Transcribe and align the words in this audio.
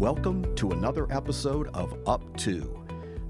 Welcome 0.00 0.56
to 0.56 0.72
another 0.72 1.06
episode 1.12 1.68
of 1.68 1.96
Up 2.08 2.36
To. 2.38 2.84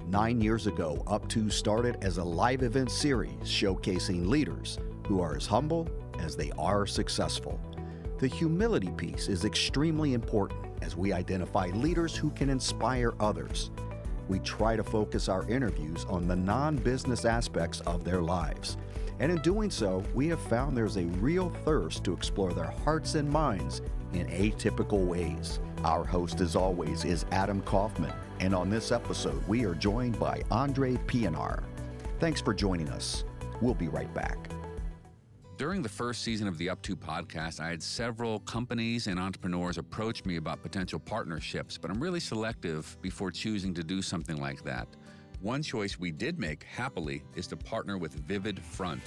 Nine 0.09 0.41
years 0.41 0.67
ago, 0.67 1.05
Up 1.07 1.29
To 1.29 1.51
started 1.51 1.99
as 2.01 2.17
a 2.17 2.25
live 2.25 2.63
event 2.63 2.91
series 2.91 3.35
showcasing 3.43 4.27
leaders 4.27 4.79
who 5.07 5.21
are 5.21 5.37
as 5.37 5.45
humble 5.45 5.87
as 6.21 6.37
they 6.37 6.51
are 6.57 6.87
successful. 6.87 7.61
The 8.19 8.29
humility 8.29 8.91
piece 8.97 9.29
is 9.29 9.45
extremely 9.45 10.15
important 10.15 10.59
as 10.81 10.97
we 10.97 11.13
identify 11.13 11.67
leaders 11.67 12.17
who 12.17 12.31
can 12.31 12.49
inspire 12.49 13.13
others. 13.21 13.71
We 14.29 14.39
try 14.39 14.75
to 14.75 14.83
focus 14.83 15.29
our 15.29 15.47
interviews 15.51 16.07
on 16.09 16.27
the 16.27 16.37
non 16.37 16.77
business 16.77 17.27
aspects 17.27 17.81
of 17.81 18.05
their 18.05 18.23
lives. 18.23 18.79
And 19.21 19.31
in 19.31 19.43
doing 19.43 19.71
so, 19.71 20.03
we 20.15 20.29
have 20.29 20.41
found 20.41 20.75
there's 20.75 20.97
a 20.97 21.05
real 21.05 21.51
thirst 21.67 22.05
to 22.05 22.15
explore 22.15 22.55
their 22.55 22.73
hearts 22.85 23.17
and 23.17 23.29
minds 23.29 23.83
in 24.15 24.27
atypical 24.29 25.05
ways. 25.05 25.61
Our 25.85 26.03
host, 26.03 26.41
as 26.41 26.57
always, 26.57 27.05
is 27.05 27.27
Adam 27.31 27.61
Kaufman, 27.61 28.15
and 28.41 28.55
on 28.55 28.71
this 28.71 28.91
episode, 28.91 29.47
we 29.47 29.67
are 29.67 29.75
joined 29.75 30.19
by 30.19 30.41
Andre 30.51 30.95
Pienaar. 30.95 31.63
Thanks 32.19 32.41
for 32.41 32.55
joining 32.55 32.89
us. 32.89 33.25
We'll 33.61 33.75
be 33.75 33.89
right 33.89 34.13
back. 34.15 34.49
During 35.59 35.83
the 35.83 35.89
first 35.91 36.23
season 36.23 36.49
of 36.49 36.57
the 36.57 36.71
Up 36.71 36.81
To 36.85 36.97
podcast, 36.97 37.61
I 37.61 37.69
had 37.69 37.83
several 37.83 38.41
companies 38.41 39.09
and 39.09 39.21
entrepreneurs 39.21 39.77
approach 39.77 40.25
me 40.25 40.37
about 40.37 40.63
potential 40.63 40.99
partnerships, 40.99 41.77
but 41.77 41.91
I'm 41.91 42.03
really 42.03 42.19
selective 42.19 42.97
before 43.03 43.31
choosing 43.31 43.75
to 43.75 43.85
do 43.85 44.01
something 44.01 44.41
like 44.41 44.65
that. 44.65 44.89
One 45.43 45.63
choice 45.63 46.01
we 46.01 46.13
did 46.13 46.39
make 46.39 46.65
happily 46.65 47.23
is 47.37 47.47
to 47.49 47.59
partner 47.59 47.99
with 47.99 48.15
Vivid 48.27 48.59
Front, 48.59 49.03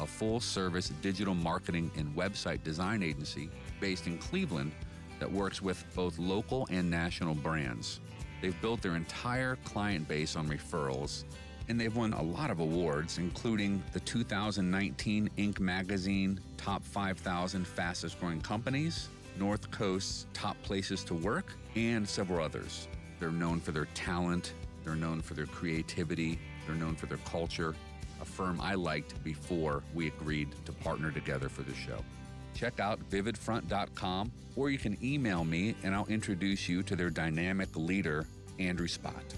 a 0.00 0.06
full 0.06 0.40
service 0.40 0.88
digital 1.00 1.36
marketing 1.36 1.88
and 1.96 2.12
website 2.16 2.64
design 2.64 3.04
agency 3.04 3.48
based 3.80 4.08
in 4.08 4.18
Cleveland 4.18 4.72
that 5.18 5.30
works 5.30 5.62
with 5.62 5.84
both 5.94 6.18
local 6.18 6.66
and 6.70 6.90
national 6.90 7.34
brands. 7.34 8.00
They've 8.40 8.60
built 8.60 8.82
their 8.82 8.96
entire 8.96 9.56
client 9.64 10.06
base 10.08 10.36
on 10.36 10.48
referrals, 10.48 11.24
and 11.68 11.80
they've 11.80 11.94
won 11.94 12.12
a 12.12 12.22
lot 12.22 12.50
of 12.50 12.60
awards, 12.60 13.18
including 13.18 13.82
the 13.92 14.00
2019 14.00 15.30
Inc. 15.36 15.60
magazine 15.60 16.40
Top 16.56 16.84
5,000 16.84 17.66
Fastest 17.66 18.20
Growing 18.20 18.40
Companies, 18.40 19.08
North 19.38 19.70
Coast's 19.70 20.26
Top 20.32 20.60
Places 20.62 21.02
to 21.04 21.14
Work, 21.14 21.52
and 21.74 22.08
several 22.08 22.44
others. 22.44 22.88
They're 23.18 23.30
known 23.30 23.60
for 23.60 23.72
their 23.72 23.86
talent, 23.94 24.52
they're 24.84 24.94
known 24.94 25.20
for 25.20 25.34
their 25.34 25.46
creativity, 25.46 26.38
they're 26.66 26.76
known 26.76 26.94
for 26.94 27.06
their 27.06 27.18
culture, 27.18 27.74
a 28.20 28.24
firm 28.24 28.60
I 28.60 28.74
liked 28.74 29.22
before 29.24 29.82
we 29.94 30.06
agreed 30.08 30.48
to 30.64 30.72
partner 30.72 31.10
together 31.10 31.48
for 31.48 31.62
the 31.62 31.74
show. 31.74 32.02
Check 32.56 32.80
out 32.80 32.98
vividfront.com 33.10 34.32
or 34.56 34.70
you 34.70 34.78
can 34.78 34.96
email 35.04 35.44
me 35.44 35.74
and 35.82 35.94
I'll 35.94 36.06
introduce 36.06 36.68
you 36.68 36.82
to 36.84 36.96
their 36.96 37.10
dynamic 37.10 37.68
leader, 37.76 38.26
Andrew 38.58 38.88
Spott. 38.88 39.34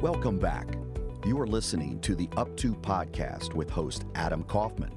Welcome 0.00 0.38
back. 0.38 0.66
You 1.26 1.38
are 1.38 1.46
listening 1.46 2.00
to 2.00 2.14
the 2.14 2.30
Up 2.38 2.56
To 2.56 2.72
podcast 2.72 3.52
with 3.52 3.68
host 3.68 4.06
Adam 4.14 4.42
Kaufman. 4.44 4.92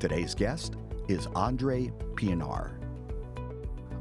Today's 0.00 0.34
guest 0.34 0.74
is 1.06 1.28
Andre 1.36 1.92
Pienaar. 2.14 2.72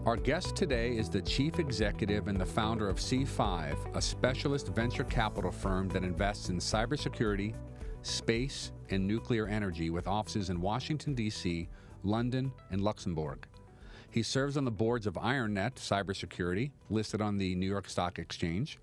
Our 0.07 0.15
guest 0.15 0.55
today 0.55 0.97
is 0.97 1.09
the 1.09 1.21
chief 1.21 1.59
executive 1.59 2.27
and 2.27 2.39
the 2.39 2.45
founder 2.45 2.89
of 2.89 2.97
C5, 2.97 3.95
a 3.95 4.02
specialist 4.02 4.69
venture 4.69 5.03
capital 5.03 5.52
firm 5.52 5.89
that 5.89 6.03
invests 6.03 6.49
in 6.49 6.57
cybersecurity, 6.57 7.53
space, 8.02 8.71
and 8.89 9.07
nuclear 9.07 9.47
energy 9.47 9.89
with 9.89 10.07
offices 10.07 10.49
in 10.49 10.61
Washington, 10.61 11.13
D.C., 11.13 11.67
London, 12.03 12.52
and 12.71 12.81
Luxembourg. 12.81 13.47
He 14.09 14.23
serves 14.23 14.57
on 14.57 14.66
the 14.66 14.71
boards 14.71 15.05
of 15.05 15.16
IronNet 15.16 15.75
Cybersecurity, 15.75 16.71
listed 16.89 17.21
on 17.21 17.38
the 17.38 17.55
New 17.55 17.67
York 17.67 17.89
Stock 17.89 18.17
Exchange, 18.17 18.80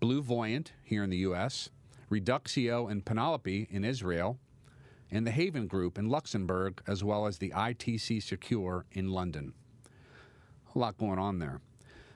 BlueVoyant 0.00 0.68
here 0.82 1.04
in 1.04 1.10
the 1.10 1.18
U.S., 1.18 1.70
Reduxio 2.10 2.90
and 2.90 3.04
Penelope 3.04 3.68
in 3.70 3.84
Israel, 3.84 4.38
and 5.10 5.26
the 5.26 5.30
Haven 5.30 5.66
Group 5.66 5.98
in 5.98 6.08
Luxembourg, 6.08 6.82
as 6.86 7.04
well 7.04 7.26
as 7.26 7.38
the 7.38 7.50
ITC 7.50 8.22
Secure 8.22 8.84
in 8.92 9.10
London. 9.10 9.54
A 10.74 10.78
lot 10.78 10.98
going 10.98 11.18
on 11.18 11.38
there. 11.38 11.60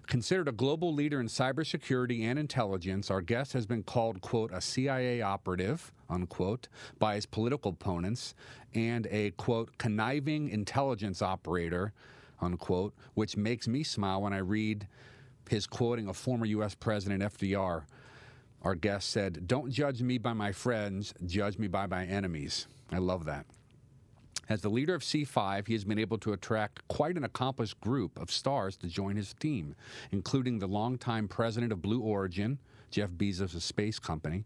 Considered 0.07 0.47
a 0.47 0.53
global 0.53 0.95
leader 0.95 1.21
in 1.21 1.27
cybersecurity 1.27 2.23
and 2.23 2.39
intelligence, 2.39 3.11
our 3.11 3.21
guest 3.21 3.53
has 3.55 3.67
been 3.67 3.83
called, 3.83 4.21
quote, 4.21 4.53
a 4.53 4.61
CIA 4.61 5.21
operative, 5.21 5.93
unquote, 6.09 6.69
by 7.01 7.17
his 7.17 7.27
political 7.27 7.73
opponents, 7.73 8.35
and 8.73 9.09
a, 9.11 9.33
quote, 9.33 9.77
conniving 9.79 10.49
intelligence 10.49 11.23
operator, 11.23 11.93
unquote, 12.41 12.95
which 13.15 13.37
makes 13.37 13.67
me 13.67 13.83
smile 13.83 14.23
when 14.23 14.33
I 14.33 14.39
read 14.39 14.87
his 15.51 15.67
quoting 15.67 16.09
of 16.09 16.17
former 16.17 16.47
U.S. 16.47 16.75
President 16.77 17.23
FDR. 17.23 17.83
Our 18.63 18.75
guest 18.77 19.11
said, 19.11 19.49
Don't 19.49 19.73
judge 19.73 20.03
me 20.03 20.19
by 20.19 20.35
my 20.35 20.53
friends, 20.53 21.15
judge 21.25 21.59
me 21.59 21.67
by 21.67 21.87
my 21.87 22.05
enemies. 22.05 22.69
I 22.93 22.99
love 22.99 23.25
that. 23.25 23.47
As 24.49 24.61
the 24.61 24.71
leader 24.71 24.95
of 24.95 25.03
C5, 25.03 25.67
he 25.67 25.73
has 25.73 25.85
been 25.85 25.99
able 25.99 26.19
to 26.19 26.33
attract 26.33 26.87
quite 26.87 27.17
an 27.17 27.25
accomplished 27.25 27.81
group 27.81 28.19
of 28.19 28.31
stars 28.31 28.77
to 28.77 28.87
join 28.87 29.17
his 29.17 29.35
team, 29.35 29.75
including 30.13 30.59
the 30.59 30.69
longtime 30.69 31.27
president 31.27 31.73
of 31.73 31.83
Blue 31.83 32.01
Origin, 32.01 32.59
Jeff 32.91 33.11
Bezos' 33.11 33.61
space 33.61 33.99
company, 33.99 34.45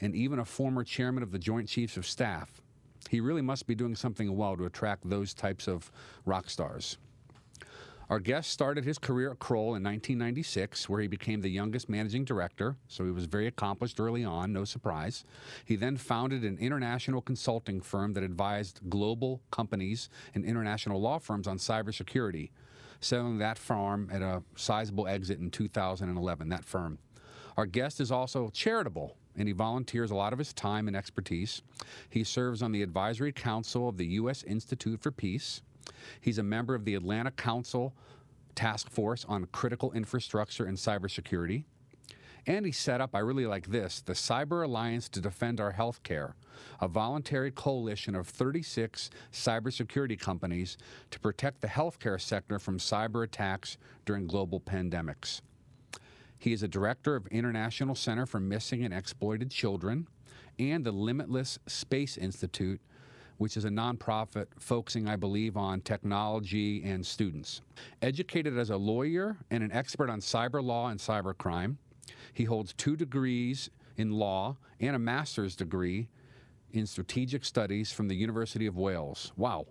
and 0.00 0.14
even 0.14 0.38
a 0.38 0.44
former 0.44 0.84
chairman 0.84 1.22
of 1.22 1.32
the 1.32 1.38
Joint 1.38 1.66
Chiefs 1.66 1.96
of 1.96 2.06
Staff. 2.06 2.60
He 3.08 3.20
really 3.20 3.40
must 3.40 3.66
be 3.66 3.74
doing 3.74 3.96
something 3.96 4.36
well 4.36 4.56
to 4.56 4.66
attract 4.66 5.08
those 5.08 5.32
types 5.32 5.66
of 5.66 5.90
rock 6.26 6.50
stars. 6.50 6.98
Our 8.10 8.20
guest 8.20 8.50
started 8.50 8.86
his 8.86 8.96
career 8.96 9.32
at 9.32 9.38
Kroll 9.38 9.74
in 9.74 9.82
1996, 9.82 10.88
where 10.88 11.02
he 11.02 11.08
became 11.08 11.42
the 11.42 11.50
youngest 11.50 11.90
managing 11.90 12.24
director, 12.24 12.76
so 12.88 13.04
he 13.04 13.10
was 13.10 13.26
very 13.26 13.46
accomplished 13.46 14.00
early 14.00 14.24
on, 14.24 14.50
no 14.50 14.64
surprise. 14.64 15.26
He 15.66 15.76
then 15.76 15.98
founded 15.98 16.42
an 16.42 16.56
international 16.56 17.20
consulting 17.20 17.82
firm 17.82 18.14
that 18.14 18.22
advised 18.22 18.80
global 18.88 19.42
companies 19.50 20.08
and 20.34 20.42
international 20.42 21.02
law 21.02 21.18
firms 21.18 21.46
on 21.46 21.58
cybersecurity, 21.58 22.48
selling 23.00 23.36
that 23.38 23.58
firm 23.58 24.08
at 24.10 24.22
a 24.22 24.42
sizable 24.56 25.06
exit 25.06 25.38
in 25.38 25.50
2011, 25.50 26.48
that 26.48 26.64
firm. 26.64 26.98
Our 27.58 27.66
guest 27.66 28.00
is 28.00 28.10
also 28.10 28.48
charitable 28.48 29.16
and 29.36 29.46
he 29.46 29.52
volunteers 29.52 30.10
a 30.10 30.16
lot 30.16 30.32
of 30.32 30.38
his 30.38 30.52
time 30.52 30.88
and 30.88 30.96
expertise. 30.96 31.62
He 32.08 32.24
serves 32.24 32.62
on 32.62 32.72
the 32.72 32.82
advisory 32.82 33.32
council 33.32 33.88
of 33.88 33.96
the 33.96 34.06
U.S. 34.06 34.42
Institute 34.42 35.00
for 35.00 35.12
Peace. 35.12 35.62
He's 36.20 36.38
a 36.38 36.42
member 36.42 36.74
of 36.74 36.84
the 36.84 36.94
Atlantic 36.94 37.36
Council 37.36 37.94
Task 38.54 38.90
Force 38.90 39.24
on 39.28 39.46
Critical 39.52 39.92
Infrastructure 39.92 40.64
and 40.64 40.76
Cybersecurity. 40.76 41.64
And 42.46 42.64
he 42.64 42.72
set 42.72 43.00
up, 43.00 43.14
I 43.14 43.18
really 43.18 43.46
like 43.46 43.66
this, 43.66 44.00
the 44.00 44.14
Cyber 44.14 44.64
Alliance 44.64 45.08
to 45.10 45.20
Defend 45.20 45.60
Our 45.60 45.74
Healthcare, 45.74 46.32
a 46.80 46.88
voluntary 46.88 47.50
coalition 47.50 48.14
of 48.14 48.26
36 48.26 49.10
cybersecurity 49.32 50.18
companies 50.18 50.78
to 51.10 51.20
protect 51.20 51.60
the 51.60 51.68
healthcare 51.68 52.20
sector 52.20 52.58
from 52.58 52.78
cyber 52.78 53.22
attacks 53.22 53.76
during 54.06 54.26
global 54.26 54.60
pandemics. 54.60 55.42
He 56.38 56.52
is 56.52 56.62
a 56.62 56.68
director 56.68 57.16
of 57.16 57.26
International 57.26 57.94
Center 57.94 58.24
for 58.24 58.40
Missing 58.40 58.84
and 58.84 58.94
Exploited 58.94 59.50
Children 59.50 60.06
and 60.58 60.84
the 60.84 60.92
Limitless 60.92 61.58
Space 61.66 62.16
Institute, 62.16 62.80
which 63.38 63.56
is 63.56 63.64
a 63.64 63.70
nonprofit 63.70 64.46
focusing, 64.58 65.08
I 65.08 65.16
believe, 65.16 65.56
on 65.56 65.80
technology 65.80 66.82
and 66.84 67.04
students. 67.04 67.62
Educated 68.02 68.58
as 68.58 68.70
a 68.70 68.76
lawyer 68.76 69.36
and 69.50 69.62
an 69.62 69.72
expert 69.72 70.10
on 70.10 70.20
cyber 70.20 70.62
law 70.62 70.88
and 70.88 71.00
cybercrime, 71.00 71.76
he 72.34 72.44
holds 72.44 72.72
two 72.74 72.96
degrees 72.96 73.70
in 73.96 74.12
law 74.12 74.56
and 74.80 74.94
a 74.94 74.98
master's 74.98 75.56
degree 75.56 76.08
in 76.72 76.86
strategic 76.86 77.44
studies 77.44 77.92
from 77.92 78.08
the 78.08 78.14
University 78.14 78.66
of 78.66 78.76
Wales. 78.76 79.32
Wow. 79.36 79.66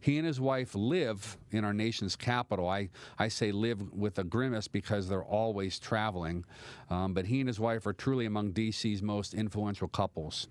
He 0.00 0.18
and 0.18 0.26
his 0.26 0.38
wife 0.40 0.74
live 0.74 1.38
in 1.50 1.64
our 1.64 1.72
nation's 1.72 2.14
capital. 2.14 2.68
I, 2.68 2.90
I 3.18 3.28
say 3.28 3.52
live 3.52 3.90
with 3.92 4.18
a 4.18 4.24
grimace 4.24 4.68
because 4.68 5.08
they're 5.08 5.24
always 5.24 5.78
traveling, 5.78 6.44
um, 6.90 7.14
but 7.14 7.24
he 7.24 7.40
and 7.40 7.48
his 7.48 7.58
wife 7.58 7.86
are 7.86 7.94
truly 7.94 8.26
among 8.26 8.52
DC's 8.52 9.02
most 9.02 9.32
influential 9.32 9.88
couples. 9.88 10.48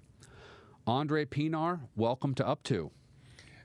Andre 0.85 1.23
Pienaar, 1.23 1.79
welcome 1.95 2.35
to 2.35 2.45
Up 2.45 2.61
To. 2.63 2.91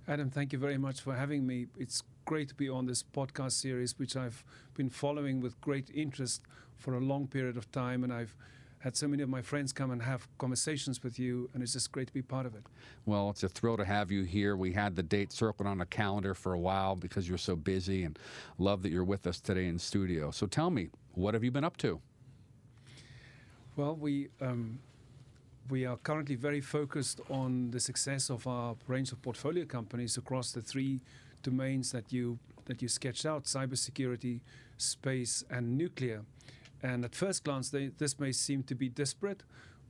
Adam, 0.07 0.31
thank 0.31 0.53
you 0.53 0.59
very 0.59 0.79
much 0.79 1.01
for 1.01 1.17
having 1.17 1.45
me. 1.45 1.67
It's 1.77 2.05
great 2.25 2.49
to 2.51 2.55
be 2.55 2.69
on 2.69 2.87
this 2.87 3.03
podcast 3.03 3.53
series, 3.53 3.99
which 3.99 4.15
I've 4.15 4.45
been 4.75 4.89
following 4.89 5.41
with 5.41 5.61
great 5.61 5.91
interest 5.93 6.43
for 6.77 6.95
a 6.95 7.01
long 7.01 7.27
period 7.27 7.57
of 7.57 7.73
time, 7.73 8.05
and 8.05 8.13
I've 8.13 8.37
had 8.79 8.97
so 8.97 9.09
many 9.09 9.25
of 9.25 9.29
my 9.29 9.43
friends 9.43 9.73
come 9.73 9.91
and 9.91 10.01
have 10.01 10.29
conversations 10.39 11.03
with 11.03 11.19
you, 11.19 11.51
and 11.53 11.61
it's 11.61 11.73
just 11.73 11.91
great 11.91 12.07
to 12.07 12.15
be 12.15 12.23
part 12.23 12.47
of 12.47 12.55
it. 12.55 12.63
Well, 13.05 13.31
it's 13.31 13.43
a 13.43 13.49
thrill 13.49 13.77
to 13.79 13.85
have 13.85 14.13
you 14.13 14.23
here. 14.23 14.57
We 14.57 14.73
had 14.73 14.95
the 14.95 15.03
date 15.03 15.33
circled 15.33 15.67
on 15.67 15.81
a 15.81 15.87
calendar 15.87 16.35
for 16.35 16.53
a 16.53 16.59
while 16.61 16.95
because 16.95 17.29
you're 17.29 17.37
so 17.37 17.57
busy, 17.57 18.05
and 18.05 18.17
love 18.59 18.83
that 18.83 18.93
you're 18.93 19.03
with 19.03 19.27
us 19.27 19.41
today 19.41 19.67
in 19.67 19.81
studio. 19.81 20.31
So 20.31 20.47
tell 20.47 20.71
me, 20.71 20.91
what 21.15 21.35
have 21.35 21.43
you 21.43 21.51
been 21.51 21.65
up 21.65 21.79
to? 21.79 22.01
Well, 23.75 23.97
we 23.97 24.29
um, 24.41 24.79
we 25.71 25.85
are 25.85 25.97
currently 25.99 26.35
very 26.35 26.61
focused 26.61 27.21
on 27.31 27.71
the 27.71 27.81
success 27.81 28.31
of 28.31 28.47
our 28.47 28.77
range 28.87 29.13
of 29.13 29.21
portfolio 29.23 29.65
companies 29.65 30.17
across 30.17 30.53
the 30.53 30.63
three 30.63 31.01
domains 31.43 31.93
that 31.93 32.13
you 32.13 32.39
that 32.67 32.83
you 32.83 32.89
sketched 32.89 33.27
out: 33.27 33.45
cybersecurity, 33.45 34.41
space, 34.77 35.45
and 35.51 35.77
nuclear. 35.77 36.23
And 36.83 37.05
at 37.05 37.15
first 37.15 37.45
glance, 37.45 37.71
they, 37.71 37.89
this 37.99 38.19
may 38.21 38.31
seem 38.33 38.63
to 38.65 38.75
be 38.75 38.89
disparate, 38.89 39.43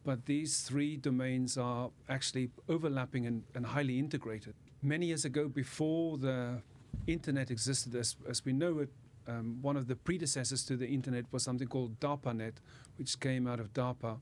but 0.05 0.25
these 0.27 0.63
three 0.63 0.97
domains 0.97 1.59
are 1.59 1.91
actually 2.09 2.51
overlapping 2.69 3.27
and, 3.27 3.43
and 3.55 3.67
highly 3.67 3.99
integrated. 3.99 4.55
Many 4.83 5.07
years 5.07 5.25
ago, 5.25 5.49
before 5.49 6.19
the 6.19 6.63
internet 7.07 7.51
existed 7.51 7.95
as, 7.95 8.17
as 8.29 8.45
we 8.45 8.53
know 8.53 8.79
it, 8.79 8.91
um, 9.27 9.59
one 9.61 9.77
of 9.77 9.87
the 9.87 9.97
predecessors 9.97 10.65
to 10.65 10.77
the 10.77 10.87
internet 10.87 11.27
was 11.31 11.43
something 11.43 11.69
called 11.69 12.01
DARPANET, 12.01 12.55
which 12.97 13.21
came 13.21 13.47
out 13.47 13.61
of 13.61 13.75
DARPA. 13.75 14.19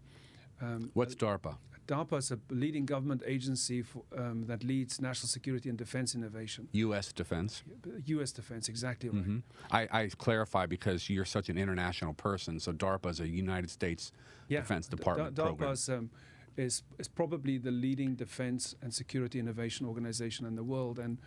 Um, 0.61 0.91
What's 0.95 1.15
DARPA? 1.15 1.57
DARPA 1.87 2.19
is 2.19 2.31
a 2.33 2.39
leading 2.51 2.85
government 2.85 3.23
agency 3.27 3.83
for, 3.83 4.03
um, 4.17 4.45
that 4.47 4.65
leads 4.65 5.01
national 5.01 5.29
security 5.29 5.69
and 5.69 5.79
defense 5.79 6.15
innovation. 6.15 6.69
U.S. 6.73 7.13
defense. 7.13 7.63
U.S. 8.07 8.33
defense, 8.33 8.69
exactly 8.69 9.09
right. 9.09 9.23
Mm-hmm. 9.23 9.39
I, 9.71 9.89
I, 9.93 10.09
clarify 10.09 10.67
because 10.67 11.09
you're 11.09 11.25
such 11.25 11.49
an 11.49 11.57
international 11.57 12.13
person. 12.15 12.59
So 12.59 12.73
DARPA 12.73 13.11
is 13.11 13.21
a 13.21 13.29
United 13.29 13.71
States 13.71 14.11
yeah, 14.49 14.61
Defense 14.61 14.89
Department 14.89 15.37
D- 15.37 15.43
program. 15.43 15.77
Um, 15.89 16.11
is, 16.57 16.83
is 16.99 17.07
probably 17.07 17.59
the 17.59 17.71
leading 17.71 18.15
defense 18.15 18.75
and 18.83 18.93
security 18.93 19.39
innovation 19.39 19.87
organization 19.87 20.47
in 20.47 20.57
the 20.57 20.65
world. 20.65 20.99
And 20.99 21.19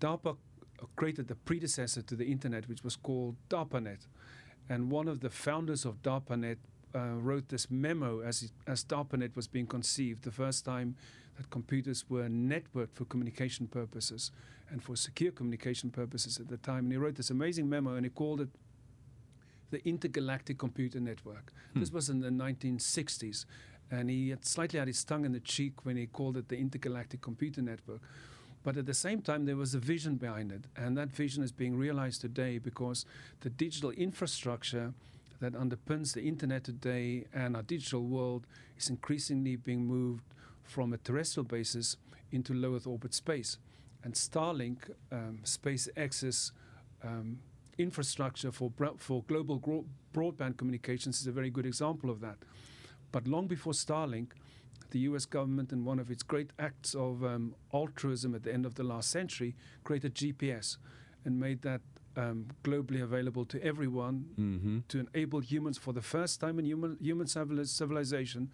DARPA 0.00 0.36
created 0.96 1.28
the 1.28 1.34
predecessor 1.34 2.02
to 2.02 2.16
the 2.16 2.24
internet, 2.24 2.68
which 2.68 2.82
was 2.82 2.96
called 2.96 3.36
DARPANET. 3.48 4.06
And 4.68 4.90
one 4.90 5.08
of 5.08 5.20
the 5.20 5.30
founders 5.30 5.84
of 5.84 6.02
DARPANET 6.02 6.56
uh, 6.94 7.14
wrote 7.16 7.48
this 7.48 7.70
memo 7.70 8.20
as, 8.20 8.52
as 8.66 8.84
DARPANET 8.84 9.34
was 9.36 9.46
being 9.46 9.66
conceived, 9.66 10.22
the 10.22 10.30
first 10.30 10.64
time 10.64 10.96
that 11.36 11.50
computers 11.50 12.04
were 12.08 12.28
networked 12.28 12.94
for 12.94 13.04
communication 13.04 13.66
purposes 13.66 14.30
and 14.70 14.82
for 14.82 14.96
secure 14.96 15.32
communication 15.32 15.90
purposes 15.90 16.38
at 16.38 16.48
the 16.48 16.56
time. 16.56 16.84
And 16.84 16.92
he 16.92 16.98
wrote 16.98 17.16
this 17.16 17.30
amazing 17.30 17.68
memo 17.68 17.94
and 17.94 18.06
he 18.06 18.10
called 18.10 18.40
it 18.40 18.48
the 19.70 19.86
Intergalactic 19.86 20.58
Computer 20.58 21.00
Network. 21.00 21.52
Hmm. 21.72 21.80
This 21.80 21.92
was 21.92 22.08
in 22.08 22.20
the 22.20 22.30
1960s. 22.30 23.44
And 23.90 24.08
he 24.08 24.30
had 24.30 24.44
slightly 24.44 24.78
had 24.78 24.88
his 24.88 25.04
tongue 25.04 25.24
in 25.24 25.32
the 25.32 25.40
cheek 25.40 25.84
when 25.84 25.96
he 25.96 26.06
called 26.06 26.36
it 26.36 26.48
the 26.48 26.56
Intergalactic 26.56 27.20
Computer 27.20 27.60
Network. 27.60 28.00
But 28.62 28.78
at 28.78 28.86
the 28.86 28.94
same 28.94 29.20
time, 29.20 29.44
there 29.44 29.56
was 29.56 29.74
a 29.74 29.78
vision 29.78 30.16
behind 30.16 30.50
it. 30.50 30.64
And 30.76 30.96
that 30.96 31.10
vision 31.10 31.42
is 31.42 31.52
being 31.52 31.76
realized 31.76 32.22
today 32.22 32.58
because 32.58 33.04
the 33.40 33.50
digital 33.50 33.90
infrastructure 33.90 34.94
that 35.44 35.52
underpins 35.52 36.14
the 36.14 36.22
internet 36.22 36.64
today 36.64 37.26
and 37.34 37.54
our 37.54 37.62
digital 37.62 38.02
world 38.02 38.46
is 38.78 38.88
increasingly 38.88 39.56
being 39.56 39.84
moved 39.84 40.24
from 40.62 40.94
a 40.94 40.96
terrestrial 40.96 41.44
basis 41.44 41.98
into 42.32 42.54
low 42.54 42.74
Earth 42.74 42.86
orbit 42.86 43.12
space. 43.12 43.58
And 44.02 44.14
Starlink, 44.14 44.90
um, 45.12 45.40
SpaceX's 45.44 46.52
um, 47.02 47.40
infrastructure 47.76 48.50
for, 48.52 48.72
for 48.96 49.22
global 49.24 49.58
gro- 49.58 49.84
broadband 50.14 50.56
communications, 50.56 51.20
is 51.20 51.26
a 51.26 51.32
very 51.32 51.50
good 51.50 51.66
example 51.66 52.08
of 52.08 52.20
that. 52.20 52.38
But 53.12 53.28
long 53.28 53.46
before 53.46 53.74
Starlink, 53.74 54.28
the 54.92 55.00
US 55.00 55.26
government, 55.26 55.72
in 55.72 55.84
one 55.84 55.98
of 55.98 56.10
its 56.10 56.22
great 56.22 56.52
acts 56.58 56.94
of 56.94 57.22
um, 57.22 57.54
altruism 57.74 58.34
at 58.34 58.44
the 58.44 58.52
end 58.54 58.64
of 58.64 58.76
the 58.76 58.82
last 58.82 59.10
century, 59.10 59.54
created 59.84 60.14
GPS 60.14 60.78
and 61.26 61.38
made 61.38 61.60
that 61.62 61.82
um, 62.16 62.46
globally 62.62 63.02
available 63.02 63.44
to 63.46 63.62
everyone 63.62 64.26
mm-hmm. 64.38 64.78
to 64.88 65.06
enable 65.14 65.40
humans 65.40 65.78
for 65.78 65.92
the 65.92 66.02
first 66.02 66.40
time 66.40 66.58
in 66.58 66.64
human, 66.64 66.96
human 67.00 67.26
civilization, 67.26 68.50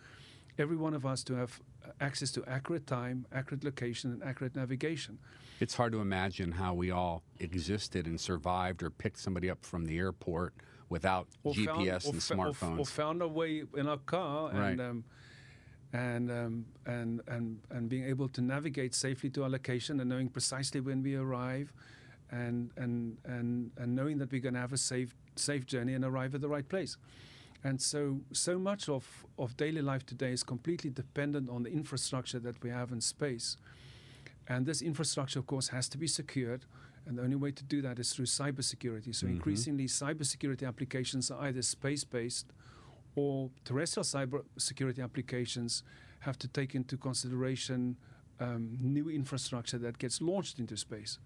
every 0.59 0.77
one 0.77 0.95
of 0.95 1.05
us 1.07 1.23
to 1.25 1.35
have 1.35 1.61
access 2.01 2.31
to 2.33 2.45
accurate 2.47 2.87
time, 2.87 3.27
accurate 3.33 3.65
location, 3.65 4.12
and 4.12 4.23
accurate 4.23 4.57
navigation. 4.57 5.19
It's 5.61 5.75
hard 5.75 5.93
to 5.93 6.01
imagine 6.01 6.53
how 6.53 6.75
we 6.75 6.91
all 6.91 7.23
existed 7.39 8.07
and 8.07 8.21
survived 8.21 8.83
or 8.83 8.91
picked 8.91 9.19
somebody 9.19 9.51
up 9.51 9.65
from 9.65 9.85
the 9.85 9.99
airport 9.99 10.55
without 10.89 11.29
or 11.43 11.53
GPS 11.55 12.03
found, 12.03 12.15
and 12.15 12.23
smartphones. 12.23 12.79
Or, 12.79 12.81
or, 12.81 12.85
found 12.85 13.23
a 13.23 13.29
way 13.29 13.62
in 13.77 13.87
our 13.89 13.99
car 13.99 14.51
right. 14.53 14.71
and. 14.71 14.81
Um, 14.81 15.05
and, 15.93 16.31
um, 16.31 16.67
and, 16.87 17.21
and, 17.27 17.59
and 17.71 17.89
being 17.89 18.05
able 18.05 18.29
to 18.29 18.41
navigate 18.41 18.95
safely 18.95 19.29
to 19.31 19.43
our 19.43 19.49
location 19.49 19.99
and 19.99 20.09
knowing 20.09 20.29
precisely 20.29 20.81
when 20.81 21.03
we 21.03 21.17
arrive 21.17 21.73
and 22.31 22.71
and 22.77 23.19
and 23.25 23.71
and 23.77 23.94
knowing 23.94 24.19
that 24.19 24.31
we're 24.31 24.41
going 24.41 24.55
to 24.55 24.61
have 24.61 24.73
a 24.73 24.79
safe 24.79 25.15
safe 25.37 25.67
journey 25.67 25.94
and 25.94 26.05
arrive 26.05 26.35
at 26.35 26.41
the 26.41 26.49
right 26.49 26.69
place. 26.69 26.97
And 27.62 27.81
so 27.81 28.21
so 28.32 28.59
much 28.59 28.88
of 28.88 29.27
of 29.38 29.56
daily 29.56 29.82
life 29.82 30.06
today 30.06 30.32
is 30.32 30.43
completely 30.43 30.91
dependent 30.91 31.50
on 31.50 31.62
the 31.62 31.71
infrastructure 31.71 32.38
that 32.41 32.62
we 32.62 32.71
have 32.71 32.93
in 32.93 33.00
space. 33.00 33.56
And 34.49 34.67
this 34.67 34.82
infrastructure, 34.82 35.38
of 35.38 35.47
course, 35.47 35.69
has 35.69 35.88
to 35.91 35.99
be 35.99 36.06
secured. 36.06 36.65
And 37.06 37.19
the 37.19 37.23
only 37.23 37.37
way 37.37 37.50
to 37.53 37.65
do 37.65 37.81
that 37.82 37.99
is 37.99 38.12
through 38.12 38.27
cybersecurity. 38.27 39.15
So 39.15 39.26
mm-hmm. 39.26 39.37
increasingly, 39.37 39.87
cybersecurity 39.87 40.67
applications 40.67 41.31
are 41.31 41.41
either 41.43 41.62
space-based 41.62 42.53
or 43.15 43.50
terrestrial 43.65 44.05
cybersecurity 44.05 45.03
applications 45.03 45.83
have 46.21 46.38
to 46.38 46.49
take 46.49 46.75
into 46.75 46.97
consideration 46.97 47.97
um, 48.38 48.76
new 48.81 49.09
infrastructure 49.09 49.79
that 49.79 49.99
gets 49.99 50.21
launched 50.21 50.59
into 50.59 50.76
space 50.76 51.19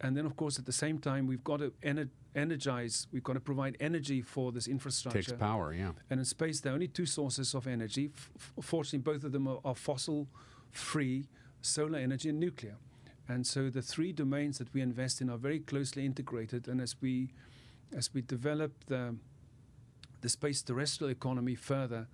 and 0.00 0.16
then 0.16 0.26
of 0.26 0.36
course 0.36 0.58
at 0.58 0.66
the 0.66 0.72
same 0.72 0.98
time 0.98 1.26
we've 1.26 1.44
got 1.44 1.58
to 1.58 1.72
ener- 1.82 2.08
energize 2.34 3.06
we've 3.12 3.22
got 3.22 3.32
to 3.32 3.40
provide 3.40 3.76
energy 3.80 4.20
for 4.22 4.52
this 4.52 4.66
infrastructure. 4.68 5.22
Takes 5.22 5.32
power 5.32 5.72
yeah. 5.72 5.92
And 6.10 6.20
in 6.20 6.24
space 6.24 6.60
there 6.60 6.72
are 6.72 6.74
only 6.74 6.88
two 6.88 7.06
sources 7.06 7.54
of 7.54 7.66
energy. 7.66 8.10
F- 8.14 8.52
fortunately 8.60 8.98
both 8.98 9.24
of 9.24 9.32
them 9.32 9.48
are, 9.48 9.58
are, 9.64 9.74
fossil 9.74 10.28
free 10.70 11.28
solar 11.62 11.98
energy 11.98 12.28
and 12.28 12.38
nuclear. 12.38 12.76
And 13.28 13.46
so 13.46 13.70
the 13.70 13.82
three 13.82 14.12
domains 14.12 14.58
that 14.58 14.72
we 14.72 14.82
invest 14.82 15.20
in 15.20 15.30
are 15.30 15.38
very 15.38 15.60
closely 15.60 16.04
integrated. 16.04 16.68
And 16.68 16.80
as 16.80 16.96
we 17.00 17.32
as 17.96 18.12
we 18.12 18.22
develop 18.22 18.72
the 18.86 19.16
the 20.20 20.28
space 20.28 20.62
terrestrial 20.62 21.10
economy 21.10 21.54
further 21.54 22.06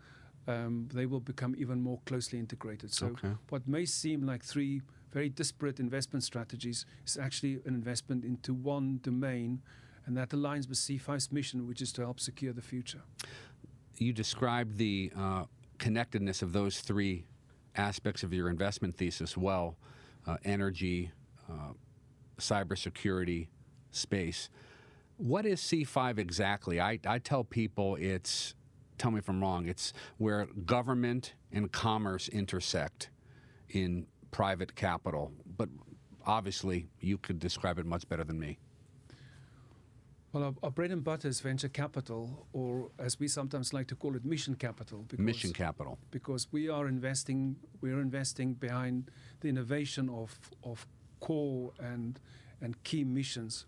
um, 0.46 0.88
they 0.93 1.06
will 1.06 1.20
become 1.20 1.55
even 1.58 1.81
more 1.81 2.00
closely 2.06 2.38
integrated. 2.38 2.93
So 2.93 3.06
okay. 3.08 3.32
what 3.49 3.67
may 3.69 3.84
seem 3.84 4.26
like 4.26 4.44
three 4.44 4.82
very 5.12 5.29
disparate 5.29 5.79
investment 5.79 6.25
strategies 6.25 6.87
is 7.06 7.17
actually 7.17 7.61
an 7.67 7.75
investment 7.75 8.25
into 8.25 8.55
one 8.55 8.99
domain, 9.03 9.61
and 10.06 10.17
that 10.17 10.31
aligns 10.31 10.69
with 10.69 10.79
C5's 10.79 11.31
mission, 11.31 11.69
which 11.69 11.82
is 11.82 11.93
to 11.93 12.03
help 12.03 12.19
secure 12.19 12.53
the 12.53 12.62
future. 12.62 13.03
You 13.99 14.12
described 14.12 14.79
the 14.79 15.12
uh, 15.17 15.44
connectedness 15.79 16.43
of 16.43 16.53
those 16.53 16.81
three 16.81 17.25
aspects 17.76 18.23
of 18.23 18.32
your 18.32 18.49
investment 18.49 18.97
thesis 18.97 19.37
well 19.37 19.76
uh, 20.26 20.37
energy, 20.44 21.11
uh, 21.49 21.73
cybersecurity, 22.38 23.49
space. 23.91 24.48
What 25.19 25.44
is 25.46 25.60
C5 25.60 26.19
exactly? 26.19 26.81
I, 26.81 26.98
I 27.06 27.19
tell 27.19 27.44
people 27.44 27.96
it's, 27.96 28.55
tell 28.98 29.10
me 29.10 29.19
if 29.19 29.29
I'm 29.29 29.43
wrong, 29.43 29.69
it's 29.69 29.93
where 30.19 30.46
government 30.65 31.34
and 31.53 31.70
commerce 31.70 32.29
intersect 32.29 33.10
in 33.69 34.06
private 34.32 34.74
capital, 34.74 35.31
but 35.56 35.69
obviously 36.27 36.89
you 37.01 37.19
could 37.19 37.39
describe 37.39 37.79
it 37.79 37.86
much 37.86 38.08
better 38.08 38.24
than 38.24 38.41
me. 38.41 38.58
Well, 40.32 40.44
our, 40.44 40.55
our, 40.62 40.70
bread 40.70 40.91
and 40.91 41.05
butter 41.05 41.29
is 41.29 41.41
venture 41.41 41.69
capital, 41.69 42.46
or 42.55 42.91
as 42.98 43.20
we 43.20 43.29
sometimes 43.29 43.74
like 43.74 43.86
to 43.89 43.94
call 43.94 44.17
it, 44.17 44.24
mission 44.24 44.55
capital. 44.55 45.05
Because, 45.06 45.24
mission 45.24 45.53
capital. 45.53 45.98
Because 46.10 46.46
we 46.51 46.70
are 46.70 46.89
investing, 46.89 47.56
we 47.82 47.93
are 47.93 48.01
investing 48.01 48.55
behind 48.55 49.10
the 49.41 49.48
innovation 49.51 50.08
of 50.08 50.39
of 50.65 50.86
core 51.20 51.72
and 51.79 52.19
and 52.62 52.82
key 52.82 53.05
missions 53.05 53.67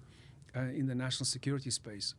uh, 0.57 0.61
in 0.61 0.87
the 0.87 0.95
national 0.95 1.27
security 1.27 1.71
space, 1.71 2.15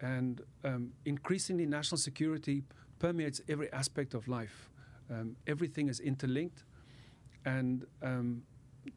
and 0.00 0.40
um, 0.64 0.92
increasingly, 1.04 1.66
national 1.66 1.98
security 1.98 2.64
permeates 2.98 3.42
every 3.48 3.70
aspect 3.70 4.14
of 4.14 4.26
life. 4.28 4.70
Um, 5.10 5.36
everything 5.46 5.90
is 5.90 6.00
interlinked 6.00 6.64
and 7.44 7.86
um, 8.02 8.42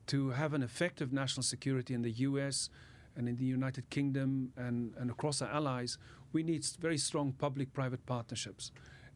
to 0.08 0.30
have 0.32 0.54
an 0.54 0.64
effective 0.64 1.14
national 1.14 1.44
security 1.44 1.94
in 1.94 2.02
the 2.02 2.12
US 2.12 2.70
and 3.16 3.28
in 3.28 3.36
the 3.36 3.46
United 3.46 3.90
Kingdom 3.90 4.52
and, 4.56 4.94
and 4.98 5.10
across 5.10 5.42
our 5.42 5.50
allies, 5.50 5.98
we 6.34 6.44
need 6.44 6.66
very 6.80 6.98
strong 6.98 7.34
public 7.34 7.74
private 7.74 8.06
partnerships. 8.06 8.72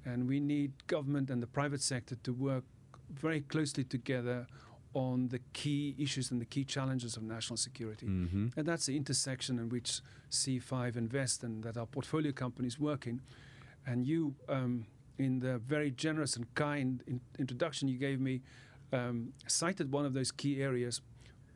And 0.05 0.27
we 0.27 0.39
need 0.39 0.87
government 0.87 1.29
and 1.29 1.41
the 1.41 1.47
private 1.47 1.81
sector 1.81 2.15
to 2.15 2.33
work 2.33 2.63
very 3.13 3.41
closely 3.41 3.83
together 3.83 4.47
on 4.93 5.29
the 5.29 5.39
key 5.53 5.95
issues 5.97 6.31
and 6.31 6.41
the 6.41 6.45
key 6.45 6.65
challenges 6.65 7.15
of 7.15 7.23
national 7.23 7.57
security. 7.57 8.07
Mm-hmm. 8.07 8.47
And 8.57 8.67
that's 8.67 8.85
the 8.87 8.97
intersection 8.97 9.59
in 9.59 9.69
which 9.69 10.01
C5 10.31 10.97
invest 10.97 11.43
and 11.43 11.63
that 11.63 11.77
our 11.77 11.85
portfolio 11.85 12.31
companies 12.31 12.79
work 12.79 13.07
in. 13.07 13.21
And 13.85 14.05
you, 14.05 14.35
um, 14.49 14.85
in 15.17 15.39
the 15.39 15.59
very 15.59 15.91
generous 15.91 16.35
and 16.35 16.53
kind 16.55 17.03
in- 17.07 17.21
introduction 17.39 17.87
you 17.87 17.97
gave 17.97 18.19
me, 18.19 18.41
um, 18.91 19.33
cited 19.47 19.91
one 19.91 20.05
of 20.05 20.13
those 20.13 20.31
key 20.31 20.61
areas 20.61 21.01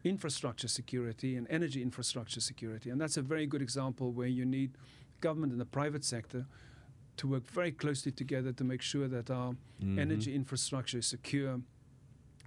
infrastructure 0.04 0.68
security 0.68 1.36
and 1.36 1.48
energy 1.50 1.82
infrastructure 1.82 2.40
security. 2.40 2.90
And 2.92 3.02
that's 3.02 3.18
a 3.18 3.22
very 3.22 3.48
good 3.48 3.62
example 3.62 4.12
where 4.12 4.28
you 4.28 4.46
need 4.46 4.78
government 5.20 5.52
and 5.52 5.60
the 5.60 5.66
private 5.66 6.06
sector 6.06 6.46
to 7.18 7.28
work 7.28 7.48
very 7.48 7.72
closely 7.72 8.12
together 8.12 8.52
to 8.54 8.64
make 8.64 8.82
sure 8.82 9.08
that 9.08 9.32
our 9.32 9.54
mm-hmm. 9.54 9.98
energy 9.98 10.36
infrastructure 10.36 11.00
is 11.00 11.08
secure 11.08 11.60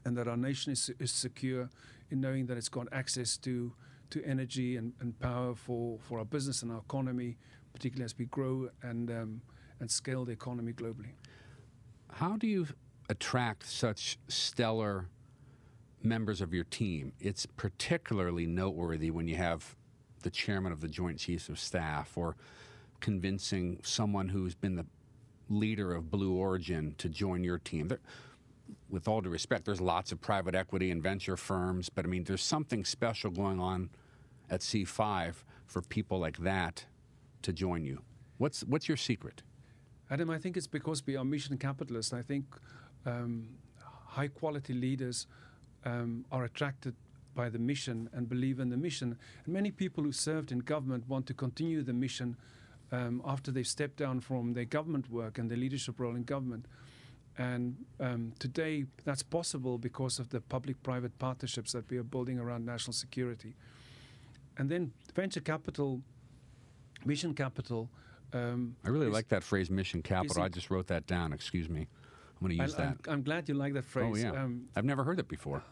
and 0.05 0.17
that 0.17 0.29
our 0.29 0.37
nation 0.37 0.73
is, 0.73 0.91
is 0.99 1.11
secure 1.11 1.69
in 2.11 2.21
knowing 2.21 2.47
that 2.47 2.57
it's 2.57 2.69
got 2.69 2.87
access 2.93 3.37
to 3.39 3.73
to 4.11 4.25
energy 4.25 4.79
and, 4.79 4.95
and 5.01 5.19
power 5.21 5.55
for, 5.55 5.99
for 6.01 6.19
our 6.19 6.25
business 6.25 6.63
and 6.63 6.73
our 6.73 6.79
economy, 6.79 7.37
particularly 7.75 8.07
as 8.07 8.17
we 8.17 8.25
grow 8.25 8.71
and 8.83 9.11
um, 9.11 9.43
and 9.81 9.91
scale 9.91 10.25
the 10.25 10.33
economy 10.33 10.73
globally. 10.73 11.13
How 12.13 12.37
do 12.37 12.47
you 12.47 12.67
attract 13.09 13.67
such 13.67 14.19
stellar 14.29 15.09
members 16.03 16.41
of 16.41 16.53
your 16.53 16.65
team? 16.65 17.13
It's 17.21 17.47
particularly 17.47 18.47
noteworthy 18.47 19.11
when 19.11 19.29
you 19.29 19.37
have 19.37 19.77
the 20.23 20.31
chairman 20.31 20.73
of 20.73 20.81
the 20.81 20.89
Joint 20.89 21.19
Chiefs 21.19 21.49
of 21.49 21.59
Staff 21.59 22.17
or 22.17 22.37
convincing 23.01 23.81
someone 23.83 24.29
who's 24.29 24.55
been 24.55 24.77
the 24.77 24.87
leader 25.49 25.95
of 25.95 26.11
Blue 26.11 26.35
Origin 26.35 26.95
to 26.99 27.09
join 27.09 27.45
your 27.45 27.59
team. 27.59 27.89
There, 27.89 28.01
with 28.91 29.09
all 29.09 29.21
due 29.21 29.31
respect, 29.31 29.65
there's 29.65 29.81
lots 29.81 30.13
of 30.13 30.21
private 30.21 30.55
equity 30.55 30.91
and 30.91 31.03
venture 31.03 31.37
firms, 31.37 31.89
but 31.89 32.05
I 32.05 32.09
mean, 32.09 32.25
there's 32.25 32.43
something 32.43 32.85
special 32.85 33.31
going 33.31 33.61
on 33.61 33.91
at 34.51 34.61
C5 34.61 35.35
for 35.67 35.83
people 35.83 36.19
like 36.19 36.39
that 36.39 36.85
to 37.43 37.53
join 37.53 37.85
you. 37.85 38.03
What's 38.39 38.63
what's 38.63 38.89
your 38.89 38.97
secret? 38.97 39.43
Adam, 40.11 40.31
I 40.31 40.39
think 40.39 40.57
it's 40.57 40.67
because 40.67 41.05
we 41.07 41.17
are 41.17 41.25
mission 41.25 41.59
capitalists. 41.59 42.13
I 42.13 42.23
think 42.23 42.45
um, 43.09 43.49
high 44.07 44.29
quality 44.29 44.75
leaders 44.75 45.27
um, 45.85 46.25
are 46.31 46.45
attracted 46.45 46.95
by 47.35 47.49
the 47.49 47.59
mission 47.59 48.09
and 48.13 48.29
believe 48.29 48.59
in 48.59 48.69
the 48.69 48.77
mission. 48.77 49.17
And 49.45 49.55
many 49.55 49.71
people 49.71 50.03
who 50.05 50.13
served 50.13 50.51
in 50.51 50.59
government 50.61 51.09
want 51.09 51.27
to 51.27 51.35
continue 51.35 51.83
the 51.83 51.93
mission 51.93 52.37
um, 52.91 53.23
after 53.25 53.51
they've 53.53 53.67
stepped 53.67 53.97
down 53.97 54.21
from 54.21 54.55
their 54.55 54.65
government 54.65 55.11
work 55.11 55.39
and 55.39 55.51
their 55.51 55.59
leadership 55.59 56.01
role 56.01 56.17
in 56.17 56.25
government. 56.25 56.67
And 57.37 57.77
um, 58.01 58.33
today, 58.41 58.87
that's 59.05 59.23
possible 59.23 59.79
because 59.79 60.19
of 60.19 60.31
the 60.31 60.41
public 60.41 60.83
private 60.83 61.17
partnerships 61.19 61.73
that 61.73 61.89
we 61.89 61.97
are 61.99 62.03
building 62.03 62.39
around 62.41 62.67
national 62.67 62.95
security. 62.95 63.55
And 64.57 64.69
then 64.69 64.93
venture 65.15 65.41
capital, 65.41 66.01
mission 67.05 67.35
capital. 67.35 67.89
Um, 68.33 68.75
I 68.85 68.89
really 68.89 69.07
like 69.07 69.29
that 69.29 69.45
phrase, 69.45 69.71
mission 69.71 70.03
capital. 70.03 70.43
I 70.43 70.49
just 70.49 70.69
wrote 70.71 70.89
that 70.89 71.07
down. 71.07 71.33
Excuse 71.33 71.69
me. 71.69 71.87
I'm 72.41 72.47
going 72.47 72.57
to 72.57 72.65
use 72.65 72.75
I, 72.75 72.85
that. 72.85 72.97
I'm, 73.07 73.15
I'm, 73.15 73.23
glad 73.23 73.49
you 73.49 73.55
like 73.55 73.75
that 73.75 73.85
phrase. 73.85 74.25
Oh, 74.25 74.33
yeah. 74.33 74.43
Um, 74.43 74.69
I've 74.77 74.85
never 74.85 75.03
heard 75.05 75.19
it 75.19 75.29
before. 75.29 75.63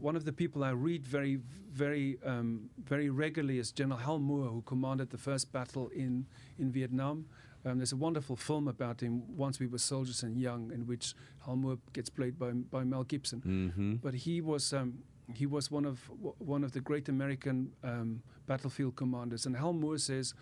One 0.00 0.16
of 0.16 0.24
the 0.24 0.32
people 0.32 0.64
I 0.64 0.70
read 0.70 1.06
very, 1.06 1.38
very, 1.70 2.18
um, 2.24 2.70
very 2.82 3.08
regularly 3.08 3.58
is 3.58 3.70
General 3.70 4.00
Hal 4.00 4.18
Moore, 4.18 4.48
who 4.48 4.62
commanded 4.62 5.10
the 5.10 5.18
first 5.18 5.52
battle 5.52 5.88
in, 5.94 6.26
in 6.58 6.72
Vietnam. 6.72 7.26
Um, 7.64 7.78
there's 7.78 7.92
a 7.92 7.96
wonderful 7.96 8.34
film 8.34 8.66
about 8.66 9.00
him, 9.00 9.22
Once 9.36 9.60
We 9.60 9.68
Were 9.68 9.78
Soldiers 9.78 10.24
and 10.24 10.36
Young, 10.36 10.72
in 10.72 10.86
which 10.86 11.14
Hal 11.46 11.54
Moore 11.54 11.78
gets 11.92 12.10
played 12.10 12.36
by, 12.36 12.50
by 12.50 12.82
Mel 12.82 13.04
Gibson. 13.04 13.40
Mm-hmm. 13.40 13.94
But 14.02 14.14
he 14.14 14.40
was 14.40 14.72
um, 14.72 14.98
he 15.32 15.46
was 15.46 15.70
one 15.70 15.84
of 15.84 16.10
one 16.38 16.64
of 16.64 16.72
the 16.72 16.80
great 16.80 17.08
American 17.08 17.72
um, 17.84 18.22
battlefield 18.46 18.96
commanders. 18.96 19.46
And 19.46 19.56
Hal 19.56 19.72
Moore 19.72 19.98
says, 19.98 20.34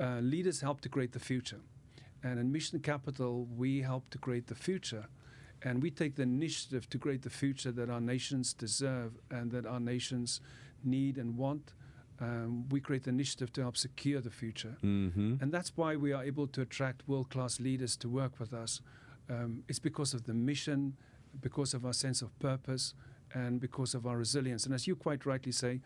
uh, 0.00 0.20
"Leaders 0.20 0.60
help 0.60 0.80
to 0.82 0.88
create 0.88 1.12
the 1.12 1.18
future." 1.18 1.60
And 2.22 2.38
in 2.38 2.50
Mission 2.52 2.80
Capital, 2.80 3.46
we 3.56 3.82
help 3.82 4.10
to 4.10 4.18
create 4.18 4.46
the 4.46 4.54
future. 4.54 5.06
And 5.62 5.82
we 5.82 5.90
take 5.90 6.16
the 6.16 6.22
initiative 6.22 6.88
to 6.90 6.98
create 6.98 7.22
the 7.22 7.30
future 7.30 7.72
that 7.72 7.90
our 7.90 8.00
nations 8.00 8.52
deserve 8.52 9.12
and 9.30 9.50
that 9.52 9.66
our 9.66 9.80
nations 9.80 10.40
need 10.84 11.18
and 11.18 11.36
want 11.36 11.72
um, 12.20 12.68
we 12.70 12.80
create 12.80 13.04
the 13.04 13.10
initiative 13.10 13.52
to 13.54 13.62
help 13.62 13.76
secure 13.76 14.20
the 14.20 14.30
future. 14.30 14.76
Mm-hmm. 14.82 15.36
And 15.40 15.52
that's 15.52 15.72
why 15.76 15.96
we 15.96 16.12
are 16.12 16.24
able 16.24 16.46
to 16.48 16.62
attract 16.62 17.06
world 17.06 17.30
class 17.30 17.60
leaders 17.60 17.96
to 17.98 18.08
work 18.08 18.40
with 18.40 18.52
us. 18.52 18.80
Um, 19.30 19.62
it's 19.68 19.78
because 19.78 20.14
of 20.14 20.24
the 20.24 20.34
mission, 20.34 20.96
because 21.40 21.74
of 21.74 21.84
our 21.84 21.92
sense 21.92 22.22
of 22.22 22.36
purpose, 22.38 22.94
and 23.34 23.60
because 23.60 23.94
of 23.94 24.06
our 24.06 24.16
resilience. 24.16 24.64
And 24.64 24.74
as 24.74 24.86
you 24.86 24.96
quite 24.96 25.26
rightly 25.26 25.52
say, 25.52 25.80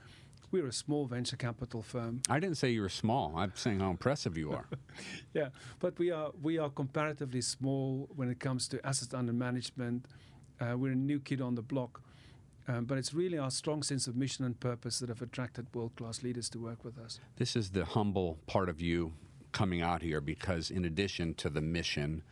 we're 0.52 0.66
a 0.66 0.72
small 0.72 1.06
venture 1.06 1.36
capital 1.36 1.82
firm. 1.82 2.20
I 2.28 2.38
didn't 2.38 2.58
say 2.58 2.70
you 2.70 2.82
were 2.82 2.88
small. 2.90 3.32
I'm 3.36 3.52
saying 3.56 3.80
how 3.80 3.90
impressive 3.90 4.36
you 4.36 4.52
are. 4.52 4.66
yeah, 5.34 5.48
but 5.80 5.98
we 5.98 6.10
are 6.10 6.30
we 6.42 6.58
are 6.58 6.70
comparatively 6.70 7.40
small 7.40 8.08
when 8.14 8.28
it 8.28 8.38
comes 8.38 8.68
to 8.68 8.86
assets 8.86 9.14
under 9.14 9.32
management. 9.32 10.06
Uh, 10.60 10.76
we're 10.76 10.92
a 10.92 10.94
new 10.94 11.18
kid 11.18 11.40
on 11.40 11.54
the 11.54 11.62
block. 11.62 12.02
Um, 12.68 12.84
but 12.84 12.96
it's 12.96 13.12
really 13.12 13.38
our 13.38 13.50
strong 13.50 13.82
sense 13.82 14.06
of 14.06 14.14
mission 14.14 14.44
and 14.44 14.58
purpose 14.60 15.00
that 15.00 15.08
have 15.08 15.20
attracted 15.20 15.66
world 15.74 15.96
class 15.96 16.22
leaders 16.22 16.48
to 16.50 16.60
work 16.60 16.84
with 16.84 16.96
us. 16.96 17.18
This 17.36 17.56
is 17.56 17.70
the 17.70 17.84
humble 17.84 18.38
part 18.46 18.68
of 18.68 18.80
you 18.80 19.14
coming 19.50 19.82
out 19.82 20.00
here 20.00 20.20
because, 20.20 20.70
in 20.70 20.84
addition 20.84 21.34
to 21.34 21.50
the 21.50 21.60
mission, 21.60 22.22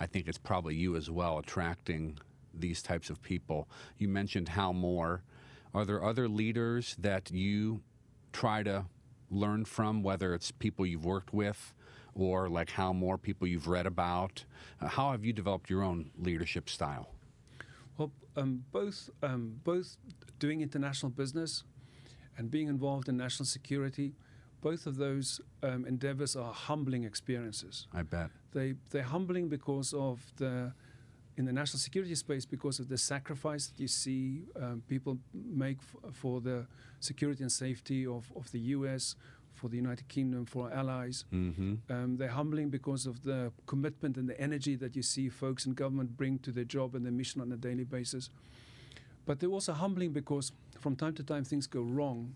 I 0.00 0.06
think 0.06 0.26
it's 0.26 0.38
probably 0.38 0.74
you 0.74 0.96
as 0.96 1.10
well 1.10 1.38
attracting 1.38 2.18
these 2.54 2.82
types 2.82 3.10
of 3.10 3.20
people. 3.20 3.68
You 3.98 4.08
mentioned 4.08 4.48
Hal 4.48 4.72
Moore. 4.72 5.22
Are 5.74 5.84
there 5.84 6.04
other 6.04 6.28
leaders 6.28 6.94
that 7.00 7.32
you 7.32 7.82
try 8.32 8.62
to 8.62 8.86
learn 9.28 9.64
from, 9.64 10.02
whether 10.04 10.32
it's 10.32 10.52
people 10.52 10.86
you've 10.86 11.04
worked 11.04 11.34
with 11.34 11.74
or 12.14 12.48
like 12.48 12.70
Hal 12.70 12.94
Moore 12.94 13.18
people 13.18 13.48
you've 13.48 13.66
read 13.66 13.86
about? 13.86 14.44
Uh, 14.80 14.86
how 14.86 15.10
have 15.10 15.24
you 15.24 15.32
developed 15.32 15.68
your 15.68 15.82
own 15.82 16.10
leadership 16.16 16.70
style? 16.70 17.08
Well, 17.98 18.12
um, 18.36 18.64
both 18.70 19.10
um, 19.22 19.60
both 19.64 19.96
doing 20.38 20.60
international 20.60 21.10
business 21.10 21.64
and 22.36 22.50
being 22.50 22.68
involved 22.68 23.08
in 23.08 23.16
national 23.16 23.46
security, 23.46 24.14
both 24.60 24.86
of 24.86 24.96
those 24.96 25.40
um, 25.62 25.84
endeavors 25.86 26.36
are 26.36 26.52
humbling 26.52 27.04
experiences. 27.04 27.88
I 27.92 28.02
bet 28.02 28.30
they 28.52 28.74
they're 28.90 29.02
humbling 29.02 29.48
because 29.48 29.92
of 29.92 30.20
the 30.36 30.72
in 31.36 31.44
the 31.44 31.52
national 31.52 31.80
security 31.80 32.14
space 32.14 32.44
because 32.44 32.78
of 32.78 32.88
the 32.88 32.98
sacrifice 32.98 33.66
that 33.66 33.80
you 33.80 33.88
see 33.88 34.42
um, 34.60 34.82
people 34.88 35.18
make 35.32 35.78
f- 35.78 36.14
for 36.14 36.40
the 36.40 36.66
security 37.00 37.42
and 37.42 37.50
safety 37.50 38.06
of, 38.06 38.30
of 38.36 38.50
the 38.52 38.60
U.S 38.60 39.16
for 39.54 39.68
the 39.68 39.76
United 39.76 40.06
Kingdom, 40.08 40.44
for 40.44 40.66
our 40.66 40.72
allies. 40.72 41.24
Mm-hmm. 41.32 41.74
Um, 41.90 42.16
they're 42.16 42.28
humbling 42.28 42.68
because 42.70 43.06
of 43.06 43.22
the 43.22 43.52
commitment 43.66 44.16
and 44.16 44.28
the 44.28 44.38
energy 44.40 44.74
that 44.76 44.96
you 44.96 45.02
see 45.02 45.28
folks 45.28 45.64
in 45.64 45.72
government 45.74 46.16
bring 46.16 46.38
to 46.40 46.50
their 46.50 46.64
job 46.64 46.94
and 46.94 47.04
their 47.04 47.12
mission 47.12 47.40
on 47.40 47.50
a 47.52 47.56
daily 47.56 47.84
basis. 47.84 48.28
But 49.24 49.40
they're 49.40 49.48
also 49.50 49.72
humbling 49.72 50.12
because 50.12 50.52
from 50.78 50.96
time 50.96 51.14
to 51.14 51.22
time 51.22 51.44
things 51.44 51.66
go 51.66 51.80
wrong, 51.80 52.34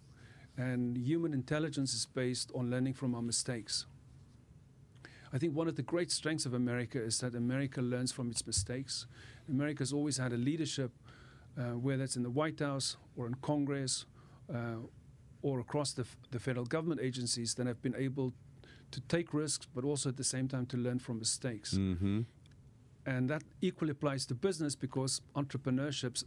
and 0.57 0.97
human 0.97 1.35
intelligence 1.35 1.93
is 1.93 2.07
based 2.07 2.51
on 2.55 2.71
learning 2.71 2.95
from 2.95 3.15
our 3.15 3.23
mistakes. 3.23 3.87
I 5.33 5.39
think 5.39 5.55
one 5.55 5.69
of 5.69 5.77
the 5.77 5.83
great 5.83 6.11
strengths 6.11 6.47
of 6.47 6.55
America 6.55 7.03
is 7.03 7.19
that 7.19 7.35
America 7.35 7.83
learns 7.83 8.13
from 8.13 8.31
its 8.31 8.47
mistakes. 8.47 9.07
America 9.49 9.81
has 9.81 9.93
always 9.93 10.17
had 10.17 10.33
a 10.33 10.37
leadership, 10.37 10.91
uh, 11.59 11.77
whether 11.77 12.05
it's 12.05 12.17
in 12.17 12.23
the 12.23 12.31
White 12.31 12.61
House 12.61 12.97
or 13.17 13.27
in 13.27 13.35
Congress 13.35 14.07
uh, 14.53 14.77
or 15.43 15.61
across 15.61 15.93
the, 15.93 16.07
the 16.31 16.39
federal 16.39 16.65
government 16.65 17.01
agencies 17.01 17.55
that 17.55 17.67
have 17.67 17.83
been 17.83 17.95
able 17.97 18.33
to 18.91 19.01
take 19.03 19.35
risks, 19.35 19.67
but 19.75 19.85
also 19.85 20.09
at 20.09 20.17
the 20.17 20.25
same 20.25 20.49
time 20.49 20.67
to 20.67 20.77
learn 20.77 20.99
from 20.99 21.19
mistakes. 21.19 21.75
Mm-hmm. 21.75 22.23
And 23.07 23.29
that 23.31 23.43
equally 23.61 23.91
applies 23.91 24.27
to 24.27 24.35
business 24.35 24.75
because 24.75 25.21
entrepreneurships 25.35 26.25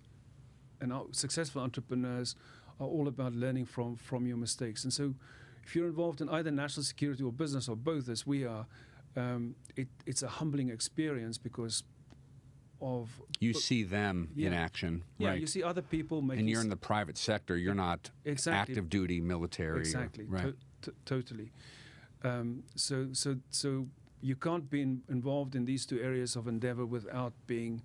and 0.79 0.93
successful 1.11 1.61
entrepreneurs 1.61 2.35
are 2.79 2.87
all 2.87 3.07
about 3.07 3.33
learning 3.33 3.65
from, 3.65 3.95
from 3.95 4.25
your 4.25 4.37
mistakes. 4.37 4.83
And 4.83 4.91
so, 4.93 5.13
if 5.63 5.75
you're 5.75 5.87
involved 5.87 6.21
in 6.21 6.29
either 6.29 6.49
national 6.49 6.83
security 6.83 7.23
or 7.23 7.31
business 7.31 7.69
or 7.69 7.75
both, 7.75 8.09
as 8.09 8.25
we 8.25 8.45
are, 8.45 8.65
um, 9.15 9.55
it, 9.75 9.87
it's 10.05 10.23
a 10.23 10.27
humbling 10.27 10.69
experience 10.69 11.37
because 11.37 11.83
of 12.81 13.09
you 13.39 13.53
see 13.53 13.83
them 13.83 14.29
yeah. 14.35 14.47
in 14.47 14.53
action. 14.53 15.03
Yeah, 15.17 15.29
right. 15.29 15.39
you 15.39 15.47
see 15.47 15.63
other 15.63 15.81
people 15.81 16.21
making. 16.21 16.39
And 16.39 16.49
you're 16.49 16.61
in 16.61 16.69
the 16.69 16.75
private 16.75 17.17
sector. 17.17 17.55
You're 17.55 17.75
not 17.75 18.09
exactly. 18.25 18.73
active 18.73 18.89
duty 18.89 19.21
military. 19.21 19.79
Exactly. 19.79 20.25
Or, 20.25 20.27
right. 20.27 20.43
To- 20.81 20.91
t- 20.91 20.97
totally. 21.05 21.51
Um, 22.23 22.63
so 22.75 23.09
so 23.13 23.37
so 23.49 23.87
you 24.21 24.35
can't 24.35 24.69
be 24.69 24.81
in, 24.81 25.01
involved 25.09 25.55
in 25.55 25.65
these 25.65 25.85
two 25.85 25.99
areas 25.99 26.35
of 26.35 26.47
endeavor 26.47 26.85
without 26.85 27.33
being 27.47 27.81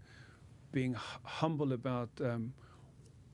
being 0.73 0.93
h- 0.93 1.01
humble 1.25 1.73
about 1.73 2.11
um, 2.21 2.53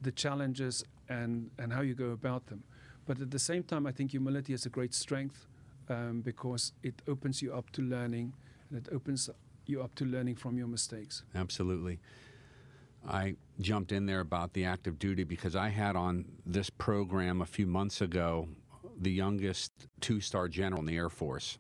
the 0.01 0.13
challenges 0.13 0.85
and 1.09 1.51
and 1.59 1.73
how 1.73 1.81
you 1.81 1.95
go 1.95 2.11
about 2.11 2.47
them. 2.47 2.65
But 3.07 3.21
at 3.21 3.31
the 3.31 3.39
same 3.39 3.63
time, 3.65 3.87
I 3.87 3.93
think 3.93 4.13
humility 4.13 4.53
is 4.53 4.67
a 4.67 4.69
great 4.69 4.95
strength 4.95 5.47
um, 5.93 6.21
because 6.21 6.73
it 6.83 7.03
opens 7.07 7.43
you 7.43 7.53
up 7.53 7.71
to 7.71 7.83
learning 7.83 8.33
and 8.71 8.79
it 8.79 8.93
opens 8.93 9.29
you 9.67 9.83
up 9.83 9.95
to 9.97 10.05
learning 10.05 10.37
from 10.37 10.57
your 10.57 10.67
mistakes. 10.67 11.23
Absolutely. 11.35 12.01
I 13.09 13.35
jumped 13.61 13.93
in 13.93 14.07
there 14.07 14.21
about 14.21 14.53
the 14.53 14.65
active 14.65 14.99
duty 14.99 15.25
because 15.25 15.57
I 15.57 15.69
had 15.69 15.97
on 15.97 16.25
this 16.47 16.71
program 16.71 17.41
a 17.41 17.47
few 17.47 17.67
months 17.67 18.01
ago 18.01 18.49
the 19.01 19.11
youngest 19.11 19.73
two 20.01 20.21
star 20.21 20.49
general 20.49 20.81
in 20.81 20.87
the 20.87 20.97
Air 20.97 21.09
Force, 21.09 21.59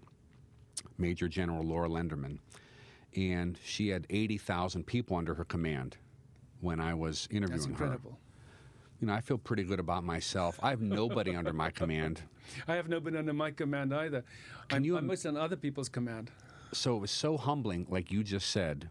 Major 0.98 1.28
General 1.28 1.64
Laura 1.64 1.88
Lenderman. 1.88 2.38
And 3.16 3.58
she 3.62 3.88
had 3.88 4.06
80,000 4.08 4.86
people 4.86 5.16
under 5.16 5.34
her 5.34 5.44
command 5.44 5.96
when 6.60 6.80
I 6.80 6.94
was 6.94 7.28
interviewing 7.30 7.58
That's 7.58 7.66
incredible. 7.66 8.12
her. 8.12 8.31
You 9.02 9.08
know, 9.08 9.14
I 9.14 9.20
feel 9.20 9.36
pretty 9.36 9.64
good 9.64 9.80
about 9.80 10.04
myself. 10.04 10.60
I 10.62 10.70
have 10.70 10.80
nobody 10.80 11.34
under 11.34 11.52
my 11.52 11.72
command. 11.72 12.22
I 12.68 12.76
have 12.76 12.88
nobody 12.88 13.16
under 13.18 13.32
my 13.32 13.50
command 13.50 13.92
either. 13.92 14.22
Can 14.68 14.76
I'm, 14.78 14.84
you 14.84 14.96
I'm 14.96 15.10
on 15.10 15.36
other 15.36 15.56
people's 15.56 15.88
command. 15.88 16.30
so 16.72 16.96
it 16.96 17.00
was 17.00 17.10
so 17.10 17.36
humbling, 17.36 17.84
like 17.90 18.12
you 18.12 18.22
just 18.22 18.50
said, 18.50 18.90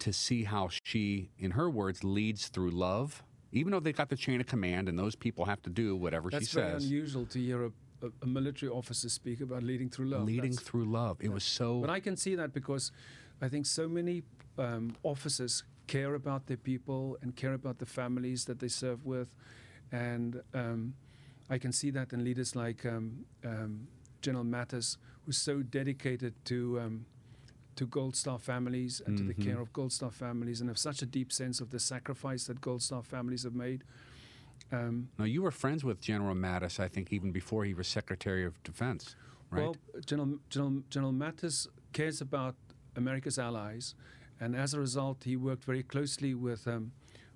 to 0.00 0.12
see 0.12 0.42
how 0.42 0.70
she, 0.82 1.30
in 1.38 1.52
her 1.52 1.70
words, 1.70 2.02
leads 2.02 2.48
through 2.48 2.72
love, 2.72 3.22
even 3.52 3.70
though 3.70 3.78
they 3.78 3.92
got 3.92 4.08
the 4.08 4.16
chain 4.16 4.40
of 4.40 4.48
command 4.48 4.88
and 4.88 4.98
those 4.98 5.14
people 5.14 5.44
have 5.44 5.62
to 5.62 5.70
do 5.70 5.94
whatever 5.94 6.28
That's 6.28 6.48
she 6.48 6.56
very 6.56 6.72
says. 6.72 6.84
unusual 6.86 7.26
to 7.26 7.38
hear 7.38 7.66
a, 7.66 7.72
a, 8.02 8.10
a 8.22 8.26
military 8.26 8.72
officer 8.72 9.08
speak 9.08 9.40
about 9.40 9.62
leading 9.62 9.88
through 9.88 10.06
love. 10.06 10.24
Leading 10.24 10.50
That's- 10.50 10.68
through 10.68 10.86
love. 10.86 11.18
It 11.20 11.32
was 11.32 11.44
so. 11.44 11.80
But 11.80 11.90
I 11.90 12.00
can 12.00 12.16
see 12.16 12.34
that 12.34 12.52
because 12.52 12.90
I 13.40 13.48
think 13.48 13.66
so 13.66 13.88
many 13.88 14.24
um, 14.58 14.96
officers 15.04 15.62
care 15.86 16.14
about 16.14 16.46
their 16.46 16.56
people 16.56 17.16
and 17.22 17.34
care 17.36 17.54
about 17.54 17.78
the 17.78 17.86
families 17.86 18.44
that 18.46 18.58
they 18.58 18.68
serve 18.68 19.04
with, 19.04 19.28
and 19.92 20.42
um, 20.54 20.94
I 21.48 21.58
can 21.58 21.72
see 21.72 21.90
that 21.90 22.12
in 22.12 22.24
leaders 22.24 22.56
like 22.56 22.84
um, 22.86 23.24
um, 23.44 23.88
General 24.22 24.44
Mattis, 24.44 24.96
who's 25.24 25.38
so 25.38 25.62
dedicated 25.62 26.34
to. 26.46 26.80
Um, 26.80 27.06
to 27.76 27.86
Gold 27.86 28.16
Star 28.16 28.38
families 28.38 29.02
and 29.04 29.18
to 29.18 29.22
the 29.24 29.34
Mhm. 29.34 29.44
care 29.44 29.60
of 29.60 29.70
Gold 29.74 29.92
Star 29.92 30.10
families, 30.10 30.62
and 30.62 30.70
have 30.70 30.78
such 30.78 31.02
a 31.02 31.06
deep 31.06 31.30
sense 31.30 31.60
of 31.60 31.68
the 31.68 31.78
sacrifice 31.78 32.46
that 32.46 32.62
Gold 32.62 32.80
Star 32.80 33.02
families 33.02 33.42
have 33.42 33.54
made. 33.54 33.84
Um, 34.72 35.10
now, 35.18 35.26
you 35.26 35.42
were 35.42 35.50
friends 35.50 35.84
with 35.84 36.00
General 36.00 36.34
Mattis, 36.34 36.80
I 36.80 36.88
think, 36.88 37.12
even 37.12 37.32
before 37.32 37.66
he 37.66 37.74
was 37.74 37.86
Secretary 37.86 38.46
of 38.46 38.54
Defense, 38.62 39.14
right? 39.50 39.60
Well, 39.60 39.76
General, 40.06 40.38
General, 40.48 40.82
General 40.88 41.12
Mattis 41.12 41.68
cares 41.92 42.22
about 42.22 42.54
America's 42.96 43.38
allies, 43.38 43.94
and 44.40 44.54
as 44.56 44.74
a 44.74 44.80
result, 44.80 45.24
he 45.24 45.36
worked 45.36 45.64
very 45.64 45.82
closely 45.82 46.34
with, 46.34 46.66
um, 46.68 46.92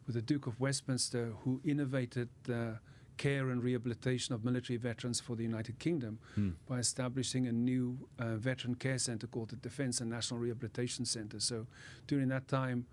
with 0.06 0.14
the 0.14 0.22
Duke 0.22 0.46
of 0.46 0.60
Westminster, 0.60 1.32
who 1.44 1.60
innovated 1.64 2.28
the 2.44 2.78
care 3.16 3.50
and 3.50 3.62
rehabilitation 3.62 4.34
of 4.34 4.44
military 4.44 4.78
veterans 4.78 5.20
for 5.20 5.36
the 5.36 5.42
United 5.42 5.78
Kingdom 5.78 6.18
Hmm. 6.34 6.50
by 6.66 6.78
establishing 6.78 7.46
a 7.46 7.52
new 7.52 8.08
uh, 8.18 8.36
veteran 8.36 8.74
care 8.74 8.98
center 8.98 9.26
called 9.26 9.50
the 9.50 9.56
Defense 9.56 10.00
and 10.00 10.08
National 10.10 10.40
Rehabilitation 10.40 11.04
Center. 11.04 11.38
So 11.40 11.66
during 12.06 12.28
that 12.28 12.48
time, 12.48 12.86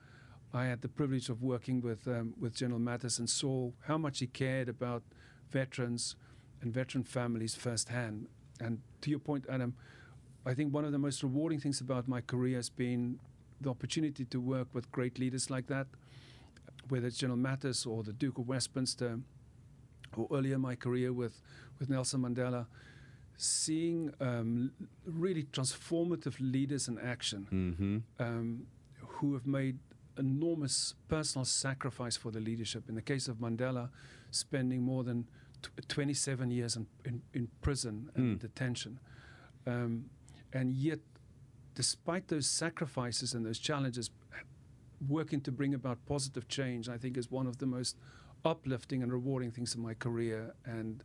I 0.53 0.65
had 0.65 0.81
the 0.81 0.89
privilege 0.89 1.29
of 1.29 1.41
working 1.41 1.81
with 1.81 2.07
um, 2.07 2.33
with 2.39 2.53
General 2.55 2.79
Mattis 2.79 3.19
and 3.19 3.29
saw 3.29 3.71
how 3.87 3.97
much 3.97 4.19
he 4.19 4.27
cared 4.27 4.69
about 4.69 5.03
veterans 5.49 6.15
and 6.61 6.73
veteran 6.73 7.03
families 7.03 7.55
firsthand. 7.55 8.27
And 8.59 8.79
to 9.01 9.09
your 9.09 9.19
point, 9.19 9.45
Adam, 9.49 9.75
I 10.45 10.53
think 10.53 10.73
one 10.73 10.85
of 10.85 10.91
the 10.91 10.97
most 10.99 11.21
rewarding 11.23 11.59
things 11.59 11.81
about 11.81 12.07
my 12.07 12.21
career 12.21 12.55
has 12.57 12.69
been 12.69 13.19
the 13.61 13.69
opportunity 13.69 14.25
to 14.25 14.39
work 14.39 14.67
with 14.73 14.91
great 14.91 15.19
leaders 15.19 15.49
like 15.49 15.67
that, 15.67 15.87
whether 16.89 17.07
it's 17.07 17.17
General 17.17 17.39
Mattis 17.39 17.85
or 17.87 18.03
the 18.03 18.13
Duke 18.13 18.37
of 18.37 18.47
Westminster, 18.47 19.19
or 20.15 20.27
earlier 20.31 20.55
in 20.55 20.61
my 20.61 20.75
career 20.75 21.11
with, 21.11 21.41
with 21.79 21.89
Nelson 21.89 22.21
Mandela, 22.21 22.65
seeing 23.35 24.11
um, 24.19 24.71
really 25.05 25.43
transformative 25.43 26.35
leaders 26.39 26.87
in 26.87 26.97
action 26.99 27.47
mm-hmm. 27.51 28.23
um, 28.23 28.65
who 28.99 29.33
have 29.33 29.45
made 29.45 29.77
enormous 30.17 30.95
personal 31.07 31.45
sacrifice 31.45 32.17
for 32.17 32.31
the 32.31 32.39
leadership. 32.39 32.83
In 32.89 32.95
the 32.95 33.01
case 33.01 33.27
of 33.27 33.37
Mandela, 33.37 33.89
spending 34.31 34.81
more 34.81 35.03
than 35.03 35.27
t- 35.61 35.69
27 35.87 36.49
years 36.49 36.75
in, 36.75 36.87
in, 37.05 37.21
in 37.33 37.47
prison 37.61 38.09
and 38.15 38.33
Hmm. 38.33 38.37
detention. 38.37 38.99
Um, 39.67 40.05
and 40.53 40.73
yet, 40.73 40.99
despite 41.81 42.27
those 42.27 42.47
sacrifices 42.47 43.33
and 43.35 43.45
those 43.45 43.59
challenges, 43.59 44.09
working 45.07 45.39
to 45.41 45.51
bring 45.51 45.73
about 45.75 45.97
positive 46.07 46.47
change, 46.47 46.89
I 46.89 46.97
think, 46.97 47.17
is 47.17 47.29
one 47.31 47.45
of 47.51 47.55
the 47.59 47.67
most 47.67 47.95
uplifting 48.43 49.03
and 49.03 49.11
rewarding 49.11 49.51
things 49.51 49.75
in 49.75 49.81
my 49.81 49.93
career 49.93 50.53
and 50.65 51.03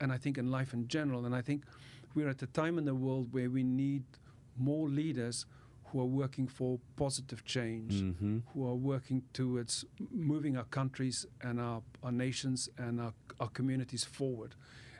and 0.00 0.10
I 0.12 0.18
think 0.18 0.36
in 0.38 0.50
life 0.50 0.74
in 0.74 0.88
general. 0.88 1.24
And 1.26 1.34
I 1.34 1.42
think 1.42 1.60
we're 2.14 2.28
at 2.28 2.42
a 2.42 2.46
time 2.62 2.76
in 2.80 2.84
the 2.84 2.94
world 2.94 3.26
where 3.32 3.48
we 3.58 3.62
need 3.62 4.02
more 4.70 4.88
leaders 4.88 5.46
who 5.86 6.00
are 6.00 6.10
working 6.22 6.48
for 6.48 6.78
positive 6.96 7.44
change, 7.44 7.92
Mm-hmm. 8.02 8.38
who 8.52 8.60
are 8.70 8.74
working 8.92 9.22
towards 9.32 9.84
moving 10.10 10.56
our 10.56 10.68
countries 10.78 11.26
and 11.40 11.60
our, 11.60 11.80
our 12.02 12.12
nations 12.12 12.68
and 12.78 13.00
our, 13.00 13.12
our 13.38 13.48
communities 13.58 14.04
forward. 14.04 14.54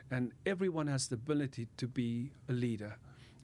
And 0.09 0.31
everyone 0.45 0.87
has 0.87 1.07
the 1.09 1.15
ability 1.15 1.67
to 1.77 1.87
be 1.87 2.31
a 2.49 2.53
leader. 2.53 2.93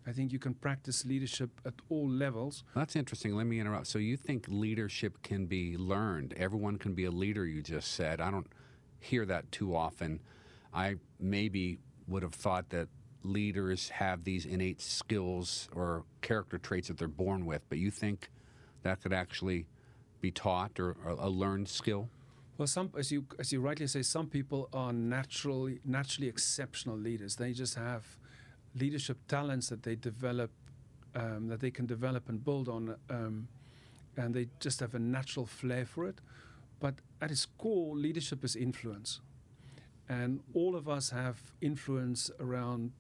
I 0.06 0.12
think 0.12 0.34
you 0.34 0.40
can 0.40 0.54
practice 0.54 1.06
leadership 1.06 1.50
at 1.66 1.74
all 1.90 2.10
levels. 2.10 2.64
That's 2.76 2.96
interesting. 2.96 3.36
Let 3.36 3.48
me 3.48 3.60
interrupt. 3.60 3.88
So 3.88 4.00
you 4.00 4.18
think 4.18 4.46
leadership 4.48 5.22
can 5.24 5.46
be 5.46 5.78
learned? 5.78 6.34
Everyone 6.38 6.78
can 6.78 6.94
be 6.94 7.06
a 7.06 7.12
leader, 7.12 7.46
you 7.46 7.62
just 7.62 7.94
said. 7.94 8.20
I 8.20 8.30
don't 8.30 8.48
hear 9.00 9.26
that 9.26 9.52
too 9.52 9.76
often. 9.76 10.20
I 10.74 10.96
maybe 11.20 11.80
would 12.08 12.24
have 12.24 12.34
thought 12.34 12.70
that 12.70 12.90
leaders 13.24 13.90
have 13.90 14.24
these 14.24 14.46
innate 14.46 14.82
skills 14.82 15.70
or 15.74 16.04
character 16.22 16.58
traits 16.58 16.90
that 16.90 16.98
they're 16.98 17.08
born 17.08 17.46
with, 17.46 17.62
but 17.70 17.78
you 17.78 17.90
think 17.90 18.30
that 18.82 19.02
could 19.02 19.14
actually 19.14 19.68
be 20.20 20.32
taught 20.32 20.80
or, 20.80 20.96
or 21.06 21.12
a 21.12 21.30
learned 21.30 21.70
skill? 21.70 22.10
Well, 22.58 22.68
some, 22.68 22.92
as 22.98 23.12
you 23.12 23.26
as 23.40 23.52
you 23.52 23.62
rightly 23.62 23.88
say, 23.88 24.04
some 24.04 24.28
people 24.28 24.70
are 24.74 24.94
naturally 24.94 25.80
naturally 25.84 26.28
exceptional 26.28 26.98
leaders. 26.98 27.36
They 27.36 27.52
just 27.52 27.76
have 27.76 28.18
leadership 28.76 29.18
talents 29.28 29.70
that 29.70 29.84
they 29.84 29.96
develop, 29.96 30.52
um, 31.16 31.48
that 31.48 31.60
they 31.60 31.72
can 31.72 31.86
develop 31.86 32.30
and 32.30 32.44
build 32.44 32.68
on, 32.68 32.96
um, 33.10 33.48
and 34.18 34.34
they 34.34 34.48
just 34.60 34.80
have 34.80 34.96
a 34.96 35.00
natural 35.00 35.46
flair 35.46 35.86
for 35.86 36.06
it. 36.06 36.20
But 36.80 36.96
at 37.22 37.32
its 37.32 37.46
core, 37.58 37.96
leadership 37.96 38.44
is 38.44 38.56
influence, 38.56 39.22
and 40.10 40.42
all 40.54 40.76
of 40.76 40.88
us 40.88 41.12
have 41.12 41.38
influence 41.62 42.32
around 42.40 42.92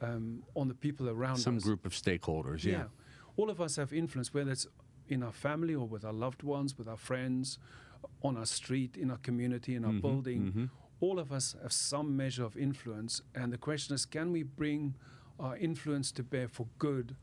um, 0.00 0.42
on 0.54 0.68
the 0.68 0.74
people 0.74 1.08
around 1.08 1.38
Some 1.38 1.56
us. 1.56 1.62
group 1.64 1.86
of 1.86 1.92
stakeholders, 1.92 2.64
yeah. 2.64 2.84
All 3.38 3.50
of 3.50 3.60
us 3.60 3.76
have 3.76 3.92
influence, 3.92 4.32
whether 4.34 4.50
it's 4.52 4.66
in 5.08 5.22
our 5.22 5.32
family 5.32 5.74
or 5.74 5.86
with 5.86 6.04
our 6.04 6.12
loved 6.12 6.42
ones, 6.42 6.76
with 6.78 6.88
our 6.88 6.96
friends, 6.96 7.58
on 8.22 8.36
our 8.36 8.46
street, 8.46 8.96
in 8.96 9.10
our 9.10 9.18
community, 9.18 9.74
in 9.74 9.84
our 9.84 9.92
Mhm, 9.92 10.00
building. 10.02 10.52
mhm. 10.52 10.70
All 11.00 11.18
of 11.18 11.30
us 11.32 11.54
have 11.62 11.72
some 11.72 12.16
measure 12.16 12.44
of 12.44 12.56
influence. 12.56 13.20
And 13.34 13.52
the 13.52 13.58
question 13.58 13.94
is 13.94 14.06
can 14.06 14.32
we 14.32 14.42
bring 14.42 14.94
our 15.38 15.56
influence 15.56 16.10
to 16.12 16.22
bear 16.22 16.48
for 16.48 16.66
good 16.78 17.14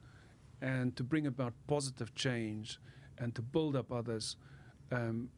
and 0.62 0.96
to 0.96 1.04
bring 1.04 1.26
about 1.28 1.54
positive 1.68 2.14
change 2.16 2.80
and 3.18 3.34
to 3.36 3.42
build 3.42 3.76
up 3.76 3.92
others 3.92 4.36
um, 4.92 5.30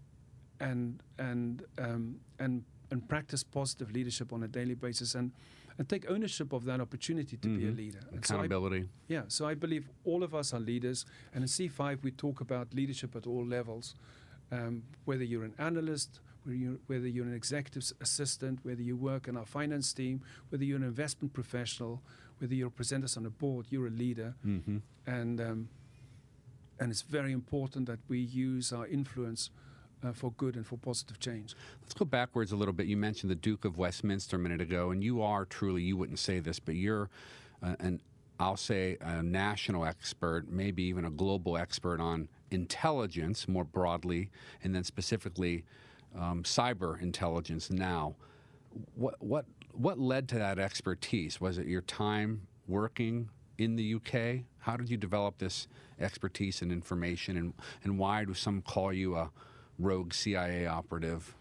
and, 0.59 1.01
and, 1.17 1.63
um, 1.77 2.17
and, 2.39 2.63
and 2.91 3.07
practice 3.07 3.43
positive 3.43 3.91
leadership 3.91 4.33
on 4.33 4.43
a 4.43 4.47
daily 4.47 4.75
basis 4.75 5.15
and, 5.15 5.31
and 5.77 5.87
take 5.89 6.09
ownership 6.09 6.53
of 6.53 6.63
that 6.65 6.79
opportunity 6.81 7.37
to 7.37 7.47
be 7.49 7.65
a 7.65 7.71
Mhm. 7.71 7.77
leader. 7.77 7.99
And 8.11 8.25
so 8.25 8.35
I 8.35 8.45
Accountability. 8.45 8.89
yeah, 9.07 9.23
so 9.27 9.45
I 9.47 9.53
believe 9.55 9.89
all 10.03 10.23
of 10.23 10.33
us 10.35 10.53
are 10.53 10.59
leaders, 10.59 11.05
and 11.33 11.43
in 11.43 11.47
C5 11.49 12.03
we 12.03 12.11
talk 12.11 12.39
about 12.41 12.73
leadership 12.73 13.15
at 13.15 13.25
all 13.27 13.45
levels. 13.45 13.95
Um, 14.51 14.83
whether 15.05 15.23
you're 15.23 15.43
an 15.43 15.55
analyst, 15.57 16.19
whether 16.45 16.55
you're, 16.55 16.77
whether 16.87 17.07
you're 17.07 17.25
an 17.25 17.33
executive 17.33 17.91
assistant, 18.01 18.59
whether 18.63 18.81
you 18.81 18.95
work 18.95 19.27
in 19.27 19.35
our 19.35 19.45
finance 19.45 19.93
team, 19.93 20.21
whether 20.49 20.63
you're 20.63 20.77
an 20.77 20.83
investment 20.83 21.33
professional, 21.33 22.01
whether 22.39 22.53
you 22.53 22.65
represent 22.65 23.03
us 23.03 23.17
on 23.17 23.25
a 23.25 23.29
board, 23.29 23.65
you're 23.69 23.87
a 23.87 23.91
leader, 23.91 24.35
Mm-hmm. 24.45 24.77
and 25.07 25.41
um, 25.41 25.69
and 26.79 26.91
it's 26.91 27.03
very 27.03 27.31
important 27.31 27.85
that 27.87 27.99
we 28.09 28.19
use 28.19 28.73
our 28.73 28.85
influence 28.85 29.49
uh, 30.03 30.11
for 30.11 30.31
good 30.33 30.55
and 30.57 30.67
for 30.67 30.77
positive 30.77 31.19
change. 31.19 31.55
Let's 31.81 31.93
go 31.93 32.03
backwards 32.03 32.51
a 32.51 32.57
little 32.57 32.73
bit. 32.73 32.85
You 32.87 32.97
mentioned 32.97 33.31
the 33.31 33.35
Duke 33.35 33.63
of 33.63 33.77
Westminster 33.77 34.35
a 34.35 34.39
minute 34.39 34.59
ago, 34.59 34.91
and 34.91 35.01
you 35.01 35.21
are 35.21 35.45
truly, 35.45 35.83
you 35.83 35.95
wouldn't 35.95 36.19
say 36.19 36.39
this, 36.39 36.59
but 36.59 36.75
you're 36.75 37.09
uh, 37.63 37.75
an, 37.79 38.01
I'll 38.41 38.57
say, 38.57 38.97
a 38.99 39.23
national 39.23 39.85
expert, 39.85 40.49
maybe 40.49 40.83
even 40.83 41.05
a 41.05 41.09
global 41.09 41.55
expert 41.57 42.01
on 42.01 42.27
intelligence 42.51 43.47
more 43.47 43.63
broadly, 43.63 44.29
and 44.61 44.75
then 44.75 44.83
specifically 44.83 45.63
um, 46.19 46.43
cyber 46.43 47.01
intelligence 47.01 47.69
now. 47.69 48.15
What, 48.95 49.15
what, 49.21 49.45
what 49.73 49.99
led 49.99 50.27
to 50.29 50.39
that 50.39 50.59
expertise? 50.59 51.39
Was 51.39 51.57
it 51.57 51.67
your 51.67 51.81
time 51.81 52.47
working 52.67 53.29
in 53.57 53.75
the 53.75 53.95
UK? 53.95 54.45
How 54.59 54.77
did 54.77 54.89
you 54.89 54.97
develop 54.97 55.37
this 55.37 55.67
expertise 55.99 56.61
and 56.61 56.71
information, 56.71 57.37
and, 57.37 57.53
and 57.83 57.97
why 57.97 58.25
do 58.25 58.33
some 58.33 58.61
call 58.61 58.91
you 58.91 59.15
a 59.15 59.29
rogue 59.79 60.13
CIA 60.13 60.65
operative? 60.65 61.35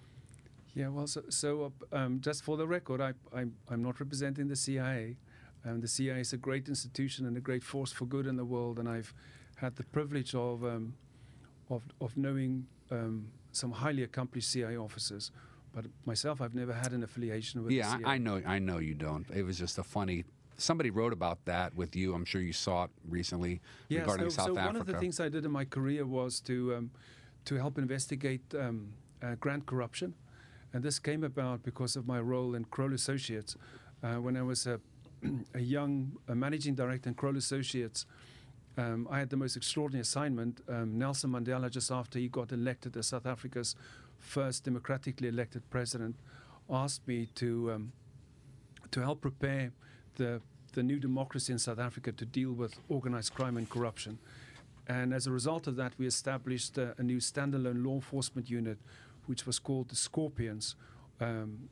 Yeah, 0.75 0.89
well, 0.89 1.07
so, 1.07 1.23
so 1.29 1.73
uh, 1.93 1.97
um, 1.97 2.21
just 2.21 2.43
for 2.43 2.57
the 2.57 2.67
record, 2.67 3.01
I, 3.01 3.15
I'm, 3.35 3.55
I'm 3.69 3.83
not 3.83 4.01
representing 4.01 4.49
the 4.49 4.57
CIA. 4.57 5.17
Um, 5.65 5.81
the 5.81 5.89
CIA 5.89 6.21
is 6.21 6.33
a 6.33 6.37
great 6.37 6.69
institution 6.69 7.27
and 7.27 7.37
a 7.37 7.41
great 7.41 7.63
force 7.63 7.93
for 7.93 8.07
good 8.07 8.27
in 8.27 8.37
the 8.37 8.45
world, 8.45 8.79
and 8.79 8.89
I've 8.89 9.15
had 9.57 9.77
the 9.77 9.85
privilege 9.85 10.35
of 10.35 10.65
um, 10.65 10.95
of, 11.71 11.83
of 12.01 12.17
knowing 12.17 12.67
um, 12.91 13.29
some 13.57 13.73
highly 13.73 14.03
accomplished 14.03 14.51
CIA 14.51 14.77
officers. 14.77 15.31
But 15.73 15.87
myself, 16.05 16.40
I've 16.40 16.55
never 16.55 16.73
had 16.73 16.93
an 16.93 17.03
affiliation 17.03 17.64
with 17.64 17.73
yeah. 17.73 17.99
I, 18.05 18.17
know. 18.19 18.40
I 18.47 18.59
know 18.59 18.79
you 18.79 18.95
don't. 18.95 19.29
It 19.31 19.43
was 19.43 19.59
just 19.59 19.79
a 19.79 19.83
funny. 19.83 20.25
Somebody 20.57 20.90
wrote 20.90 21.12
about 21.12 21.45
that 21.47 21.75
with 21.75 21.97
you. 21.97 22.14
I'm 22.14 22.25
sure 22.25 22.40
you 22.40 22.53
saw 22.53 22.85
it 22.85 22.90
recently 23.09 23.61
yeah, 23.88 24.01
regarding 24.01 24.31
so, 24.31 24.37
South 24.37 24.47
so 24.47 24.53
Africa. 24.53 24.67
one 24.67 24.77
of 24.77 24.87
the 24.87 24.95
things 24.95 25.19
I 25.19 25.29
did 25.29 25.45
in 25.45 25.51
my 25.51 25.64
career 25.64 26.07
was 26.07 26.38
to 26.43 26.77
um, 26.77 26.90
to 27.47 27.57
help 27.57 27.77
investigate 27.77 28.43
um, 28.57 28.93
uh, 29.21 29.35
grand 29.40 29.67
corruption, 29.67 30.14
and 30.73 30.85
this 30.85 31.01
came 31.01 31.25
about 31.25 31.64
because 31.64 31.97
of 31.97 32.07
my 32.07 32.21
role 32.21 32.55
in 32.55 32.64
Kroll 32.67 32.95
Associates. 32.95 33.57
Uh, 34.01 34.17
when 34.17 34.37
I 34.37 34.43
was 34.43 34.67
a, 34.69 34.81
a 35.55 35.61
young 35.61 36.12
uh, 36.29 36.37
managing 36.37 36.77
director 36.77 37.09
in 37.09 37.17
Kroll 37.17 37.37
Associates, 37.37 38.07
um, 38.77 39.07
I 39.11 39.19
had 39.19 39.31
the 39.31 39.37
most 39.37 39.57
extraordinary 39.57 40.03
assignment. 40.03 40.61
Um, 40.69 40.99
Nelson 40.99 41.31
Mandela, 41.31 41.71
just 41.71 41.91
after 41.91 42.19
he 42.19 42.29
got 42.29 42.53
elected 42.53 42.97
as 42.97 43.07
South 43.09 43.27
Africa's 43.27 43.77
first 44.19 44.65
democratically 44.65 45.29
elected 45.29 45.69
president, 45.71 46.17
asked 46.69 47.07
me 47.07 47.29
to 47.37 47.73
um, 47.73 47.93
to 48.91 49.01
help 49.01 49.21
prepare 49.21 49.73
the 50.17 50.41
the 50.73 50.83
new 50.83 50.99
democracy 50.99 51.53
in 51.53 51.59
South 51.59 51.79
Africa 51.79 52.11
to 52.11 52.25
deal 52.25 52.53
with 52.53 52.75
organized 52.89 53.33
crime 53.35 53.57
and 53.57 53.71
corruption. 53.71 54.19
And 54.89 55.15
as 55.15 55.27
a 55.27 55.31
result 55.31 55.67
of 55.67 55.77
that, 55.77 55.93
we 55.99 56.07
established 56.07 56.79
uh, 56.79 56.95
a 56.99 57.03
new 57.03 57.19
standalone 57.19 57.85
law 57.85 57.95
enforcement 57.95 58.51
unit, 58.51 58.79
which 59.27 59.47
was 59.47 59.59
called 59.59 59.89
the 59.89 59.97
Scorpions, 59.97 60.75
um, 61.21 61.69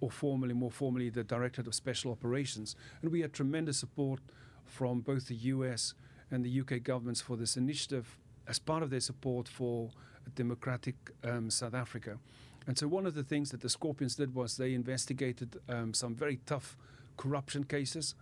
or 0.00 0.10
formally, 0.10 0.54
more 0.54 0.70
formally, 0.70 1.08
the 1.08 1.24
Directorate 1.24 1.66
of 1.66 1.74
Special 1.74 2.12
Operations. 2.12 2.76
And 3.00 3.10
we 3.10 3.20
had 3.22 3.32
tremendous 3.32 3.78
support 3.78 4.20
from 4.64 5.00
both 5.00 5.26
the 5.26 5.34
US 5.34 5.94
and 6.32 6.44
the 6.44 6.60
UK 6.60 6.82
governments 6.82 7.20
for 7.20 7.36
this 7.36 7.56
initiative 7.56 8.18
as 8.48 8.58
part 8.58 8.82
of 8.82 8.90
their 8.90 9.00
support 9.00 9.46
for 9.46 9.90
democratic 10.34 10.96
um, 11.24 11.50
South 11.50 11.74
Africa. 11.74 12.18
And 12.66 12.78
so, 12.78 12.88
one 12.88 13.06
of 13.06 13.14
the 13.14 13.24
things 13.24 13.50
that 13.50 13.60
the 13.60 13.68
Scorpions 13.68 14.16
did 14.16 14.34
was 14.34 14.56
they 14.56 14.74
investigated 14.74 15.58
um, 15.68 15.94
some 15.94 16.14
very 16.14 16.40
tough 16.46 16.76
corruption 17.16 17.64
cases. 17.64 18.14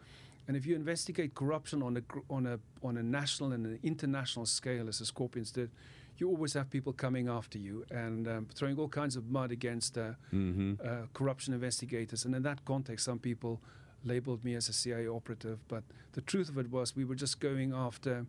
And 0.48 0.56
if 0.56 0.66
you 0.66 0.74
investigate 0.74 1.34
corruption 1.34 1.82
on 1.82 1.96
a 1.98 2.02
on 2.32 2.46
a 2.46 2.58
on 2.82 2.96
a 2.96 3.02
national 3.02 3.52
and 3.52 3.66
an 3.66 3.78
international 3.82 4.46
scale, 4.46 4.88
as 4.88 4.98
the 4.98 5.04
Scorpions 5.04 5.52
did, 5.52 5.70
you 6.16 6.28
always 6.28 6.54
have 6.54 6.70
people 6.70 6.92
coming 6.92 7.28
after 7.28 7.58
you 7.58 7.84
and 7.90 8.26
um, 8.26 8.46
throwing 8.54 8.78
all 8.78 8.88
kinds 8.88 9.16
of 9.16 9.30
mud 9.30 9.52
against 9.52 9.96
uh, 9.96 10.12
mm-hmm. 10.32 10.74
uh, 10.84 11.06
corruption 11.12 11.54
investigators. 11.54 12.24
And 12.24 12.34
in 12.34 12.42
that 12.42 12.64
context, 12.64 13.04
some 13.04 13.18
people 13.18 13.60
labeled 14.04 14.44
me 14.44 14.54
as 14.54 14.68
a 14.68 14.72
CIA 14.72 15.08
operative. 15.08 15.58
But 15.68 15.84
the 16.12 16.20
truth 16.20 16.48
of 16.48 16.58
it 16.58 16.70
was, 16.70 16.96
we 16.96 17.04
were 17.04 17.14
just 17.14 17.40
going 17.40 17.72
after. 17.72 18.26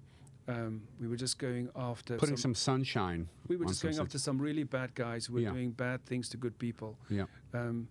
Um, 0.48 0.82
we 1.00 1.08
were 1.08 1.16
just 1.16 1.38
going 1.38 1.70
after 1.76 2.18
putting 2.18 2.36
some, 2.36 2.56
some 2.56 2.56
sunshine. 2.56 3.30
We 3.48 3.58
were 3.58 3.66
just 3.66 3.84
going 3.84 4.00
after 4.00 4.18
some 4.18 4.40
really 4.40 4.64
bad 4.64 4.96
guys 4.96 5.28
who 5.28 5.36
were 5.36 5.42
yeah. 5.42 5.52
doing 5.52 5.72
bad 5.72 6.04
things 6.06 6.30
to 6.30 6.38
good 6.38 6.58
people. 6.58 6.98
Yeah. 7.10 7.26
Um, 7.54 7.88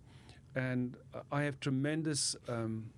and 0.53 0.97
I 1.31 1.43
have 1.43 1.59
tremendous 1.61 2.35
um, 2.49 2.89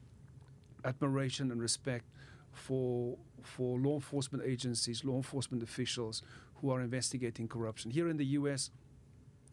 admiration 0.84 1.52
and 1.52 1.62
respect 1.62 2.06
for 2.52 3.17
for 3.43 3.78
law 3.78 3.96
enforcement 3.96 4.43
agencies, 4.46 5.04
law 5.04 5.17
enforcement 5.17 5.62
officials 5.63 6.24
who 6.56 6.72
are 6.72 6.82
investigating 6.82 7.48
corruption. 7.48 7.91
Here 7.91 8.08
in 8.10 8.17
the 8.17 8.26
U.S., 8.26 8.72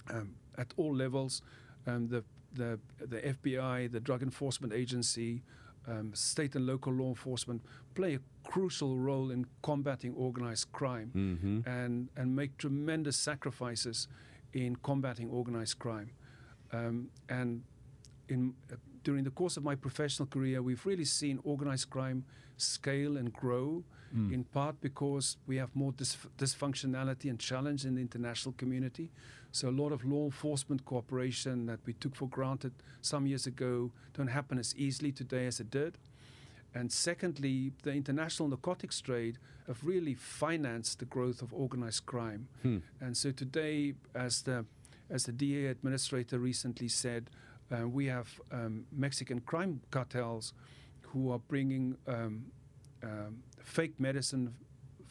um, 0.08 0.34
at 0.56 0.72
all 0.76 0.94
levels, 0.94 1.42
um, 1.86 2.08
the, 2.08 2.24
the, 2.52 2.78
the 2.98 3.18
FBI, 3.18 3.90
the 3.90 4.00
Drug 4.00 4.22
Enforcement 4.22 4.72
Agency, 4.72 5.42
um, 5.88 6.12
state 6.14 6.54
and 6.54 6.66
local 6.66 6.92
law 6.92 7.08
enforcement 7.08 7.62
play 7.94 8.14
a 8.14 8.20
crucial 8.48 8.98
role 8.98 9.30
in 9.30 9.46
combating 9.62 10.14
organized 10.14 10.70
crime 10.72 11.10
mm-hmm. 11.14 11.68
and, 11.68 12.08
and 12.16 12.34
make 12.34 12.56
tremendous 12.58 13.16
sacrifices 13.16 14.08
in 14.52 14.76
combating 14.76 15.30
organized 15.30 15.78
crime. 15.78 16.10
Um, 16.72 17.08
and 17.28 17.62
in, 18.28 18.54
uh, 18.70 18.76
during 19.02 19.24
the 19.24 19.30
course 19.30 19.56
of 19.56 19.64
my 19.64 19.74
professional 19.74 20.26
career, 20.26 20.62
we've 20.62 20.84
really 20.84 21.04
seen 21.04 21.40
organized 21.44 21.90
crime 21.90 22.24
scale 22.56 23.16
and 23.16 23.32
grow, 23.32 23.82
mm. 24.14 24.32
in 24.32 24.44
part 24.44 24.80
because 24.80 25.36
we 25.46 25.56
have 25.56 25.74
more 25.74 25.92
dysfunctionality 25.92 27.30
and 27.30 27.38
challenge 27.38 27.84
in 27.84 27.94
the 27.94 28.00
international 28.00 28.54
community. 28.58 29.10
So 29.52 29.68
a 29.68 29.70
lot 29.70 29.92
of 29.92 30.04
law 30.04 30.24
enforcement 30.24 30.84
cooperation 30.84 31.66
that 31.66 31.80
we 31.84 31.92
took 31.94 32.14
for 32.14 32.28
granted 32.28 32.72
some 33.00 33.26
years 33.26 33.46
ago 33.46 33.90
don't 34.14 34.28
happen 34.28 34.58
as 34.58 34.74
easily 34.76 35.12
today 35.12 35.46
as 35.46 35.60
it 35.60 35.70
did. 35.70 35.98
And 36.74 36.92
secondly, 36.92 37.72
the 37.82 37.92
international 37.92 38.48
narcotics 38.48 39.00
trade 39.00 39.38
have 39.66 39.84
really 39.84 40.14
financed 40.14 41.00
the 41.00 41.04
growth 41.04 41.42
of 41.42 41.52
organized 41.52 42.06
crime. 42.06 42.48
Hmm. 42.62 42.78
And 43.00 43.16
so 43.16 43.32
today, 43.32 43.94
as 44.14 44.42
the 44.42 44.64
as 45.10 45.24
the 45.24 45.32
DEA 45.32 45.66
administrator 45.66 46.38
recently 46.38 46.86
said, 46.86 47.30
uh, 47.72 47.88
we 47.88 48.06
have 48.06 48.28
um, 48.52 48.86
Mexican 48.92 49.40
crime 49.40 49.80
cartels 49.90 50.52
who 51.02 51.32
are 51.32 51.40
bringing 51.40 51.96
um, 52.06 52.46
um, 53.02 53.42
fake 53.64 53.98
medicine, 53.98 54.54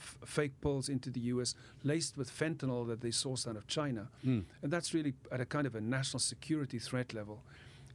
f- 0.10 0.30
fake 0.30 0.60
pills 0.62 0.90
into 0.90 1.10
the 1.10 1.20
US, 1.32 1.56
laced 1.84 2.18
with 2.18 2.30
fentanyl 2.32 2.88
that 2.88 3.02
they 3.02 3.12
source 3.12 3.48
out 3.48 3.56
of 3.56 3.68
China. 3.68 4.10
Mm. 4.26 4.44
And 4.62 4.72
that's 4.72 4.94
really 4.94 5.14
at 5.32 5.42
a 5.42 5.46
kind 5.46 5.68
of 5.68 5.76
a 5.76 5.82
national 5.82 6.20
security 6.20 6.80
threat 6.80 7.14
level. 7.14 7.44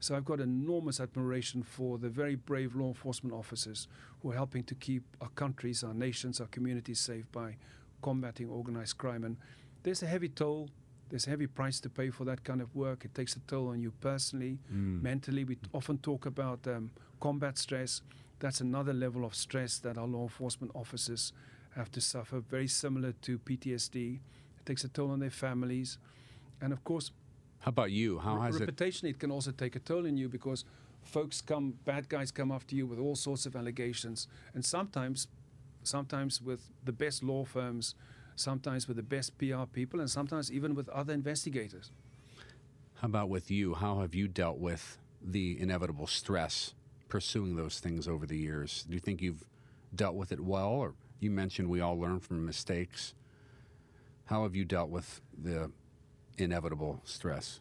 So 0.00 0.14
I've 0.14 0.24
got 0.24 0.40
enormous 0.40 1.00
admiration 1.00 1.62
for 1.62 1.98
the 1.98 2.08
very 2.08 2.34
brave 2.34 2.74
law 2.74 2.88
enforcement 2.88 3.34
officers 3.34 3.88
who 4.22 4.32
are 4.32 4.34
helping 4.34 4.62
to 4.64 4.74
keep 4.74 5.02
our 5.20 5.30
countries, 5.30 5.82
our 5.82 5.94
nations, 5.94 6.40
our 6.40 6.46
communities 6.48 7.00
safe 7.00 7.30
by 7.32 7.56
combating 8.02 8.48
organized 8.50 8.98
crime. 8.98 9.24
And 9.24 9.36
there's 9.82 10.02
a 10.02 10.06
heavy 10.06 10.28
toll 10.28 10.68
there's 11.10 11.26
a 11.26 11.30
heavy 11.30 11.46
price 11.46 11.80
to 11.80 11.88
pay 11.88 12.10
for 12.10 12.24
that 12.24 12.42
kind 12.44 12.60
of 12.60 12.74
work. 12.74 13.04
It 13.04 13.14
takes 13.14 13.36
a 13.36 13.40
toll 13.40 13.68
on 13.68 13.80
you 13.80 13.92
personally, 14.00 14.58
mm. 14.72 15.02
mentally. 15.02 15.44
We 15.44 15.58
often 15.72 15.98
talk 15.98 16.26
about 16.26 16.66
um, 16.66 16.90
combat 17.20 17.58
stress. 17.58 18.02
That's 18.40 18.60
another 18.60 18.92
level 18.92 19.24
of 19.24 19.34
stress 19.34 19.78
that 19.78 19.96
our 19.96 20.06
law 20.06 20.22
enforcement 20.22 20.72
officers 20.74 21.32
have 21.76 21.90
to 21.92 22.00
suffer, 22.00 22.40
very 22.40 22.68
similar 22.68 23.12
to 23.22 23.38
PTSD. 23.38 24.16
It 24.58 24.66
takes 24.66 24.84
a 24.84 24.88
toll 24.88 25.10
on 25.10 25.20
their 25.20 25.30
families. 25.30 25.98
And 26.60 26.72
of 26.72 26.84
course, 26.84 27.10
how 27.60 27.70
about 27.70 27.90
you? 27.90 28.18
How 28.18 28.40
has 28.40 28.60
reputationally, 28.60 29.04
it? 29.04 29.10
it 29.10 29.18
can 29.18 29.30
also 29.30 29.50
take 29.50 29.74
a 29.74 29.78
toll 29.78 30.06
on 30.06 30.16
you 30.16 30.28
because 30.28 30.64
folks 31.02 31.40
come, 31.40 31.74
bad 31.84 32.08
guys 32.08 32.30
come 32.30 32.52
after 32.52 32.74
you 32.74 32.86
with 32.86 32.98
all 32.98 33.16
sorts 33.16 33.46
of 33.46 33.56
allegations, 33.56 34.28
and 34.54 34.64
sometimes, 34.64 35.28
sometimes 35.82 36.40
with 36.42 36.60
the 36.84 36.92
best 36.92 37.22
law 37.22 37.44
firms, 37.44 37.94
sometimes 38.36 38.88
with 38.88 38.96
the 38.96 39.02
best 39.02 39.38
PR 39.38 39.64
people, 39.72 40.00
and 40.00 40.10
sometimes 40.10 40.52
even 40.52 40.74
with 40.74 40.88
other 40.90 41.12
investigators. 41.12 41.90
How 42.96 43.06
about 43.06 43.28
with 43.28 43.50
you? 43.50 43.74
How 43.74 44.00
have 44.00 44.14
you 44.14 44.28
dealt 44.28 44.58
with 44.58 44.98
the 45.22 45.60
inevitable 45.60 46.06
stress 46.06 46.74
pursuing 47.08 47.56
those 47.56 47.80
things 47.80 48.08
over 48.08 48.26
the 48.26 48.36
years? 48.36 48.84
Do 48.88 48.94
you 48.94 49.00
think 49.00 49.22
you've 49.22 49.44
dealt 49.94 50.16
with 50.16 50.32
it 50.32 50.40
well? 50.40 50.68
Or 50.68 50.94
you 51.24 51.30
mentioned 51.30 51.68
we 51.68 51.80
all 51.80 51.98
learn 51.98 52.20
from 52.20 52.44
mistakes. 52.44 53.14
How 54.26 54.42
have 54.44 54.54
you 54.54 54.64
dealt 54.64 54.90
with 54.90 55.20
the 55.36 55.70
inevitable 56.38 57.00
stress? 57.04 57.60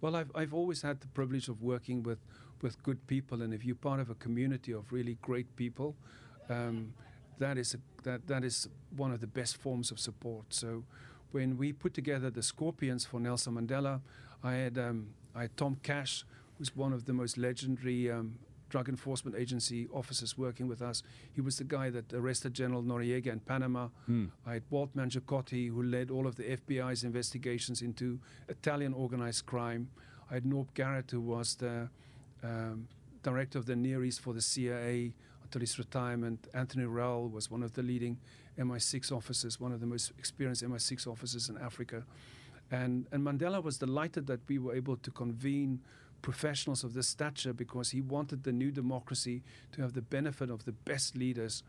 Well, 0.00 0.16
I've, 0.16 0.30
I've 0.34 0.54
always 0.54 0.82
had 0.82 1.00
the 1.00 1.08
privilege 1.08 1.48
of 1.48 1.60
working 1.60 2.02
with, 2.02 2.20
with 2.62 2.82
good 2.82 3.06
people, 3.06 3.42
and 3.42 3.52
if 3.52 3.64
you're 3.64 3.74
part 3.74 4.00
of 4.00 4.08
a 4.08 4.14
community 4.14 4.72
of 4.72 4.92
really 4.92 5.18
great 5.20 5.54
people, 5.56 5.94
um, 6.48 6.94
that 7.38 7.58
is 7.58 7.74
a, 7.74 7.78
that 8.02 8.26
that 8.26 8.44
is 8.44 8.68
one 8.96 9.12
of 9.12 9.20
the 9.20 9.26
best 9.26 9.56
forms 9.56 9.90
of 9.90 9.98
support. 9.98 10.46
So 10.50 10.84
when 11.32 11.56
we 11.56 11.72
put 11.72 11.94
together 11.94 12.30
the 12.30 12.42
Scorpions 12.42 13.04
for 13.04 13.20
Nelson 13.20 13.54
Mandela, 13.54 14.00
I 14.42 14.54
had 14.54 14.78
um, 14.78 15.08
I 15.34 15.42
had 15.42 15.56
Tom 15.56 15.76
Cash, 15.82 16.24
who's 16.58 16.74
one 16.76 16.92
of 16.92 17.04
the 17.04 17.12
most 17.12 17.38
legendary 17.38 18.10
um, 18.10 18.38
drug 18.70 18.88
enforcement 18.88 19.36
agency 19.36 19.88
officers 19.92 20.38
working 20.38 20.66
with 20.66 20.80
us. 20.80 21.02
He 21.32 21.40
was 21.40 21.58
the 21.58 21.64
guy 21.64 21.90
that 21.90 22.12
arrested 22.12 22.54
General 22.54 22.82
Noriega 22.82 23.26
in 23.26 23.40
Panama. 23.40 23.88
Hmm. 24.06 24.26
I 24.46 24.54
had 24.54 24.62
Walt 24.70 24.96
Mangiacotti, 24.96 25.68
who 25.68 25.82
led 25.82 26.10
all 26.10 26.26
of 26.26 26.36
the 26.36 26.44
FBI's 26.44 27.04
investigations 27.04 27.82
into 27.82 28.18
Italian 28.48 28.94
organized 28.94 29.44
crime. 29.44 29.90
I 30.30 30.34
had 30.34 30.44
Norb 30.44 30.68
Garrett, 30.74 31.10
who 31.10 31.20
was 31.20 31.56
the 31.56 31.90
um, 32.42 32.88
director 33.22 33.58
of 33.58 33.66
the 33.66 33.76
Near 33.76 34.04
East 34.04 34.20
for 34.20 34.32
the 34.32 34.40
CIA 34.40 35.12
until 35.42 35.60
his 35.60 35.78
retirement. 35.78 36.46
Anthony 36.54 36.84
Rell 36.84 37.28
was 37.28 37.50
one 37.50 37.62
of 37.62 37.74
the 37.74 37.82
leading 37.82 38.18
MI6 38.58 39.12
officers, 39.12 39.60
one 39.60 39.72
of 39.72 39.80
the 39.80 39.86
most 39.86 40.12
experienced 40.18 40.64
MI6 40.64 41.06
officers 41.06 41.48
in 41.48 41.58
Africa. 41.58 42.04
And, 42.70 43.06
and 43.10 43.24
Mandela 43.24 43.62
was 43.62 43.78
delighted 43.78 44.26
that 44.28 44.40
we 44.48 44.58
were 44.58 44.74
able 44.74 44.96
to 44.96 45.10
convene 45.10 45.80
professionals 46.22 46.84
of 46.84 46.94
this 46.94 47.08
stature 47.08 47.52
because 47.52 47.90
he 47.90 48.00
wanted 48.00 48.44
the 48.44 48.52
new 48.52 48.70
democracy 48.70 49.42
to 49.72 49.82
have 49.82 49.92
the 49.92 50.02
benefit 50.02 50.50
of 50.50 50.64
the 50.64 50.72
best 50.72 51.16
leaders 51.16 51.62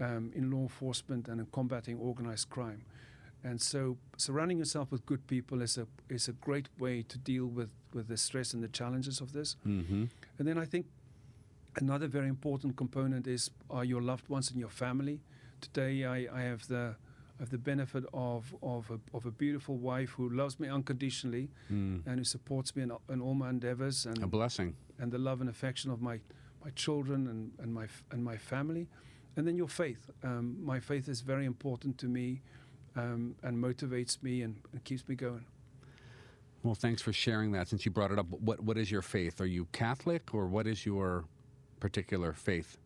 um, 0.00 0.32
in 0.34 0.50
law 0.50 0.62
enforcement 0.62 1.28
and 1.28 1.40
in 1.40 1.46
combating 1.46 1.98
organized 1.98 2.48
crime. 2.50 2.82
And 3.42 3.60
so, 3.60 3.96
surrounding 4.18 4.58
yourself 4.58 4.92
with 4.92 5.06
good 5.06 5.26
people 5.26 5.62
is 5.62 5.78
a 5.78 5.86
is 6.10 6.28
a 6.28 6.32
great 6.32 6.68
way 6.78 7.02
to 7.02 7.16
deal 7.16 7.46
with, 7.46 7.70
with 7.94 8.08
the 8.08 8.16
stress 8.16 8.52
and 8.52 8.62
the 8.62 8.68
challenges 8.68 9.20
of 9.20 9.32
this. 9.32 9.56
Mm-hmm. 9.66 10.04
And 10.38 10.48
then 10.48 10.58
I 10.58 10.66
think 10.66 10.86
Another 11.76 12.08
very 12.08 12.28
important 12.28 12.76
component 12.76 13.26
is 13.26 13.50
are 13.70 13.84
your 13.84 14.02
loved 14.02 14.28
ones 14.28 14.50
and 14.50 14.58
your 14.58 14.70
family. 14.70 15.20
Today, 15.60 16.04
I, 16.04 16.26
I 16.32 16.42
have 16.42 16.66
the 16.66 16.96
have 17.40 17.50
the 17.50 17.58
benefit 17.58 18.04
of 18.12 18.54
of 18.62 18.90
a, 18.90 19.16
of 19.16 19.26
a 19.26 19.30
beautiful 19.30 19.76
wife 19.76 20.10
who 20.10 20.28
loves 20.28 20.60
me 20.60 20.68
unconditionally 20.68 21.48
mm. 21.72 22.06
and 22.06 22.18
who 22.18 22.24
supports 22.24 22.76
me 22.76 22.82
in, 22.82 22.92
in 23.08 23.20
all 23.20 23.34
my 23.34 23.50
endeavors 23.50 24.06
and 24.06 24.22
a 24.22 24.26
blessing 24.26 24.76
and 24.98 25.10
the 25.10 25.18
love 25.18 25.40
and 25.40 25.50
affection 25.50 25.90
of 25.90 26.00
my 26.00 26.20
my 26.64 26.70
children 26.70 27.26
and, 27.26 27.52
and 27.58 27.72
my 27.74 27.86
and 28.10 28.22
my 28.22 28.36
family, 28.36 28.86
and 29.36 29.46
then 29.46 29.56
your 29.56 29.68
faith. 29.68 30.10
Um, 30.22 30.56
my 30.62 30.80
faith 30.80 31.08
is 31.08 31.20
very 31.20 31.46
important 31.46 31.98
to 31.98 32.06
me 32.06 32.42
um, 32.96 33.34
and 33.42 33.56
motivates 33.56 34.22
me 34.22 34.42
and, 34.42 34.56
and 34.72 34.84
keeps 34.84 35.08
me 35.08 35.14
going. 35.14 35.44
Well, 36.62 36.74
thanks 36.74 37.00
for 37.00 37.12
sharing 37.12 37.52
that. 37.52 37.68
Since 37.68 37.86
you 37.86 37.90
brought 37.90 38.10
it 38.10 38.18
up, 38.18 38.26
what 38.28 38.60
what 38.60 38.76
is 38.76 38.90
your 38.90 39.02
faith? 39.02 39.40
Are 39.40 39.46
you 39.46 39.66
Catholic 39.72 40.34
or 40.34 40.46
what 40.46 40.66
is 40.66 40.84
your 40.84 41.24
particular 41.80 42.32
faith? 42.32 42.76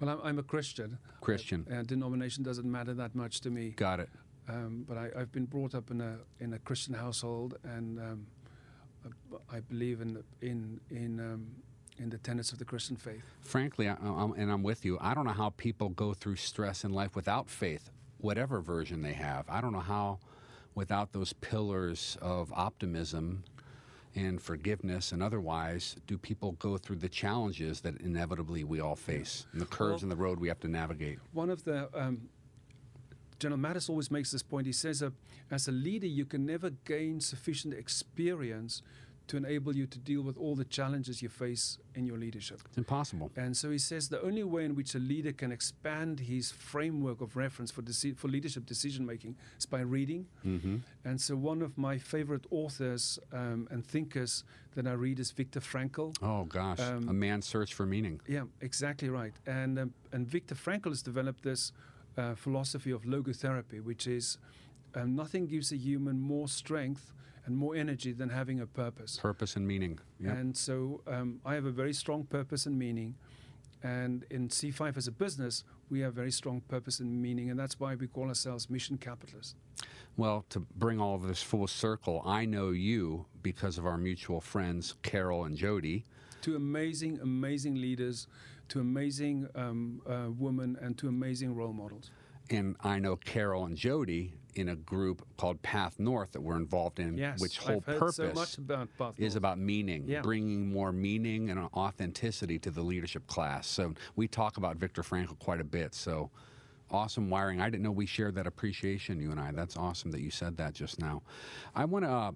Well, 0.00 0.10
I'm, 0.10 0.20
I'm 0.22 0.38
a 0.38 0.42
Christian. 0.42 0.98
Christian. 1.20 1.66
Uh, 1.72 1.82
denomination 1.82 2.42
doesn't 2.42 2.70
matter 2.70 2.94
that 2.94 3.14
much 3.14 3.40
to 3.42 3.50
me. 3.50 3.70
Got 3.70 4.00
it. 4.00 4.08
Um, 4.48 4.84
but 4.86 4.98
I, 4.98 5.10
have 5.16 5.32
been 5.32 5.46
brought 5.46 5.74
up 5.74 5.90
in 5.90 6.00
a 6.00 6.18
in 6.38 6.52
a 6.52 6.58
Christian 6.58 6.94
household, 6.94 7.56
and 7.64 7.98
um, 7.98 8.26
I 9.50 9.60
believe 9.60 10.00
in 10.00 10.22
in 10.42 10.80
in 10.90 11.20
um, 11.20 11.46
in 11.98 12.10
the 12.10 12.18
tenets 12.18 12.52
of 12.52 12.58
the 12.58 12.64
Christian 12.64 12.96
faith. 12.96 13.24
Frankly, 13.40 13.88
I, 13.88 13.96
I'm, 14.02 14.32
and 14.32 14.50
I'm 14.50 14.62
with 14.62 14.84
you. 14.84 14.98
I 15.00 15.14
don't 15.14 15.24
know 15.24 15.32
how 15.32 15.50
people 15.50 15.88
go 15.90 16.12
through 16.12 16.36
stress 16.36 16.84
in 16.84 16.92
life 16.92 17.14
without 17.14 17.48
faith, 17.48 17.90
whatever 18.18 18.60
version 18.60 19.02
they 19.02 19.12
have. 19.12 19.44
I 19.48 19.60
don't 19.60 19.72
know 19.72 19.80
how, 19.80 20.18
without 20.74 21.12
those 21.12 21.32
pillars 21.34 22.18
of 22.20 22.52
optimism 22.52 23.44
and 24.16 24.40
forgiveness 24.40 25.12
and 25.12 25.22
otherwise, 25.22 25.96
do 26.06 26.16
people 26.16 26.52
go 26.52 26.76
through 26.76 26.96
the 26.96 27.08
challenges 27.08 27.80
that 27.80 28.00
inevitably 28.00 28.64
we 28.64 28.80
all 28.80 28.96
face 28.96 29.46
and 29.52 29.60
the 29.60 29.66
curves 29.66 30.02
Well- 30.02 30.04
in 30.04 30.08
the 30.10 30.16
road 30.16 30.38
we 30.38 30.48
have 30.48 30.60
to 30.60 30.68
navigate. 30.68 31.18
One 31.32 31.50
of 31.50 31.64
the 31.64 31.88
um, 31.98 32.28
General 33.38 33.60
Mattis 33.60 33.90
always 33.90 34.10
makes 34.10 34.30
this 34.30 34.42
point. 34.42 34.66
He 34.66 34.72
says, 34.72 35.02
uh, 35.02 35.10
as 35.50 35.68
a 35.68 35.72
leader, 35.72 36.06
you 36.06 36.24
can 36.24 36.46
never 36.46 36.70
gain 36.70 37.20
sufficient 37.20 37.74
experience 37.74 38.82
to 39.26 39.36
enable 39.38 39.74
you 39.74 39.86
to 39.86 39.98
deal 39.98 40.22
with 40.22 40.36
all 40.36 40.54
the 40.54 40.64
challenges 40.64 41.22
you 41.22 41.28
face 41.30 41.78
in 41.94 42.06
your 42.06 42.18
leadership. 42.18 42.60
It's 42.68 42.76
impossible. 42.78 43.30
And 43.36 43.56
so 43.56 43.70
he 43.70 43.78
says 43.78 44.08
the 44.08 44.20
only 44.22 44.44
way 44.44 44.64
in 44.64 44.74
which 44.74 44.94
a 44.94 44.98
leader 44.98 45.32
can 45.32 45.50
expand 45.50 46.20
his 46.20 46.50
framework 46.52 47.20
of 47.22 47.34
reference 47.36 47.70
for, 47.70 47.82
deci- 47.82 48.16
for 48.16 48.28
leadership 48.28 48.66
decision 48.66 49.06
making 49.06 49.36
is 49.58 49.66
by 49.66 49.80
reading. 49.80 50.26
hmm 50.42 50.76
And 51.04 51.18
so 51.20 51.36
one 51.36 51.62
of 51.62 51.78
my 51.78 51.98
favorite 51.98 52.44
authors 52.50 53.18
um, 53.32 53.66
and 53.70 53.84
thinkers 53.86 54.44
that 54.74 54.86
I 54.86 54.92
read 54.92 55.18
is 55.18 55.30
Viktor 55.30 55.60
Frankl. 55.60 56.14
Oh 56.20 56.44
gosh, 56.44 56.80
Um, 56.80 57.08
a 57.08 57.12
man's 57.12 57.46
search 57.46 57.72
for 57.74 57.86
meaning. 57.86 58.20
Yeah, 58.28 58.44
exactly 58.60 59.08
right. 59.08 59.34
And 59.46 59.78
um, 59.78 59.94
and 60.12 60.26
Viktor 60.28 60.54
Frankl 60.56 60.88
has 60.90 61.02
developed 61.02 61.42
this 61.42 61.72
uh, 62.18 62.34
philosophy 62.34 62.90
of 62.92 63.02
logotherapy, 63.04 63.80
which 63.82 64.06
is 64.06 64.38
um, 64.94 65.14
nothing 65.16 65.46
gives 65.46 65.72
a 65.72 65.76
human 65.76 66.20
more 66.20 66.48
strength 66.48 67.12
and 67.46 67.56
more 67.56 67.74
energy 67.74 68.12
than 68.12 68.30
having 68.30 68.60
a 68.60 68.66
purpose. 68.66 69.18
Purpose 69.20 69.56
and 69.56 69.66
meaning. 69.66 69.98
Yeah. 70.18 70.32
And 70.32 70.56
so 70.56 71.02
um, 71.06 71.40
I 71.44 71.54
have 71.54 71.66
a 71.66 71.70
very 71.70 71.92
strong 71.92 72.24
purpose 72.24 72.66
and 72.66 72.78
meaning. 72.78 73.14
And 73.82 74.24
in 74.30 74.48
C5 74.48 74.96
as 74.96 75.06
a 75.06 75.12
business, 75.12 75.62
we 75.90 76.00
have 76.00 76.14
very 76.14 76.30
strong 76.30 76.62
purpose 76.62 77.00
and 77.00 77.20
meaning. 77.20 77.50
And 77.50 77.60
that's 77.60 77.78
why 77.78 77.94
we 77.94 78.06
call 78.06 78.28
ourselves 78.28 78.70
mission 78.70 78.96
capitalists. 78.96 79.56
Well, 80.16 80.46
to 80.50 80.60
bring 80.76 81.00
all 81.00 81.16
of 81.16 81.26
this 81.26 81.42
full 81.42 81.66
circle, 81.66 82.22
I 82.24 82.46
know 82.46 82.70
you 82.70 83.26
because 83.42 83.78
of 83.78 83.84
our 83.84 83.98
mutual 83.98 84.40
friends, 84.40 84.94
Carol 85.02 85.44
and 85.44 85.56
Jody. 85.56 86.04
Two 86.40 86.56
amazing, 86.56 87.18
amazing 87.20 87.74
leaders, 87.74 88.26
two 88.68 88.80
amazing 88.80 89.48
um, 89.54 90.00
uh, 90.08 90.30
women, 90.38 90.78
and 90.80 90.96
two 90.96 91.08
amazing 91.08 91.54
role 91.54 91.72
models. 91.72 92.10
And 92.50 92.76
I 92.80 92.98
know 92.98 93.16
Carol 93.16 93.64
and 93.64 93.76
Jody 93.76 94.34
in 94.54 94.68
a 94.68 94.76
group 94.76 95.26
called 95.36 95.60
Path 95.62 95.98
North 95.98 96.32
that 96.32 96.40
we're 96.40 96.56
involved 96.56 96.98
in, 96.98 97.16
Yes, 97.16 97.40
which 97.40 97.58
whole 97.58 97.80
purpose 97.80 98.16
so 98.16 98.24
about 98.58 99.14
is 99.18 99.36
about 99.36 99.58
meaning, 99.58 100.04
Yeah. 100.06 100.22
bringing 100.22 100.72
more 100.72 100.92
meaning 100.92 101.50
and 101.50 101.58
authenticity 101.74 102.58
to 102.60 102.70
the 102.70 102.82
leadership 102.82 103.26
class. 103.26 103.66
So 103.66 103.94
we 104.16 104.28
talk 104.28 104.56
about 104.56 104.76
Viktor 104.76 105.02
Frankl 105.02 105.38
quite 105.38 105.60
a 105.60 105.64
bit. 105.64 105.94
So 105.94 106.30
awesome 106.90 107.30
wiring. 107.30 107.60
I 107.60 107.68
didn't 107.70 107.82
know 107.82 107.90
we 107.90 108.06
shared 108.06 108.34
that 108.36 108.46
appreciation, 108.46 109.20
you 109.20 109.30
and 109.30 109.40
I. 109.40 109.50
That's 109.52 109.76
awesome 109.76 110.10
that 110.12 110.20
you 110.20 110.30
said 110.30 110.56
that 110.58 110.74
just 110.74 111.00
now. 111.00 111.22
I 111.74 111.84
want 111.84 112.04
to 112.04 112.10
uh, 112.10 112.32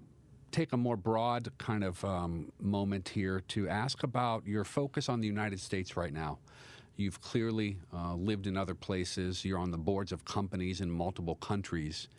take 0.51 0.73
a 0.73 0.77
more 0.77 0.97
broad 0.97 1.49
kind 1.57 1.83
of 1.83 2.03
um, 2.03 2.51
moment 2.59 3.09
here 3.09 3.41
to 3.49 3.69
ask 3.69 4.03
about 4.03 4.45
your 4.45 4.63
focus 4.65 5.07
on 5.07 5.21
the 5.21 5.27
United 5.27 5.59
States 5.59 5.95
right 5.95 6.13
now. 6.13 6.39
You've 6.99 7.21
clearly 7.21 7.77
uh, 7.93 8.15
lived 8.15 8.45
in 8.45 8.57
other 8.57 8.75
places. 8.75 9.45
You're 9.45 9.57
on 9.57 9.71
the 9.71 9.77
boards 9.77 10.11
of 10.11 10.25
companies 10.25 10.81
in 10.81 10.91
multiple 10.91 11.35
countries. 11.35 12.09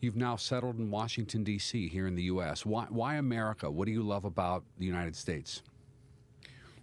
You've 0.00 0.14
now 0.14 0.36
settled 0.36 0.78
in 0.78 0.92
Washington, 0.92 1.42
D.C., 1.42 1.88
here 1.88 2.06
in 2.06 2.14
the 2.14 2.22
U.S. 2.34 2.64
Why, 2.64 2.86
why 2.88 3.16
America? 3.16 3.68
What 3.68 3.86
do 3.86 3.90
you 3.90 4.04
love 4.04 4.24
about 4.24 4.62
the 4.78 4.86
United 4.86 5.16
States? 5.16 5.64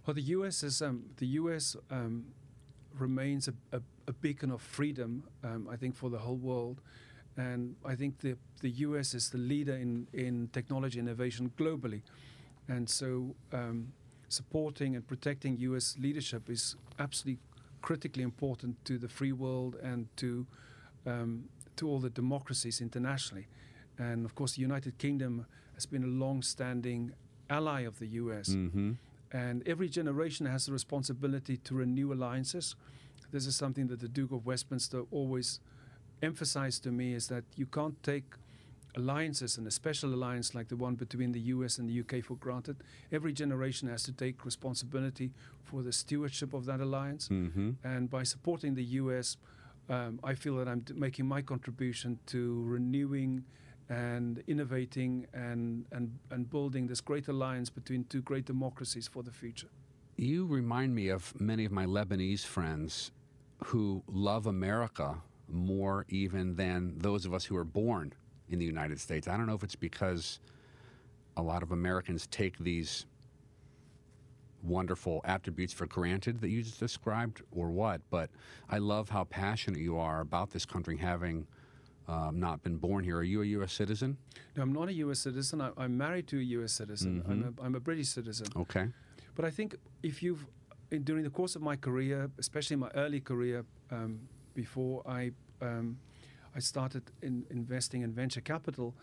Well, 0.04 0.12
the 0.12 0.28
U.S. 0.36 0.62
is 0.62 0.82
um, 0.82 1.04
the 1.16 1.28
U.S. 1.28 1.76
Um, 1.90 2.26
remains 2.98 3.48
a, 3.48 3.54
a, 3.74 3.80
a 4.08 4.12
beacon 4.12 4.50
of 4.50 4.60
freedom, 4.60 5.24
um, 5.42 5.68
I 5.72 5.76
think, 5.76 5.96
for 5.96 6.10
the 6.10 6.18
whole 6.18 6.36
world, 6.36 6.82
and 7.38 7.74
I 7.86 7.94
think 7.94 8.18
the 8.18 8.36
the 8.60 8.70
U.S. 8.86 9.14
is 9.14 9.30
the 9.30 9.38
leader 9.38 9.76
in 9.76 10.08
in 10.12 10.50
technology 10.52 10.98
innovation 10.98 11.52
globally, 11.56 12.02
and 12.68 12.90
so 12.90 13.34
um, 13.50 13.94
supporting 14.32 14.96
and 14.96 15.06
protecting 15.06 15.56
U.S. 15.58 15.96
leadership 16.00 16.48
is 16.48 16.76
absolutely 16.98 17.40
critically 17.82 18.22
important 18.22 18.82
to 18.84 18.98
the 18.98 19.08
free 19.08 19.32
world 19.32 19.76
and 19.82 20.08
to 20.16 20.46
um, 21.06 21.48
to 21.76 21.88
all 21.88 21.98
the 21.98 22.10
democracies 22.10 22.80
internationally, 22.80 23.48
and 23.98 24.24
of 24.24 24.34
course, 24.34 24.54
the 24.54 24.60
United 24.60 24.98
Kingdom 24.98 25.46
has 25.74 25.86
been 25.86 26.04
a 26.04 26.06
long-standing 26.06 27.12
ally 27.48 27.80
of 27.80 27.98
the 27.98 28.06
U.S. 28.06 28.50
Mm-hmm. 28.50 28.92
And 29.32 29.66
every 29.66 29.88
generation 29.88 30.46
has 30.46 30.66
the 30.66 30.72
responsibility 30.72 31.56
to 31.58 31.74
renew 31.74 32.12
alliances. 32.12 32.76
This 33.30 33.46
is 33.46 33.56
something 33.56 33.86
that 33.88 34.00
the 34.00 34.08
Duke 34.08 34.32
of 34.32 34.44
Westminster 34.44 35.02
always 35.10 35.60
emphasized 36.22 36.82
to 36.84 36.92
me 36.92 37.14
is 37.14 37.28
that 37.28 37.44
you 37.56 37.66
can't 37.66 38.00
take 38.02 38.34
alliances 38.94 39.58
and 39.58 39.66
a 39.66 39.70
special 39.70 40.14
alliance 40.14 40.54
like 40.54 40.68
the 40.68 40.76
one 40.76 40.94
between 40.94 41.32
the 41.32 41.40
US 41.40 41.78
and 41.78 41.88
the 41.88 42.00
UK 42.00 42.24
for 42.24 42.36
granted. 42.36 42.76
Every 43.10 43.32
generation 43.32 43.88
has 43.88 44.02
to 44.04 44.12
take 44.12 44.44
responsibility 44.44 45.32
for 45.64 45.82
the 45.82 45.92
stewardship 45.92 46.52
of 46.52 46.66
that 46.66 46.80
alliance. 46.80 47.28
Mm-hmm. 47.28 47.70
And 47.84 48.10
by 48.10 48.22
supporting 48.22 48.74
the 48.74 48.84
US, 49.00 49.36
um, 49.88 50.20
I 50.22 50.34
feel 50.34 50.56
that 50.56 50.68
I'm 50.68 50.84
making 50.94 51.26
my 51.26 51.42
contribution 51.42 52.18
to 52.26 52.62
renewing 52.66 53.44
and 53.88 54.42
innovating 54.46 55.26
and, 55.34 55.84
and, 55.92 56.18
and 56.30 56.48
building 56.48 56.86
this 56.86 57.00
great 57.00 57.28
alliance 57.28 57.68
between 57.68 58.04
two 58.04 58.22
great 58.22 58.44
democracies 58.44 59.08
for 59.08 59.22
the 59.22 59.32
future. 59.32 59.68
You 60.16 60.46
remind 60.46 60.94
me 60.94 61.08
of 61.08 61.38
many 61.40 61.64
of 61.64 61.72
my 61.72 61.84
Lebanese 61.86 62.44
friends 62.44 63.10
who 63.64 64.02
love 64.06 64.46
America 64.46 65.16
more 65.48 66.06
even 66.08 66.54
than 66.56 66.98
those 66.98 67.26
of 67.26 67.34
us 67.34 67.44
who 67.44 67.56
are 67.56 67.64
born 67.64 68.12
in 68.52 68.58
the 68.58 68.64
United 68.64 69.00
States. 69.00 69.26
I 69.26 69.36
don't 69.36 69.46
know 69.46 69.54
if 69.54 69.64
it's 69.64 69.76
because 69.76 70.38
a 71.36 71.42
lot 71.42 71.62
of 71.62 71.72
Americans 71.72 72.26
take 72.28 72.58
these 72.58 73.06
wonderful 74.62 75.20
attributes 75.24 75.72
for 75.72 75.86
granted 75.86 76.40
that 76.40 76.50
you 76.50 76.62
just 76.62 76.78
described 76.78 77.42
or 77.50 77.70
what, 77.70 78.00
but 78.10 78.30
I 78.68 78.78
love 78.78 79.08
how 79.08 79.24
passionate 79.24 79.80
you 79.80 79.96
are 79.98 80.20
about 80.20 80.50
this 80.50 80.64
country 80.64 80.96
having 80.96 81.46
um, 82.06 82.38
not 82.38 82.62
been 82.62 82.76
born 82.76 83.02
here. 83.02 83.18
Are 83.18 83.24
you 83.24 83.42
a 83.42 83.46
U.S. 83.46 83.72
citizen? 83.72 84.16
No, 84.56 84.62
I'm 84.62 84.72
not 84.72 84.88
a 84.88 84.92
U.S. 84.94 85.20
citizen. 85.20 85.60
I, 85.60 85.70
I'm 85.76 85.96
married 85.96 86.28
to 86.28 86.38
a 86.38 86.42
U.S. 86.42 86.72
citizen. 86.72 87.22
I'm, 87.28 87.54
a, 87.58 87.62
I'm 87.64 87.74
a 87.74 87.80
British 87.80 88.08
citizen. 88.08 88.46
Okay. 88.56 88.86
But 89.34 89.44
I 89.44 89.50
think 89.50 89.76
if 90.02 90.22
you've, 90.22 90.44
in, 90.90 91.02
during 91.04 91.24
the 91.24 91.30
course 91.30 91.56
of 91.56 91.62
my 91.62 91.76
career, 91.76 92.30
especially 92.38 92.76
my 92.76 92.90
early 92.94 93.20
career, 93.20 93.64
um, 93.90 94.20
before 94.54 95.02
I, 95.06 95.30
um, 95.60 95.96
I 96.54 96.60
started 96.60 97.02
in 97.22 97.44
investing 97.50 98.02
in 98.02 98.12
venture 98.12 98.40
capital, 98.40 98.94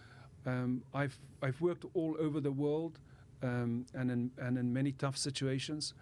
um, 0.46 0.84
I've, 0.94 1.18
I've 1.42 1.60
worked 1.62 1.86
all 1.94 2.16
over 2.20 2.40
the 2.40 2.52
world 2.52 3.00
um, 3.44 3.86
and, 3.94 4.12
in, 4.12 4.32
and 4.38 4.58
in 4.58 4.74
many 4.74 4.92
tough 4.92 5.18
situations. 5.18 5.94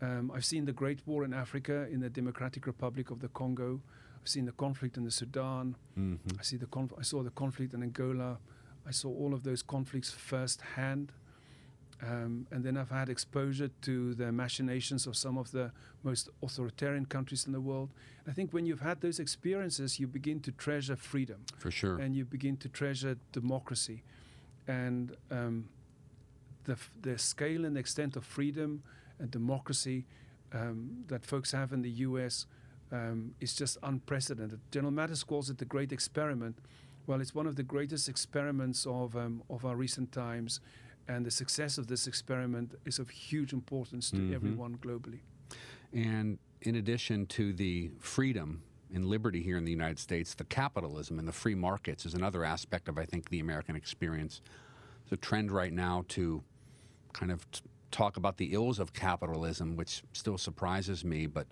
Um, 0.00 0.30
I've 0.34 0.44
seen 0.44 0.64
the 0.64 0.72
Great 0.72 1.00
War 1.06 1.24
in 1.24 1.34
Africa, 1.34 1.86
in 1.90 2.00
the 2.00 2.10
Democratic 2.10 2.66
Republic 2.66 3.10
of 3.10 3.20
the 3.20 3.28
Congo. 3.28 3.80
I've 4.20 4.28
seen 4.28 4.44
the 4.44 4.52
conflict 4.52 4.96
in 4.96 5.04
the 5.04 5.10
Sudan. 5.10 5.76
Mm-hmm. 5.98 6.36
I 6.38 6.42
see 6.42 6.56
the 6.56 6.66
conf- 6.66 6.92
I 6.98 7.02
saw 7.02 7.22
the 7.22 7.30
conflict 7.30 7.74
in 7.74 7.82
Angola. 7.82 8.38
I 8.86 8.90
saw 8.90 9.08
all 9.08 9.34
of 9.34 9.42
those 9.42 9.62
conflicts 9.62 10.10
firsthand. 10.10 11.12
Um, 12.00 12.46
and 12.52 12.64
then 12.64 12.76
I've 12.76 12.90
had 12.90 13.08
exposure 13.08 13.70
to 13.82 14.14
the 14.14 14.30
machinations 14.30 15.06
of 15.06 15.16
some 15.16 15.36
of 15.36 15.50
the 15.50 15.72
most 16.04 16.28
authoritarian 16.42 17.06
countries 17.06 17.44
in 17.46 17.52
the 17.52 17.60
world. 17.60 17.90
I 18.26 18.32
think 18.32 18.52
when 18.52 18.66
you've 18.66 18.80
had 18.80 19.00
those 19.00 19.18
experiences, 19.18 19.98
you 19.98 20.06
begin 20.06 20.40
to 20.40 20.52
treasure 20.52 20.96
freedom 20.96 21.44
For 21.58 21.70
sure. 21.70 21.98
and 21.98 22.14
you 22.14 22.24
begin 22.24 22.56
to 22.58 22.68
treasure 22.68 23.16
democracy. 23.32 24.04
And 24.68 25.16
um, 25.30 25.68
the, 26.64 26.76
the 27.02 27.18
scale 27.18 27.64
and 27.64 27.76
extent 27.76 28.14
of 28.14 28.24
freedom 28.24 28.82
and 29.18 29.30
democracy 29.30 30.04
um, 30.52 31.04
that 31.08 31.24
folks 31.24 31.52
have 31.52 31.72
in 31.72 31.82
the 31.82 31.90
US 31.90 32.46
um, 32.92 33.34
is 33.40 33.54
just 33.54 33.76
unprecedented. 33.82 34.60
General 34.70 34.92
Mattis 34.92 35.26
calls 35.26 35.50
it 35.50 35.58
the 35.58 35.64
great 35.64 35.92
experiment. 35.92 36.58
Well, 37.06 37.20
it's 37.20 37.34
one 37.34 37.46
of 37.46 37.56
the 37.56 37.62
greatest 37.62 38.08
experiments 38.08 38.86
of, 38.86 39.16
um, 39.16 39.42
of 39.50 39.64
our 39.64 39.76
recent 39.76 40.12
times. 40.12 40.60
And 41.08 41.24
the 41.24 41.30
success 41.30 41.78
of 41.78 41.86
this 41.86 42.06
experiment 42.06 42.74
is 42.84 42.98
of 42.98 43.08
huge 43.08 43.54
importance 43.54 44.10
to 44.10 44.18
Mhm. 44.18 44.34
everyone 44.34 44.76
globally. 44.76 45.20
And 45.92 46.38
in 46.60 46.74
addition 46.76 47.26
to 47.28 47.54
the 47.54 47.90
freedom 47.98 48.62
and 48.92 49.06
liberty 49.06 49.42
here 49.42 49.56
in 49.56 49.64
the 49.64 49.70
United 49.70 49.98
States, 49.98 50.34
the 50.34 50.44
capitalism 50.44 51.18
and 51.18 51.26
the 51.26 51.32
free 51.32 51.54
markets 51.54 52.04
is 52.04 52.12
another 52.14 52.44
aspect 52.44 52.88
of, 52.88 52.98
I 52.98 53.06
think, 53.06 53.30
the 53.30 53.40
American 53.40 53.74
experience. 53.74 54.42
The 55.08 55.16
trend 55.16 55.50
right 55.50 55.72
now 55.72 56.04
to 56.08 56.44
kind 57.14 57.32
of 57.32 57.50
t- 57.50 57.62
talk 57.90 58.18
about 58.18 58.36
the 58.36 58.52
ills 58.52 58.78
of 58.78 58.92
capitalism, 58.92 59.76
which 59.76 60.02
still 60.12 60.36
surprises 60.36 61.04
me, 61.06 61.26
but 61.26 61.46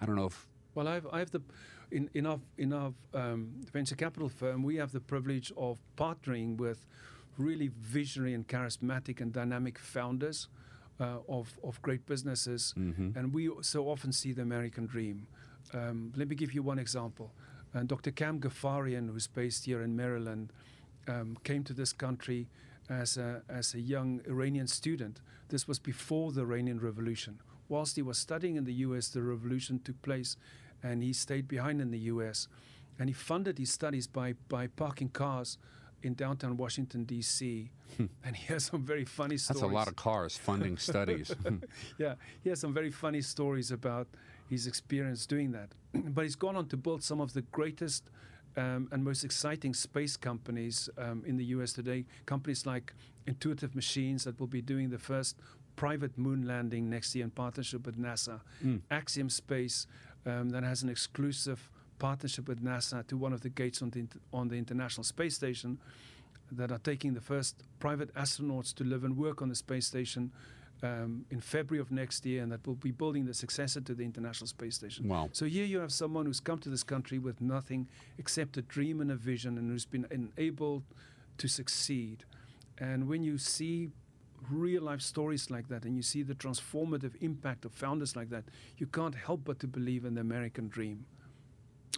I 0.00 0.06
don't 0.06 0.16
know 0.16 0.26
if. 0.26 0.48
Well, 0.74 0.88
I've, 0.88 1.06
I 1.12 1.18
have 1.18 1.30
the 1.30 1.42
in 1.90 2.08
in 2.14 2.24
our 2.24 2.40
in 2.56 2.72
our 2.72 2.94
um, 3.12 3.50
venture 3.70 3.96
capital 3.96 4.30
firm, 4.30 4.62
we 4.62 4.76
have 4.76 4.92
the 4.92 5.00
privilege 5.00 5.52
of 5.58 5.78
partnering 5.96 6.56
with 6.56 6.86
really 7.38 7.70
visionary 7.80 8.34
and 8.34 8.46
charismatic 8.46 9.20
and 9.20 9.32
dynamic 9.32 9.78
founders 9.78 10.48
uh, 11.00 11.18
of, 11.28 11.58
of 11.62 11.80
great 11.82 12.06
businesses. 12.06 12.74
Mm-hmm. 12.78 13.18
And 13.18 13.32
we 13.32 13.50
so 13.62 13.88
often 13.88 14.12
see 14.12 14.32
the 14.32 14.42
American 14.42 14.86
dream. 14.86 15.26
Um, 15.72 16.12
let 16.16 16.28
me 16.28 16.36
give 16.36 16.52
you 16.52 16.62
one 16.62 16.78
example. 16.78 17.32
Uh, 17.74 17.82
Dr. 17.82 18.12
Kam 18.12 18.40
Ghaffarian, 18.40 19.10
who's 19.10 19.26
based 19.26 19.64
here 19.64 19.82
in 19.82 19.96
Maryland, 19.96 20.52
um, 21.08 21.36
came 21.42 21.64
to 21.64 21.72
this 21.72 21.92
country 21.92 22.48
as 22.88 23.16
a, 23.16 23.42
as 23.48 23.74
a 23.74 23.80
young 23.80 24.20
Iranian 24.28 24.66
student. 24.66 25.20
This 25.48 25.66
was 25.66 25.78
before 25.78 26.32
the 26.32 26.42
Iranian 26.42 26.80
Revolution. 26.80 27.40
Whilst 27.68 27.96
he 27.96 28.02
was 28.02 28.18
studying 28.18 28.56
in 28.56 28.64
the 28.64 28.74
US, 28.74 29.08
the 29.08 29.22
revolution 29.22 29.80
took 29.80 30.00
place, 30.02 30.36
and 30.82 31.02
he 31.02 31.12
stayed 31.12 31.48
behind 31.48 31.80
in 31.80 31.90
the 31.90 31.98
US. 31.98 32.46
And 32.98 33.08
he 33.08 33.14
funded 33.14 33.58
his 33.58 33.72
studies 33.72 34.06
by, 34.06 34.34
by 34.48 34.68
parking 34.68 35.08
cars 35.08 35.58
in 36.04 36.14
downtown 36.14 36.56
Washington, 36.56 37.04
D.C. 37.04 37.70
and 38.24 38.36
he 38.36 38.52
has 38.52 38.64
some 38.64 38.82
very 38.82 39.04
funny 39.04 39.36
stories. 39.36 39.60
Hmm. 39.60 39.66
That's 39.66 39.72
a 39.72 39.74
lot 39.74 39.88
of 39.88 39.96
cars 39.96 40.36
funding 40.36 40.76
studies. 40.76 41.34
yeah, 41.98 42.14
he 42.42 42.50
has 42.50 42.60
some 42.60 42.74
very 42.74 42.90
funny 42.90 43.22
stories 43.22 43.70
about 43.70 44.08
his 44.48 44.66
experience 44.66 45.26
doing 45.26 45.52
that. 45.52 45.70
but 46.14 46.22
he's 46.22 46.36
gone 46.36 46.56
on 46.56 46.68
to 46.68 46.76
build 46.76 47.02
some 47.02 47.20
of 47.20 47.32
the 47.32 47.42
greatest 47.42 48.10
um, 48.56 48.88
and 48.92 49.02
most 49.04 49.24
exciting 49.24 49.74
space 49.74 50.16
companies 50.16 50.88
um, 50.98 51.22
in 51.26 51.36
the 51.36 51.44
US 51.46 51.72
today. 51.72 52.04
Companies 52.26 52.66
like 52.66 52.94
Intuitive 53.26 53.74
Machines 53.74 54.24
that 54.24 54.38
will 54.38 54.46
be 54.46 54.62
doing 54.62 54.90
the 54.90 54.98
first 54.98 55.36
private 55.76 56.16
moon 56.16 56.46
landing 56.46 56.88
next 56.88 57.14
year 57.14 57.24
in 57.24 57.30
partnership 57.30 57.84
with 57.86 57.98
NASA. 57.98 58.40
Mm. 58.64 58.80
Axiom 58.90 59.28
Space 59.28 59.86
um, 60.26 60.50
that 60.50 60.62
has 60.62 60.82
an 60.82 60.88
exclusive 60.88 61.68
partnership 61.98 62.48
with 62.48 62.62
NASA 62.62 63.06
to 63.06 63.16
one 63.16 63.32
of 63.32 63.40
the 63.40 63.48
gates 63.48 63.82
on 63.82 63.90
the, 63.90 64.06
on 64.32 64.48
the 64.48 64.56
International 64.56 65.04
Space 65.04 65.34
Station 65.34 65.78
that 66.52 66.70
are 66.70 66.78
taking 66.78 67.14
the 67.14 67.20
first 67.20 67.62
private 67.78 68.14
astronauts 68.14 68.74
to 68.74 68.84
live 68.84 69.04
and 69.04 69.16
work 69.16 69.42
on 69.42 69.48
the 69.48 69.54
space 69.54 69.86
station 69.86 70.32
um, 70.82 71.24
in 71.30 71.40
February 71.40 71.80
of 71.80 71.90
next 71.90 72.26
year, 72.26 72.42
and 72.42 72.52
that 72.52 72.66
will 72.66 72.74
be 72.74 72.90
building 72.90 73.24
the 73.24 73.34
successor 73.34 73.80
to 73.80 73.94
the 73.94 74.04
International 74.04 74.46
Space 74.46 74.74
Station. 74.74 75.08
Wow. 75.08 75.30
So 75.32 75.46
here 75.46 75.64
you 75.64 75.78
have 75.78 75.92
someone 75.92 76.26
who's 76.26 76.40
come 76.40 76.58
to 76.58 76.68
this 76.68 76.82
country 76.82 77.18
with 77.18 77.40
nothing 77.40 77.88
except 78.18 78.56
a 78.56 78.62
dream 78.62 79.00
and 79.00 79.10
a 79.10 79.16
vision, 79.16 79.56
and 79.56 79.70
who's 79.70 79.86
been 79.86 80.06
enabled 80.10 80.82
to 81.38 81.48
succeed. 81.48 82.24
And 82.78 83.08
when 83.08 83.22
you 83.22 83.38
see 83.38 83.90
real 84.50 84.82
life 84.82 85.00
stories 85.00 85.50
like 85.50 85.68
that, 85.68 85.84
and 85.84 85.96
you 85.96 86.02
see 86.02 86.22
the 86.22 86.34
transformative 86.34 87.12
impact 87.22 87.64
of 87.64 87.72
founders 87.72 88.14
like 88.14 88.28
that, 88.30 88.44
you 88.76 88.86
can't 88.86 89.14
help 89.14 89.44
but 89.44 89.58
to 89.60 89.66
believe 89.66 90.04
in 90.04 90.14
the 90.14 90.20
American 90.20 90.68
dream. 90.68 91.06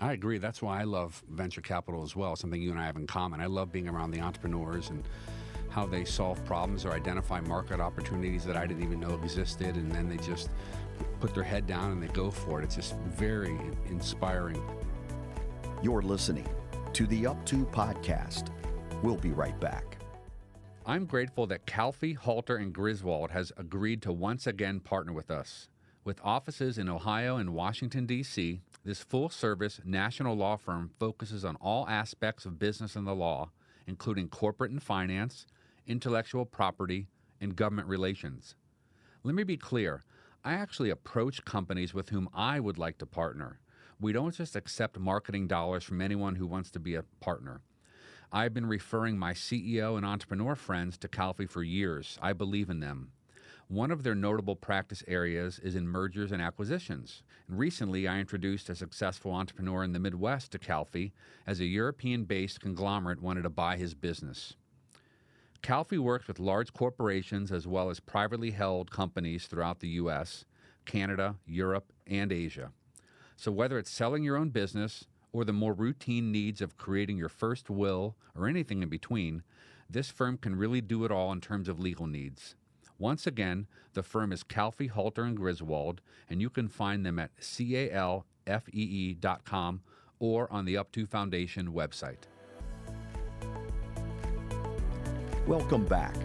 I 0.01 0.13
agree. 0.13 0.39
That's 0.39 0.61
why 0.61 0.81
I 0.81 0.85
love 0.85 1.23
venture 1.31 1.63
capital 1.63 2.03
as 2.03 2.15
well, 2.15 2.37
something 2.37 2.61
you 2.61 2.71
and 2.71 2.79
I 2.79 2.85
have 2.85 2.97
in 2.97 3.07
common. 3.07 3.41
I 3.41 3.47
love 3.47 3.73
being 3.73 3.89
around 3.89 4.11
the 4.11 4.21
entrepreneurs 4.21 4.91
and 4.91 5.03
how 5.71 5.87
they 5.87 6.05
solve 6.05 6.45
problems 6.45 6.85
or 6.85 6.93
identify 6.93 7.41
market 7.41 7.81
opportunities 7.81 8.45
that 8.45 8.57
I 8.57 8.67
didn't 8.67 8.83
even 8.83 9.01
know 9.01 9.15
existed, 9.15 9.77
and 9.77 9.91
then 9.91 10.09
they 10.09 10.19
just 10.19 10.51
put 11.21 11.35
their 11.35 11.43
head 11.43 11.67
down 11.67 11.93
and 11.93 12.03
they 12.03 12.09
go 12.09 12.31
for 12.31 12.61
it. 12.61 12.65
It's 12.65 12.77
just 12.77 12.97
very 13.09 13.59
inspiring. 13.87 14.63
You're 15.83 16.03
listening 16.03 16.49
to 16.93 17.07
the 17.07 17.27
Up 17.27 17.45
To 17.47 17.65
podcast. 17.67 18.49
We'll 19.03 19.17
be 19.17 19.31
right 19.31 19.59
back. 19.61 19.99
I'm 20.85 21.05
grateful 21.05 21.47
that 21.49 21.67
Calfee, 21.67 22.17
Halter, 22.17 22.57
and 22.57 22.73
Griswold 22.73 23.31
has 23.33 23.51
agreed 23.57 24.03
to 24.03 24.13
once 24.13 24.47
again 24.47 24.81
partner 24.81 25.13
with 25.13 25.31
us. 25.31 25.69
With 26.05 26.21
offices 26.23 26.79
in 26.79 26.89
Ohio 26.89 27.37
and 27.37 27.53
Washington, 27.53 28.07
D.C., 28.07 28.63
this 28.87 29.03
full 29.03 29.29
service 29.29 29.81
national 29.85 30.37
law 30.37 30.57
firm 30.57 30.90
focuses 31.01 31.44
on 31.44 31.57
all 31.57 31.88
aspects 31.88 32.46
of 32.46 32.61
business 32.61 32.94
and 32.94 33.05
the 33.05 33.14
law, 33.16 33.51
including 33.85 34.29
corporate 34.29 34.70
and 34.70 34.81
finance, 34.81 35.44
intellectual 35.88 36.46
property, 36.46 37.09
and 37.40 37.57
government 37.57 37.88
relations. 37.88 38.55
Let 39.25 39.35
me 39.35 39.42
be 39.42 39.57
clear 39.57 40.05
I 40.44 40.53
actually 40.53 40.90
approach 40.90 41.44
companies 41.44 41.92
with 41.92 42.11
whom 42.11 42.29
I 42.33 42.61
would 42.61 42.79
like 42.79 42.99
to 42.99 43.07
partner. 43.07 43.59
We 44.01 44.12
don't 44.12 44.37
just 44.37 44.55
accept 44.55 45.01
marketing 45.01 45.49
dollars 45.49 45.83
from 45.83 46.01
anyone 46.01 46.37
who 46.37 46.46
wants 46.46 46.70
to 46.70 46.79
be 46.79 46.94
a 46.94 47.03
partner. 47.18 47.62
I've 48.31 48.55
been 48.55 48.66
referring 48.66 49.18
my 49.18 49.33
CEO 49.33 49.96
and 49.96 50.07
entrepreneur 50.07 50.55
friends 50.55 50.96
to 50.99 51.09
Calfee 51.09 51.51
for 51.51 51.64
years. 51.64 52.20
I 52.22 52.33
believe 52.33 52.70
in 52.70 52.79
them. 52.79 53.11
One 53.69 53.91
of 53.91 54.05
their 54.05 54.15
notable 54.15 54.55
practice 54.55 55.03
areas 55.09 55.59
is 55.59 55.75
in 55.75 55.89
mergers 55.89 56.31
and 56.31 56.41
acquisitions. 56.41 57.25
Recently, 57.49 58.07
I 58.07 58.21
introduced 58.21 58.71
a 58.71 58.77
successful 58.77 59.33
entrepreneur 59.33 59.83
in 59.83 59.93
the 59.93 59.99
Midwest 59.99 60.53
to 60.53 60.59
Calfee 60.61 61.11
as 61.49 61.59
a 61.59 61.65
European 61.65 62.25
based 62.25 62.61
conglomerate 62.61 63.21
wanted 63.21 63.43
to 63.43 63.51
buy 63.51 63.77
his 63.77 63.93
business. 63.93 64.55
Calfee 65.63 65.99
works 65.99 66.29
with 66.29 66.39
large 66.39 66.73
corporations 66.75 67.51
as 67.51 67.67
well 67.67 67.91
as 67.91 67.99
privately 67.99 68.53
held 68.53 68.93
companies 68.93 69.47
throughout 69.47 69.81
the 69.81 69.89
U.S., 69.89 70.45
Canada, 70.85 71.35
Europe, 71.45 71.93
and 72.07 72.31
Asia. 72.31 72.71
So, 73.37 73.51
whether 73.51 73.79
it's 73.79 73.91
selling 73.91 74.23
your 74.23 74.37
own 74.37 74.51
business 74.51 75.07
or 75.33 75.45
the 75.45 75.53
more 75.53 75.75
routine 75.75 76.31
needs 76.31 76.61
of 76.61 76.77
creating 76.77 77.19
your 77.19 77.29
first 77.29 77.69
will 77.69 78.15
or 78.37 78.47
anything 78.47 78.85
in 78.85 78.89
between, 78.89 79.43
this 79.91 80.09
firm 80.09 80.39
can 80.39 80.55
really 80.55 80.81
do 80.81 81.05
it 81.05 81.11
all 81.11 81.33
in 81.33 81.41
terms 81.41 81.69
of 81.69 81.81
legal 81.81 82.07
needs. 82.07 82.55
Once 82.99 83.27
again, 83.27 83.67
the 83.93 84.03
firm 84.03 84.33
is 84.33 84.43
Calfee, 84.43 84.89
Halter, 84.89 85.25
and 85.25 85.37
Griswold, 85.37 86.01
and 86.31 86.41
you 86.41 86.49
can 86.49 86.67
find 86.67 87.05
them 87.05 87.19
at 87.19 87.37
calfee.com 87.39 88.23
or 90.19 90.51
on 90.51 90.65
the 90.65 90.77
Up2 90.77 91.07
Foundation 91.07 91.73
website. 91.73 92.25
Welcome 95.47 95.85
back. 95.85 96.17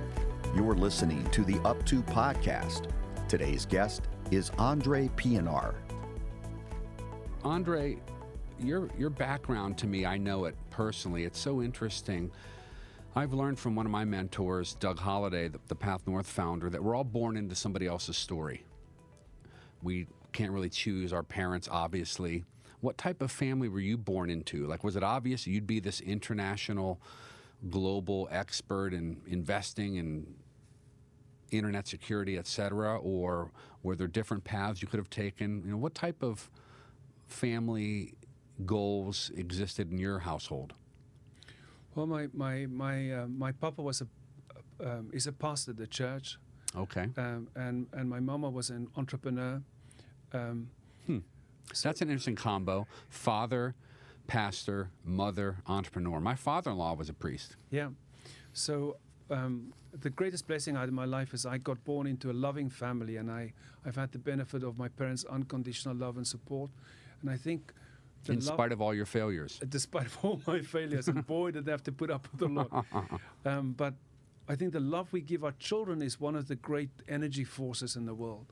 You're 0.55 0.73
listening 0.73 1.29
to 1.31 1.43
the 1.43 1.59
Up 1.67 1.85
To 1.87 2.01
podcast. 2.03 2.89
Today's 3.27 3.65
guest 3.65 4.07
is 4.31 4.49
Andre 4.57 5.09
Pienaar. 5.17 5.75
Andre, 7.43 7.97
your 8.59 8.89
your 8.97 9.09
background 9.09 9.77
to 9.79 9.87
me, 9.87 10.05
I 10.05 10.17
know 10.17 10.45
it 10.45 10.55
personally. 10.69 11.25
It's 11.25 11.39
so 11.39 11.61
interesting. 11.61 12.31
I've 13.13 13.33
learned 13.33 13.59
from 13.59 13.75
one 13.75 13.85
of 13.85 13.91
my 13.91 14.05
mentors, 14.05 14.75
Doug 14.75 14.97
Holladay, 14.97 15.51
the, 15.51 15.59
the 15.67 15.75
Path 15.75 16.07
North 16.07 16.27
founder, 16.27 16.69
that 16.69 16.81
we're 16.81 16.95
all 16.95 17.03
born 17.03 17.35
into 17.35 17.55
somebody 17.55 17.85
else's 17.85 18.15
story. 18.15 18.63
We 19.83 20.07
can't 20.31 20.51
really 20.51 20.69
choose 20.69 21.11
our 21.11 21.23
parents, 21.23 21.67
obviously. 21.69 22.45
What 22.79 22.97
type 22.97 23.21
of 23.21 23.29
family 23.29 23.67
were 23.67 23.81
you 23.81 23.97
born 23.97 24.29
into? 24.29 24.65
Like, 24.65 24.85
was 24.85 24.95
it 24.95 25.03
obvious 25.03 25.45
you'd 25.45 25.67
be 25.67 25.81
this 25.81 25.99
international, 25.99 27.01
global 27.69 28.29
expert 28.31 28.93
in 28.93 29.19
investing 29.27 29.97
and 29.97 30.33
internet 31.51 31.89
security, 31.89 32.37
et 32.37 32.47
cetera? 32.47 32.97
Or 32.97 33.51
were 33.83 33.97
there 33.97 34.07
different 34.07 34.45
paths 34.45 34.81
you 34.81 34.87
could 34.87 34.99
have 34.99 35.09
taken? 35.09 35.63
You 35.65 35.71
know, 35.71 35.77
what 35.77 35.93
type 35.93 36.23
of 36.23 36.49
family 37.27 38.13
goals 38.65 39.31
existed 39.35 39.91
in 39.91 39.97
your 39.97 40.19
household? 40.19 40.75
Well, 41.95 42.07
my 42.07 42.27
my 42.33 42.65
my 42.67 43.11
uh, 43.11 43.27
my 43.27 43.51
papa 43.51 43.81
was 43.81 44.01
a 44.01 44.07
um, 44.89 45.09
is 45.13 45.27
a 45.27 45.31
pastor 45.31 45.71
at 45.71 45.77
the 45.77 45.87
church, 45.87 46.37
Okay. 46.75 47.07
um, 47.17 47.47
and 47.55 47.87
and 47.93 48.09
my 48.09 48.19
mama 48.19 48.49
was 48.49 48.69
an 48.69 48.87
entrepreneur. 48.95 49.61
Um, 50.33 50.69
so- 51.73 51.89
That's 51.89 52.01
an 52.01 52.09
interesting 52.09 52.35
combo. 52.35 52.87
Father, 53.09 53.75
pastor, 54.27 54.89
mother, 55.03 55.57
entrepreneur. 55.67 56.19
My 56.19 56.35
father 56.35 56.71
in 56.71 56.77
law 56.77 56.93
was 56.95 57.09
a 57.09 57.13
priest. 57.13 57.55
Yeah. 57.69 57.89
So 58.53 58.97
um, 59.29 59.73
the 60.01 60.09
greatest 60.09 60.47
blessing 60.47 60.75
out 60.77 60.87
of 60.87 60.93
my 60.93 61.05
life 61.05 61.33
is 61.33 61.45
I 61.45 61.57
got 61.57 61.83
born 61.83 62.07
into 62.07 62.31
a 62.31 62.33
loving 62.47 62.69
family, 62.69 63.17
and 63.17 63.29
I 63.29 63.53
I've 63.85 63.95
had 63.97 64.11
the 64.11 64.19
benefit 64.19 64.63
of 64.63 64.77
my 64.77 64.87
parents' 64.87 65.25
unconditional 65.25 65.95
love 65.95 66.15
and 66.17 66.25
support, 66.27 66.71
and 67.21 67.29
I 67.29 67.37
think. 67.37 67.73
In 68.29 68.35
love- 68.35 68.43
spite 68.43 68.71
of 68.71 68.81
all 68.81 68.93
your 68.93 69.05
failures. 69.05 69.59
despite 69.69 70.05
of 70.05 70.17
all 70.23 70.41
my 70.47 70.61
failures, 70.61 71.07
and 71.07 71.25
boy, 71.37 71.51
did 71.51 71.65
they 71.65 71.71
have 71.71 71.83
to 71.83 71.91
put 71.91 72.09
up 72.09 72.27
with 72.31 72.41
a 72.41 72.53
lot. 72.53 72.85
Um, 73.45 73.73
but 73.73 73.93
I 74.47 74.55
think 74.55 74.73
the 74.73 74.79
love 74.79 75.11
we 75.11 75.21
give 75.21 75.43
our 75.43 75.53
children 75.59 76.01
is 76.01 76.19
one 76.19 76.35
of 76.35 76.47
the 76.47 76.55
great 76.55 76.89
energy 77.07 77.43
forces 77.43 77.95
in 77.95 78.05
the 78.05 78.13
world 78.13 78.47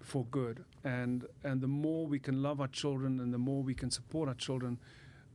for 0.00 0.24
good. 0.26 0.64
And 0.84 1.26
and 1.42 1.60
the 1.60 1.68
more 1.68 2.06
we 2.06 2.18
can 2.18 2.42
love 2.42 2.60
our 2.60 2.68
children, 2.68 3.20
and 3.20 3.32
the 3.32 3.38
more 3.38 3.62
we 3.62 3.74
can 3.74 3.90
support 3.90 4.28
our 4.28 4.34
children, 4.34 4.78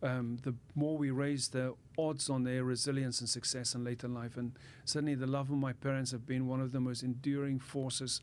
um, 0.02 0.38
the 0.44 0.56
more 0.76 0.98
we 0.98 1.12
raise 1.12 1.50
the 1.50 1.76
odds 1.98 2.30
on 2.30 2.44
their 2.44 2.64
resilience 2.64 3.20
and 3.20 3.30
success 3.30 3.76
in 3.76 3.84
later 3.84 4.08
life. 4.08 4.38
And 4.38 4.54
certainly, 4.86 5.16
the 5.16 5.28
love 5.28 5.50
of 5.50 5.58
my 5.58 5.74
parents 5.74 6.12
have 6.12 6.26
been 6.26 6.48
one 6.48 6.62
of 6.62 6.72
the 6.72 6.80
most 6.80 7.04
enduring 7.04 7.60
forces 7.60 8.22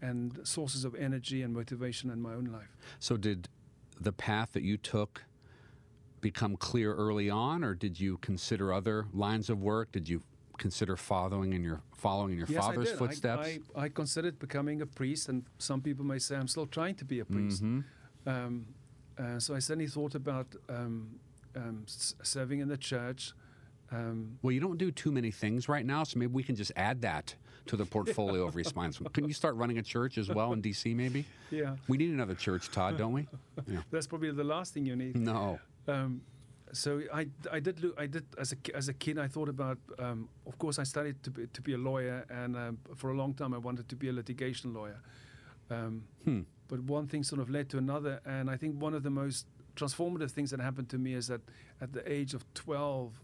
and 0.00 0.40
sources 0.42 0.84
of 0.84 0.94
energy 0.96 1.42
and 1.42 1.54
motivation 1.54 2.10
in 2.10 2.20
my 2.20 2.34
own 2.34 2.46
life. 2.46 2.76
So, 2.98 3.16
did 3.16 3.48
the 4.00 4.12
path 4.12 4.52
that 4.52 4.62
you 4.62 4.76
took 4.76 5.24
become 6.20 6.56
clear 6.56 6.94
early 6.94 7.28
on, 7.30 7.64
or 7.64 7.74
did 7.74 7.98
you 7.98 8.18
consider 8.18 8.72
other 8.72 9.06
lines 9.12 9.50
of 9.50 9.60
work? 9.60 9.90
Did 9.92 10.08
you 10.08 10.22
consider 10.58 10.96
following 10.96 11.52
in 11.52 11.62
your 11.64 11.80
following 11.96 12.32
in 12.32 12.38
your 12.38 12.46
Yes, 12.48 12.62
I 12.62 12.66
father's. 12.68 12.92
I- 12.92 12.96
footsteps? 12.96 13.46
I, 13.76 13.84
I, 13.84 13.88
considered 13.88 14.38
becoming 14.38 14.82
a 14.82 14.86
priest, 14.86 15.28
and 15.28 15.44
some 15.58 15.80
people 15.80 16.04
may 16.04 16.18
say 16.18 16.36
I'm 16.36 16.48
still 16.48 16.66
trying 16.66 16.94
to 16.96 17.04
be 17.04 17.20
a 17.20 17.24
priest. 17.24 17.62
Mhm. 17.62 17.84
Um, 18.26 18.66
uh, 19.18 19.38
so 19.38 19.54
I 19.54 19.58
certainly 19.58 19.88
thought 19.88 20.14
about 20.14 20.54
um, 20.68 21.18
um, 21.56 21.82
s- 21.86 22.14
serving 22.22 22.60
in 22.60 22.68
the 22.68 22.78
church, 22.78 23.32
Um, 23.94 24.38
Well, 24.40 24.52
you 24.52 24.60
don't 24.60 24.78
do 24.78 24.90
too 24.90 25.12
many 25.12 25.30
things 25.30 25.68
right 25.68 25.84
now, 25.84 26.02
so 26.04 26.18
maybe 26.18 26.32
we 26.32 26.42
can 26.42 26.56
just 26.56 26.72
add 26.76 27.02
that 27.02 27.34
to 27.66 27.76
the 27.76 27.84
portfolio 27.86 28.46
of 28.46 28.56
response. 28.56 28.98
Couldn't 29.12 29.28
you 29.28 29.34
start 29.34 29.54
running 29.56 29.78
a 29.78 29.82
church 29.82 30.18
as 30.18 30.28
well 30.28 30.52
in 30.52 30.60
DC, 30.62 30.94
maybe? 30.96 31.24
yeah, 31.50 31.76
We 31.88 31.96
need 31.96 32.10
another 32.10 32.34
church, 32.34 32.70
Todd, 32.70 32.98
don't 32.98 33.12
we? 33.12 33.26
Yeah. 33.66 33.80
that's 33.90 34.06
probably 34.06 34.30
the 34.32 34.44
last 34.44 34.74
thing 34.74 34.86
you 34.86 34.96
need. 34.96 35.16
No. 35.16 35.58
Um, 35.86 36.22
so 36.72 37.02
I, 37.12 37.26
I 37.52 37.60
did 37.60 37.82
look 37.82 37.94
I 38.00 38.06
did 38.06 38.24
as 38.38 38.52
a 38.54 38.76
as 38.76 38.88
a 38.88 38.94
kid 38.94 39.18
I 39.18 39.28
thought 39.28 39.50
about 39.50 39.78
um, 39.98 40.28
of 40.46 40.56
course 40.58 40.78
I 40.78 40.84
studied 40.84 41.22
to 41.24 41.30
be, 41.30 41.46
to 41.46 41.60
be 41.60 41.74
a 41.74 41.78
lawyer 41.78 42.24
and 42.30 42.56
um, 42.56 42.78
for 42.96 43.10
a 43.10 43.14
long 43.14 43.34
time 43.34 43.52
I 43.52 43.58
wanted 43.58 43.88
to 43.90 43.96
be 43.96 44.08
a 44.08 44.12
litigation 44.12 44.72
lawyer 44.72 44.98
um, 45.70 46.04
Hmm. 46.24 46.40
but 46.68 46.80
one 46.80 47.06
thing 47.08 47.24
sort 47.24 47.42
of 47.42 47.50
led 47.50 47.68
to 47.70 47.78
another 47.78 48.20
and 48.24 48.48
I 48.50 48.56
think 48.56 48.80
one 48.80 48.94
of 48.94 49.02
the 49.02 49.10
most 49.10 49.46
transformative 49.76 50.30
things 50.30 50.50
that 50.50 50.60
happened 50.60 50.88
to 50.90 50.98
me 50.98 51.12
is 51.12 51.26
that 51.26 51.42
at 51.82 51.92
the 51.92 52.10
age 52.10 52.32
of 52.32 52.42
12 52.54 53.20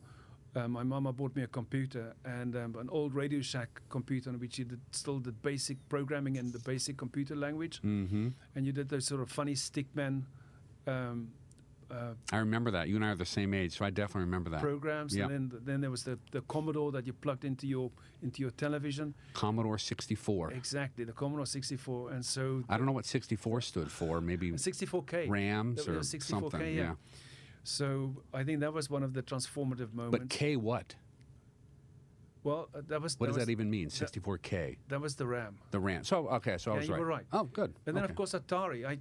uh, 0.57 0.66
my 0.68 0.82
mama 0.82 1.12
bought 1.12 1.34
me 1.36 1.42
a 1.42 1.46
computer 1.46 2.14
and 2.24 2.57
um, 2.57 2.74
an 2.76 2.88
old 2.90 3.14
Radio 3.14 3.40
Shack 3.40 3.80
computer 3.90 4.30
on 4.30 4.38
which 4.38 4.59
you 4.59 4.64
did 4.64 4.80
still 4.92 5.18
did 5.18 5.40
basic 5.42 5.76
programming 5.88 6.38
and 6.38 6.53
the 6.53 6.59
basic 6.61 6.96
computer 6.96 7.36
language 7.36 7.80
Mm-hmm. 7.82 8.28
and 8.55 8.66
you 8.66 8.72
did 8.72 8.88
those 8.88 9.07
sort 9.07 9.20
of 9.20 9.30
funny 9.30 9.55
stickman 9.55 10.22
um, 10.86 11.28
uh, 11.90 12.12
I 12.32 12.36
remember 12.38 12.70
that. 12.72 12.88
You 12.88 12.96
and 12.96 13.05
I 13.05 13.12
are 13.12 13.14
the 13.14 13.24
same 13.24 13.55
age, 13.55 13.78
so 13.78 13.84
I 13.86 13.88
definitely 13.88 14.24
remember 14.26 14.51
that. 14.51 14.61
programs, 14.61 15.16
Yeah. 15.16 15.24
and 15.24 15.51
then 15.51 15.61
then 15.64 15.80
there 15.80 15.90
was 15.90 16.03
the, 16.05 16.18
the 16.32 16.42
Commodore 16.42 16.92
that 16.92 17.07
you 17.07 17.14
plugged 17.14 17.46
into 17.46 17.66
your 17.66 17.90
into 18.22 18.42
your 18.42 18.51
television. 18.51 19.14
Commodore 19.32 19.78
64. 19.78 20.53
Exactly, 20.53 21.05
the 21.05 21.12
Commodore 21.14 21.46
64, 21.46 22.11
and 22.11 22.22
so 22.24 22.62
I 22.68 22.76
don't 22.76 22.84
know 22.84 22.92
what 22.92 23.07
64 23.07 23.62
stood 23.62 23.90
for. 23.90 24.20
Maybe 24.20 24.51
64K. 24.53 25.30
Rams 25.30 25.88
or 25.88 26.01
64K, 26.01 26.22
something. 26.22 26.61
yeah. 26.74 26.82
Yeah. 26.82 26.92
So 27.68 28.22
I 28.32 28.44
think 28.44 28.60
that 28.60 28.72
was 28.72 28.88
one 28.88 29.02
of 29.02 29.12
the 29.12 29.22
transformative 29.22 29.92
moments. 29.92 30.18
But 30.18 30.30
K 30.30 30.56
what? 30.56 30.94
well, 32.42 32.70
uh, 32.74 32.80
that 32.88 33.02
was 33.02 33.14
What 33.18 33.26
that 33.26 33.32
does 33.32 33.36
was, 33.40 33.46
that 33.46 33.52
even 33.52 33.68
mean? 33.68 33.88
64K. 33.90 34.78
That 34.88 35.00
was 35.02 35.16
the 35.16 35.26
RAM. 35.26 35.58
The 35.70 35.78
RAM. 35.78 36.02
So 36.02 36.28
okay, 36.28 36.56
so 36.56 36.70
I 36.70 36.74
Yeah, 36.74 36.78
was 36.80 36.88
you 36.88 36.94
right. 36.94 37.00
were 37.00 37.06
right. 37.06 37.26
Oh, 37.32 37.44
good. 37.44 37.74
And 37.84 37.94
then 37.94 38.04
Okay. 38.04 38.10
of 38.12 38.16
course 38.16 38.32
Atari. 38.32 38.86
I, 38.86 38.98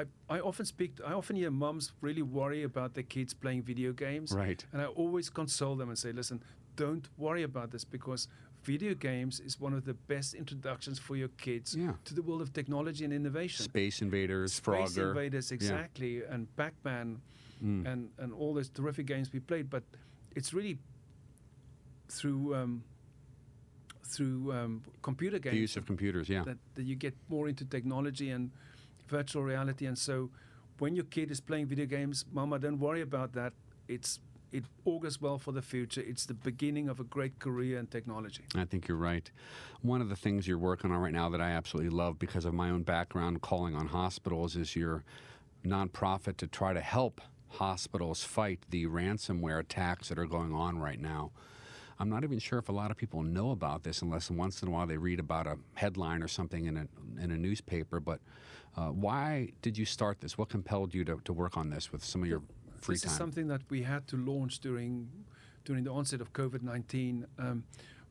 I 0.00 0.04
I 0.30 0.40
often 0.40 0.64
speak. 0.64 0.92
I 1.06 1.12
often 1.12 1.36
hear 1.36 1.50
mums 1.50 1.92
really 2.00 2.22
worry 2.22 2.62
about 2.62 2.94
their 2.94 3.02
kids 3.04 3.34
playing 3.34 3.64
video 3.64 3.92
games. 3.92 4.32
Right. 4.32 4.64
And 4.72 4.80
I 4.80 4.86
always 4.86 5.28
console 5.28 5.76
them 5.76 5.90
and 5.90 5.98
say, 5.98 6.12
listen, 6.12 6.42
don't 6.76 7.06
worry 7.18 7.42
about 7.42 7.70
this 7.70 7.84
because 7.84 8.28
video 8.62 8.94
games 8.94 9.40
is 9.40 9.60
one 9.60 9.74
of 9.74 9.84
the 9.84 9.94
best 9.94 10.32
introductions 10.34 10.98
for 10.98 11.16
your 11.16 11.28
kids 11.36 11.74
Yeah. 11.76 11.92
to 12.04 12.14
the 12.14 12.22
world 12.22 12.40
of 12.40 12.52
technology 12.54 13.04
and 13.04 13.12
innovation. 13.12 13.64
Space 13.64 14.00
Invaders, 14.00 14.54
Space 14.54 14.64
Frogger. 14.66 14.88
Space 14.88 14.98
Invaders, 14.98 15.52
exactly, 15.52 16.22
and 16.24 16.48
Pac-Man, 16.56 17.20
Mm. 17.64 17.86
and 17.86 18.10
and 18.18 18.32
all 18.32 18.52
those 18.54 18.68
terrific 18.68 19.06
games 19.06 19.32
we 19.32 19.40
played. 19.40 19.70
But 19.70 19.82
it's 20.34 20.52
really 20.52 20.78
through 22.08 22.54
um, 22.54 22.84
through 24.06 24.52
um, 24.52 24.82
computer 25.02 25.38
games 25.38 25.54
The 25.54 25.60
use 25.60 25.76
of 25.76 25.86
computers, 25.86 26.28
yeah. 26.28 26.44
that, 26.44 26.58
that 26.74 26.84
you 26.84 26.94
get 26.94 27.14
more 27.28 27.48
into 27.48 27.64
technology 27.64 28.30
and 28.30 28.50
virtual 29.08 29.42
reality. 29.42 29.86
And 29.86 29.98
so 29.98 30.30
when 30.78 30.94
your 30.94 31.04
kid 31.06 31.30
is 31.30 31.40
playing 31.40 31.66
video 31.66 31.86
games, 31.86 32.24
mama, 32.32 32.58
don't 32.58 32.78
worry 32.78 33.02
about 33.02 33.32
that. 33.32 33.52
It's 33.88 34.20
it 34.52 34.64
augurs 34.84 35.20
well 35.20 35.38
for 35.38 35.50
the 35.52 35.60
future. 35.60 36.00
It's 36.06 36.24
the 36.24 36.34
beginning 36.34 36.88
of 36.88 37.00
a 37.00 37.04
great 37.04 37.40
career 37.40 37.78
in 37.78 37.88
technology. 37.88 38.44
I 38.54 38.64
think 38.64 38.86
you're 38.86 38.96
right. 38.96 39.28
One 39.82 40.00
of 40.00 40.08
the 40.08 40.14
things 40.16 40.46
you're 40.46 40.56
working 40.56 40.92
on 40.92 40.98
right 40.98 41.12
now 41.12 41.28
that 41.30 41.40
I 41.40 41.50
absolutely 41.50 41.90
love 41.90 42.18
because 42.18 42.44
of 42.44 42.54
my 42.54 42.70
own 42.70 42.82
background 42.84 43.42
calling 43.42 43.74
on 43.74 43.88
hospitals 43.88 44.54
is 44.54 44.76
your 44.76 45.02
nonprofit 45.64 46.36
to 46.38 46.46
try 46.46 46.72
to 46.72 46.80
help 46.80 47.20
hospitals 47.48 48.24
fight 48.24 48.60
the 48.70 48.86
ransomware 48.86 49.60
attacks 49.60 50.08
that 50.08 50.18
are 50.18 50.26
going 50.26 50.52
on 50.52 50.78
right 50.78 51.00
now. 51.00 51.30
I'm 51.98 52.10
not 52.10 52.24
even 52.24 52.38
sure 52.38 52.58
if 52.58 52.68
a 52.68 52.72
lot 52.72 52.90
of 52.90 52.96
people 52.96 53.22
know 53.22 53.52
about 53.52 53.82
this 53.82 54.02
unless 54.02 54.30
once 54.30 54.62
in 54.62 54.68
a 54.68 54.70
while 54.70 54.86
they 54.86 54.98
read 54.98 55.18
about 55.18 55.46
a 55.46 55.56
headline 55.74 56.22
or 56.22 56.28
something 56.28 56.66
in 56.66 56.76
a, 56.76 56.86
in 57.22 57.30
a 57.30 57.36
newspaper. 57.38 58.00
But 58.00 58.20
uh, 58.76 58.88
why 58.88 59.52
did 59.62 59.78
you 59.78 59.86
start 59.86 60.20
this? 60.20 60.36
What 60.36 60.50
compelled 60.50 60.92
you 60.92 61.04
to, 61.06 61.20
to 61.24 61.32
work 61.32 61.56
on 61.56 61.70
this 61.70 61.92
with 61.92 62.04
some 62.04 62.22
of 62.22 62.28
your 62.28 62.42
free 62.78 62.96
this 62.96 63.02
time? 63.02 63.12
is 63.12 63.16
something 63.16 63.48
that 63.48 63.62
we 63.70 63.82
had 63.82 64.06
to 64.08 64.16
launch 64.16 64.58
during 64.58 65.08
during 65.64 65.84
the 65.84 65.90
onset 65.90 66.20
of 66.20 66.32
COVID 66.34 66.62
nineteen. 66.62 67.26
Um, 67.38 67.64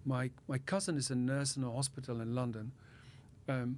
my 0.04 0.32
my 0.48 0.58
cousin 0.58 0.98
is 0.98 1.12
a 1.12 1.16
nurse 1.16 1.56
in 1.56 1.64
a 1.64 1.72
hospital 1.72 2.22
in 2.22 2.34
London, 2.34 2.72
um, 3.48 3.78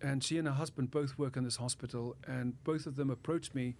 and 0.00 0.22
she 0.22 0.38
and 0.38 0.46
her 0.46 0.54
husband 0.54 0.92
both 0.92 1.18
work 1.18 1.36
in 1.36 1.42
this 1.42 1.56
hospital, 1.56 2.16
and 2.28 2.62
both 2.62 2.86
of 2.86 2.94
them 2.94 3.10
approached 3.10 3.54
me 3.54 3.74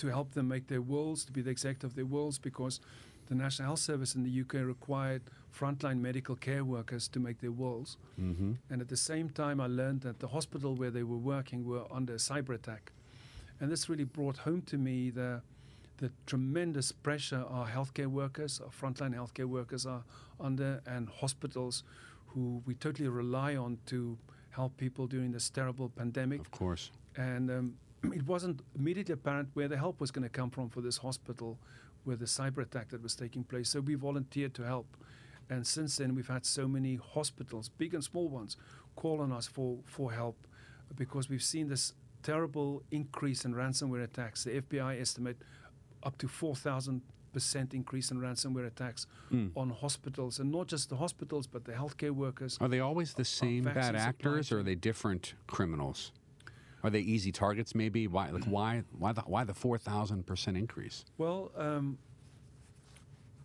to 0.00 0.08
help 0.08 0.32
them 0.32 0.48
make 0.48 0.66
their 0.66 0.82
wills, 0.82 1.24
to 1.24 1.32
be 1.32 1.42
the 1.42 1.50
executive 1.50 1.90
of 1.90 1.94
their 1.94 2.06
wills, 2.06 2.38
because 2.38 2.80
the 3.28 3.34
National 3.34 3.66
Health 3.68 3.78
Service 3.78 4.14
in 4.14 4.24
the 4.24 4.40
UK 4.40 4.66
required 4.66 5.22
frontline 5.56 6.00
medical 6.00 6.34
care 6.34 6.64
workers 6.64 7.08
to 7.08 7.20
make 7.20 7.40
their 7.40 7.52
wills. 7.52 7.96
mm-hmm. 8.20 8.52
And 8.70 8.80
at 8.80 8.88
the 8.88 8.96
same 8.96 9.30
time, 9.30 9.60
I 9.60 9.66
learned 9.66 10.00
that 10.02 10.18
the 10.18 10.28
hospital 10.28 10.74
where 10.74 10.90
they 10.90 11.04
were 11.04 11.18
working 11.18 11.64
were 11.64 11.84
under 11.90 12.14
a 12.14 12.16
cyber 12.16 12.54
attack. 12.54 12.92
And 13.60 13.70
this 13.70 13.88
really 13.88 14.04
brought 14.04 14.38
home 14.38 14.62
to 14.62 14.78
me 14.78 15.10
the, 15.10 15.42
the 15.98 16.10
tremendous 16.26 16.92
pressure 16.92 17.44
our 17.48 17.68
healthcare 17.68 18.06
workers, 18.06 18.60
our 18.64 18.70
frontline 18.70 19.14
healthcare 19.14 19.44
workers 19.44 19.86
are 19.86 20.02
under, 20.40 20.80
and 20.86 21.08
hospitals 21.08 21.84
who 22.28 22.62
we 22.64 22.74
totally 22.74 23.08
rely 23.08 23.54
on 23.56 23.78
to 23.86 24.16
help 24.50 24.76
people 24.76 25.06
during 25.06 25.30
this 25.32 25.50
terrible 25.50 25.88
pandemic. 25.88 26.40
Of 26.40 26.50
course. 26.50 26.90
And 27.16 27.50
um, 27.50 27.74
it 28.04 28.26
wasn't 28.26 28.60
immediately 28.78 29.12
apparent 29.14 29.48
where 29.54 29.68
the 29.68 29.76
help 29.76 30.00
was 30.00 30.10
going 30.10 30.22
to 30.22 30.28
come 30.28 30.50
from 30.50 30.68
for 30.68 30.80
this 30.80 30.98
hospital 30.98 31.58
with 32.04 32.18
the 32.20 32.24
cyber 32.26 32.58
attack 32.62 32.88
that 32.90 33.02
was 33.02 33.14
taking 33.14 33.44
place. 33.44 33.68
So 33.70 33.80
we 33.80 33.94
volunteered 33.94 34.54
to 34.54 34.62
help. 34.62 34.96
And 35.50 35.66
since 35.66 35.96
then, 35.96 36.14
we've 36.14 36.28
had 36.28 36.46
so 36.46 36.66
many 36.68 36.96
hospitals, 36.96 37.68
big 37.68 37.92
and 37.94 38.02
small 38.04 38.28
ones, 38.28 38.56
call 38.96 39.20
on 39.20 39.32
us 39.32 39.46
for, 39.46 39.78
for 39.84 40.12
help 40.12 40.36
because 40.96 41.28
we've 41.28 41.42
seen 41.42 41.68
this 41.68 41.92
terrible 42.22 42.82
increase 42.90 43.44
in 43.44 43.54
ransomware 43.54 44.04
attacks. 44.04 44.44
The 44.44 44.60
FBI 44.62 45.00
estimate 45.00 45.36
up 46.02 46.16
to 46.18 46.28
4,000 46.28 47.02
percent 47.32 47.74
increase 47.74 48.10
in 48.10 48.18
ransomware 48.20 48.66
attacks 48.66 49.06
Mm. 49.32 49.52
on 49.56 49.70
hospitals, 49.70 50.40
and 50.40 50.50
not 50.50 50.66
just 50.66 50.88
the 50.90 50.96
hospitals, 50.96 51.46
but 51.46 51.64
the 51.64 51.70
healthcare 51.72 52.10
workers. 52.10 52.58
Are 52.60 52.66
they 52.68 52.80
always 52.80 53.14
the 53.14 53.24
same 53.24 53.62
bad 53.62 53.94
actors, 53.94 54.50
or 54.50 54.58
are 54.58 54.62
they 54.64 54.74
different 54.74 55.34
criminals? 55.46 56.10
Are 56.82 56.90
they 56.90 57.00
easy 57.00 57.32
targets? 57.32 57.74
Maybe 57.74 58.06
why? 58.06 58.30
Like 58.30 58.44
why? 58.44 58.82
Why 58.98 59.12
the 59.12 59.22
why 59.22 59.44
the 59.44 59.54
four 59.54 59.76
thousand 59.78 60.26
percent 60.26 60.56
increase? 60.56 61.04
Well, 61.18 61.52
um, 61.56 61.98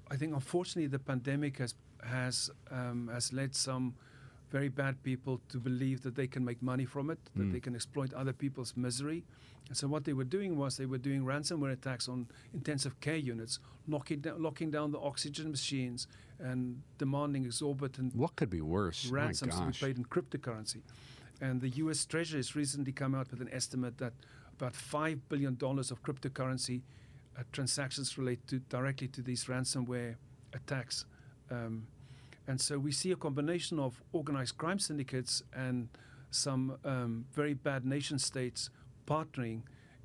I 0.09 0.15
think 0.15 0.33
unfortunately 0.33 0.87
the 0.87 0.99
pandemic 0.99 1.57
has 1.57 1.75
has 2.03 2.49
um, 2.71 3.09
has 3.11 3.33
led 3.33 3.55
some 3.55 3.95
very 4.51 4.69
bad 4.69 5.01
people 5.03 5.41
to 5.49 5.57
believe 5.57 6.01
that 6.03 6.15
they 6.15 6.27
can 6.27 6.45
make 6.45 6.61
money 6.61 6.85
from 6.85 7.09
it, 7.09 7.17
that 7.35 7.43
Mm. 7.47 7.51
they 7.51 7.59
can 7.59 7.75
exploit 7.75 8.13
other 8.13 8.31
people's 8.31 8.77
misery. 8.77 9.23
And 9.67 9.75
so 9.75 9.87
what 9.87 10.05
they 10.05 10.13
were 10.13 10.23
doing 10.37 10.55
was 10.55 10.77
they 10.77 10.85
were 10.85 10.99
doing 10.99 11.23
ransomware 11.25 11.73
attacks 11.73 12.07
on 12.07 12.27
intensive 12.53 12.97
care 13.01 13.17
units, 13.17 13.59
locking 13.87 14.19
down, 14.19 14.41
locking 14.41 14.69
down 14.69 14.91
the 14.91 14.99
oxygen 14.99 15.49
machines, 15.49 16.07
and 16.39 16.81
demanding 16.99 17.43
exorbitant 17.45 18.15
What 18.15 18.35
could 18.35 18.51
be 18.51 18.61
worse? 18.61 19.07
ransoms 19.07 19.55
to 19.59 19.65
be 19.65 19.71
paid 19.87 19.97
in 19.97 20.05
cryptocurrency. 20.05 20.81
And 21.41 21.61
the 21.61 21.69
U.S. 21.83 22.05
Treasury 22.05 22.39
has 22.39 22.55
recently 22.55 22.91
come 22.91 23.13
out 23.15 23.29
with 23.31 23.41
an 23.41 23.49
estimate 23.51 23.97
that 23.97 24.13
about 24.57 24.75
five 24.75 25.27
billion 25.29 25.55
dollars 25.55 25.91
of 25.91 26.01
cryptocurrency 26.01 26.81
uh, 27.37 27.43
transactions 27.51 28.17
relate 28.17 28.45
to 28.47 28.59
directly 28.69 29.07
to 29.09 29.21
these 29.21 29.45
ransomware 29.45 30.15
attacks. 30.53 31.05
Um, 31.51 31.87
and 32.47 32.61
so 32.61 32.77
we 32.79 32.91
see 32.91 33.11
a 33.11 33.15
combination 33.15 33.79
of 33.79 34.01
organized 34.13 34.57
crime 34.57 34.79
syndicates 34.79 35.43
and 35.53 35.89
some 36.31 36.77
um, 36.85 37.25
very 37.33 37.53
bad 37.53 37.85
nation 37.85 38.19
states 38.19 38.69
partnering 39.07 39.61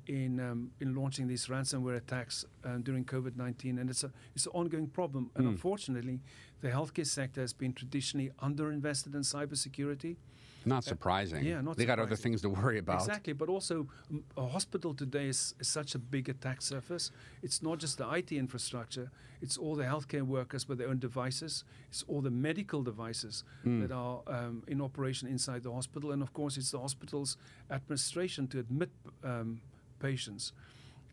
in 0.07 0.39
um, 0.39 0.71
in 0.81 0.95
launching 0.95 1.27
these 1.27 1.45
ransomware 1.47 1.95
attacks 1.97 2.43
um, 2.65 2.81
during 2.81 3.05
COVID 3.05 3.37
nineteen, 3.37 3.77
and 3.79 3.89
it's 3.89 4.03
a 4.03 4.11
it's 4.35 4.45
an 4.47 4.51
ongoing 4.53 4.87
problem. 4.87 5.29
And 5.35 5.45
Mm. 5.45 5.49
unfortunately, 5.51 6.19
the 6.61 6.69
healthcare 6.69 7.05
sector 7.05 7.39
has 7.41 7.53
been 7.53 7.73
traditionally 7.73 8.31
underinvested 8.41 9.13
in 9.15 9.21
cybersecurity. 9.21 10.17
Not 10.65 10.83
surprising. 10.83 11.43
yeah, 11.43 11.61
not 11.61 11.77
They 11.77 11.85
got 11.85 11.99
other 11.99 12.15
things 12.15 12.41
to 12.41 12.49
worry 12.49 12.77
about. 12.77 12.99
Exactly, 13.01 13.33
but 13.33 13.49
also 13.49 13.87
a 14.37 14.45
hospital 14.47 14.93
today 14.93 15.27
is, 15.27 15.55
is 15.59 15.67
such 15.67 15.95
a 15.95 15.99
big 15.99 16.29
attack 16.29 16.61
surface. 16.61 17.11
It's 17.41 17.61
not 17.61 17.79
just 17.79 17.97
the 17.97 18.07
IT 18.11 18.31
infrastructure; 18.31 19.09
it's 19.41 19.57
all 19.57 19.75
the 19.75 19.83
healthcare 19.85 20.21
workers 20.23 20.67
with 20.67 20.77
their 20.77 20.89
own 20.89 20.99
devices. 20.99 21.63
It's 21.89 22.03
all 22.07 22.21
the 22.21 22.31
medical 22.31 22.83
devices 22.83 23.43
Mm. 23.65 23.81
that 23.81 23.91
are 23.91 24.21
um, 24.27 24.63
in 24.67 24.81
operation 24.81 25.27
inside 25.27 25.63
the 25.63 25.71
hospital, 25.73 26.11
and 26.11 26.21
of 26.21 26.31
course, 26.33 26.57
it's 26.57 26.71
the 26.71 26.79
hospital's 26.79 27.37
administration 27.69 28.47
to 28.49 28.59
admit 28.59 28.89
um, 29.23 29.61
patients. 29.99 30.53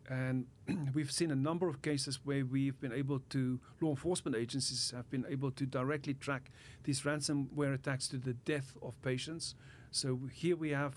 And 0.09 0.47
we've 0.93 1.11
seen 1.11 1.31
a 1.31 1.35
number 1.35 1.67
of 1.69 1.81
cases 1.81 2.19
where 2.23 2.43
we've 2.45 2.79
been 2.81 2.91
able 2.91 3.19
to, 3.29 3.59
law 3.79 3.91
enforcement 3.91 4.35
agencies 4.35 4.91
have 4.95 5.09
been 5.09 5.25
able 5.29 5.51
to 5.51 5.65
directly 5.65 6.15
track 6.15 6.49
these 6.83 7.01
ransomware 7.01 7.73
attacks 7.75 8.07
to 8.09 8.17
the 8.17 8.33
death 8.33 8.73
of 8.81 8.99
patients. 9.03 9.55
So 9.91 10.19
here 10.33 10.55
we 10.55 10.71
have 10.71 10.95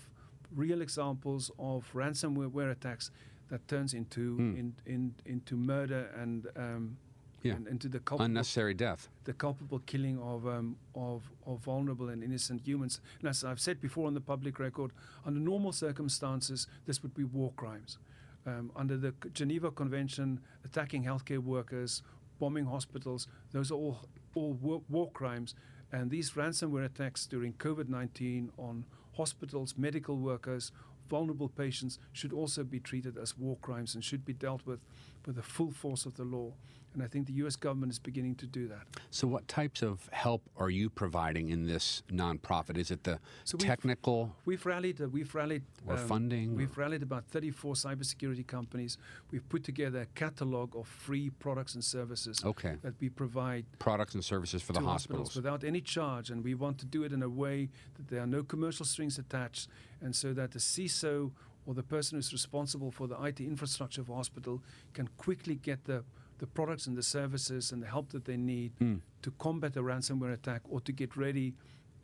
real 0.55 0.81
examples 0.81 1.51
of 1.59 1.85
ransomware 1.93 2.71
attacks 2.71 3.11
that 3.49 3.67
turns 3.67 3.93
into 3.93 4.35
Hmm. 4.37 4.55
in, 4.55 4.73
in, 4.85 5.15
into 5.25 5.55
murder 5.55 6.09
and 6.15 6.47
um, 6.55 6.97
Yeah. 7.43 7.55
and 7.55 7.67
into 7.67 7.89
the 7.89 7.99
culpable, 7.99 8.25
Unnecessary 8.25 8.73
death. 8.73 9.09
the 9.25 9.33
culpable 9.33 9.79
killing 9.85 10.17
of, 10.19 10.47
um, 10.47 10.77
of 10.95 11.29
of 11.45 11.59
vulnerable 11.59 12.09
and 12.09 12.23
innocent 12.23 12.61
humans. 12.65 13.01
And 13.19 13.29
as 13.29 13.43
I've 13.43 13.59
said 13.59 13.79
before 13.81 14.07
on 14.07 14.13
the 14.13 14.21
public 14.21 14.59
record, 14.59 14.91
under 15.25 15.39
normal 15.41 15.71
circumstances, 15.73 16.67
this 16.85 17.03
would 17.03 17.13
be 17.13 17.25
war 17.25 17.51
crimes. 17.55 17.97
Um, 18.45 18.71
under 18.75 18.97
the 18.97 19.13
Geneva 19.33 19.71
Convention, 19.71 20.39
attacking 20.65 21.03
healthcare 21.03 21.39
workers, 21.39 22.03
bombing 22.39 22.65
hospitals, 22.65 23.27
those 23.51 23.71
are 23.71 23.75
all 23.75 23.99
all 24.35 24.53
war, 24.53 24.81
war 24.89 25.11
crimes. 25.11 25.55
And 25.91 26.09
these 26.09 26.31
ransomware 26.31 26.85
attacks 26.85 27.27
during 27.27 27.53
COVID 27.53 27.87
19 27.87 28.51
on 28.57 28.85
hospitals, 29.15 29.75
medical 29.77 30.17
workers, 30.17 30.71
vulnerable 31.09 31.49
patients 31.49 31.99
should 32.11 32.33
also 32.33 32.63
be 32.63 32.79
treated 32.79 33.17
as 33.17 33.37
war 33.37 33.57
crimes 33.61 33.93
and 33.93 34.03
should 34.03 34.25
be 34.25 34.33
dealt 34.33 34.65
with 34.65 34.79
with 35.25 35.35
the 35.35 35.43
full 35.43 35.71
force 35.71 36.05
of 36.05 36.15
the 36.15 36.23
law. 36.23 36.53
And 36.93 37.01
I 37.01 37.07
think 37.07 37.25
the 37.25 37.33
US 37.33 37.55
government 37.55 37.91
is 37.91 37.97
beginning 37.99 38.35
to 38.35 38.45
do 38.45 38.67
that. 38.67 38.81
So, 39.09 39.27
what 39.27 39.47
types 39.47 39.81
of 39.81 40.07
help 40.11 40.43
are 40.57 40.69
you 40.69 40.89
providing 40.89 41.49
in 41.49 41.65
this 41.65 42.03
nonprofit? 42.11 42.77
Is 42.77 42.91
it 42.91 43.03
the 43.03 43.19
So 43.43 43.57
we've- 43.57 43.67
technical 43.67 44.35
We've 44.45 44.65
rallied. 44.65 45.01
Uh, 45.01 45.07
we've 45.09 45.33
rallied. 45.33 45.63
or 45.87 45.95
um, 45.97 46.07
funding? 46.07 46.55
We've 46.55 46.77
rallied 46.77 47.01
about 47.01 47.25
34 47.25 47.73
cybersecurity 47.73 48.45
companies. 48.45 48.97
We've 49.31 49.47
put 49.49 49.63
together 49.63 50.01
a 50.01 50.05
catalog 50.05 50.75
of 50.75 50.87
free 50.87 51.29
products 51.31 51.73
and 51.73 51.83
services 51.83 52.43
okay, 52.45 52.77
that 52.83 52.93
we 52.99 53.09
provide 53.09 53.65
products 53.79 54.13
and 54.13 54.23
services 54.23 54.61
for 54.61 54.73
the 54.73 54.79
to 54.79 54.85
hospitals. 54.85 55.35
without 55.35 55.63
any 55.63 55.81
charge, 55.81 56.29
and 56.29 56.43
we 56.43 56.53
want 56.53 56.77
to 56.79 56.85
do 56.85 57.03
it 57.03 57.11
in 57.11 57.23
a 57.23 57.29
way 57.29 57.69
that 57.95 58.07
there 58.09 58.21
are 58.21 58.27
no 58.27 58.43
commercial 58.43 58.85
strings 58.85 59.17
attached, 59.17 59.67
and 59.99 60.15
so 60.15 60.33
that 60.33 60.51
the 60.51 60.59
CISO 60.59 61.31
or 61.65 61.73
the 61.73 61.83
person 61.83 62.17
who's 62.17 62.31
responsible 62.33 62.91
for 62.91 63.07
the 63.07 63.19
IT 63.23 63.39
infrastructure 63.39 64.01
of 64.01 64.09
a 64.09 64.13
hospital 64.13 64.61
can 64.93 65.07
quickly 65.17 65.55
get 65.55 65.85
the 65.85 66.03
the 66.43 66.47
products 66.47 66.87
and 66.87 66.97
the 66.97 67.07
services 67.19 67.71
and 67.71 67.81
the 67.81 67.87
help 67.87 68.09
that 68.11 68.25
they 68.25 68.35
need 68.35 68.71
Hmm. 68.79 68.95
to 69.21 69.31
combat 69.45 69.77
a 69.77 69.81
ransomware 69.81 70.33
attack 70.33 70.61
or 70.73 70.81
to 70.81 70.91
get 70.91 71.15
ready 71.15 71.53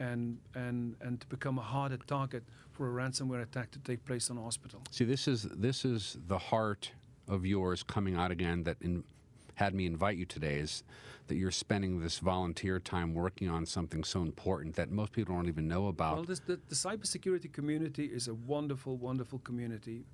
and 0.07 0.21
and 0.55 0.95
and 1.05 1.19
to 1.21 1.27
become 1.35 1.55
a 1.59 1.67
harder 1.73 1.99
target 2.15 2.43
for 2.71 2.83
a 2.91 2.93
ransomware 3.01 3.41
attack 3.43 3.67
to 3.71 3.79
take 3.79 4.01
place 4.05 4.25
on 4.31 4.37
a 4.37 4.41
hospital. 4.49 4.79
See, 4.91 5.03
this 5.13 5.27
is 5.27 5.41
this 5.67 5.83
is 5.83 6.01
the 6.33 6.37
heart 6.51 6.83
of 7.27 7.45
yours 7.45 7.83
coming 7.83 8.15
out 8.21 8.31
again 8.31 8.63
that 8.63 8.77
in, 8.81 9.03
had 9.55 9.73
me 9.73 9.85
invite 9.85 10.17
you 10.21 10.25
today 10.25 10.57
is 10.65 10.83
that 11.27 11.35
you're 11.35 11.57
spending 11.65 11.99
this 11.99 12.19
volunteer 12.19 12.79
time 12.79 13.13
working 13.13 13.49
on 13.49 13.65
something 13.65 14.05
so 14.05 14.21
important 14.21 14.75
that 14.75 14.89
most 14.89 15.11
people 15.11 15.35
don't 15.35 15.49
even 15.49 15.67
know 15.67 15.87
about. 15.87 16.15
Well, 16.15 16.23
this, 16.33 16.39
the, 16.39 16.57
the 16.69 16.75
cybersecurity 16.85 17.51
community 17.51 18.05
is 18.05 18.27
a 18.29 18.33
wonderful, 18.33 18.95
wonderful 18.97 19.39
community. 19.39 20.05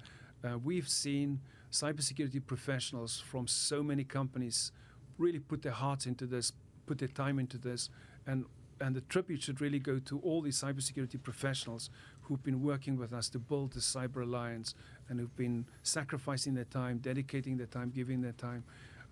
Uh, 0.43 0.57
we've 0.57 0.89
seen 0.89 1.39
cybersecurity 1.72 2.45
professionals 2.45 3.24
from 3.30 3.47
so 3.47 3.84
many 3.84 4.03
companies 4.03 4.72
really 5.18 5.39
put 5.39 5.61
their 5.61 5.72
hearts 5.72 6.05
into 6.05 6.26
this, 6.26 6.53
put 6.86 6.99
their 6.99 7.07
time 7.07 7.39
into 7.39 7.57
this, 7.57 7.89
and 8.28 8.45
and 8.82 8.93
the 8.93 9.01
tribute 9.01 9.41
should 9.41 9.61
really 9.61 9.80
go 9.80 9.99
to 9.99 10.20
all 10.20 10.41
these 10.41 10.61
cybersecurity 10.61 11.22
professionals 11.24 11.89
who've 12.24 12.43
been 12.43 12.61
working 12.61 12.97
with 12.97 13.13
us 13.13 13.30
to 13.30 13.39
build 13.39 13.72
the 13.72 13.80
Cyber 13.80 14.24
Alliance 14.24 14.76
and 15.07 15.18
who've 15.18 15.36
been 15.38 15.66
sacrificing 15.84 16.55
their 16.55 16.66
time, 16.66 16.97
dedicating 16.97 17.55
their 17.55 17.68
time, 17.68 17.89
giving 17.89 18.22
their 18.22 18.34
time. 18.34 18.66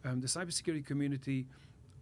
Um, 0.03 0.19
the 0.19 0.27
cybersecurity 0.27 0.85
community 0.85 1.47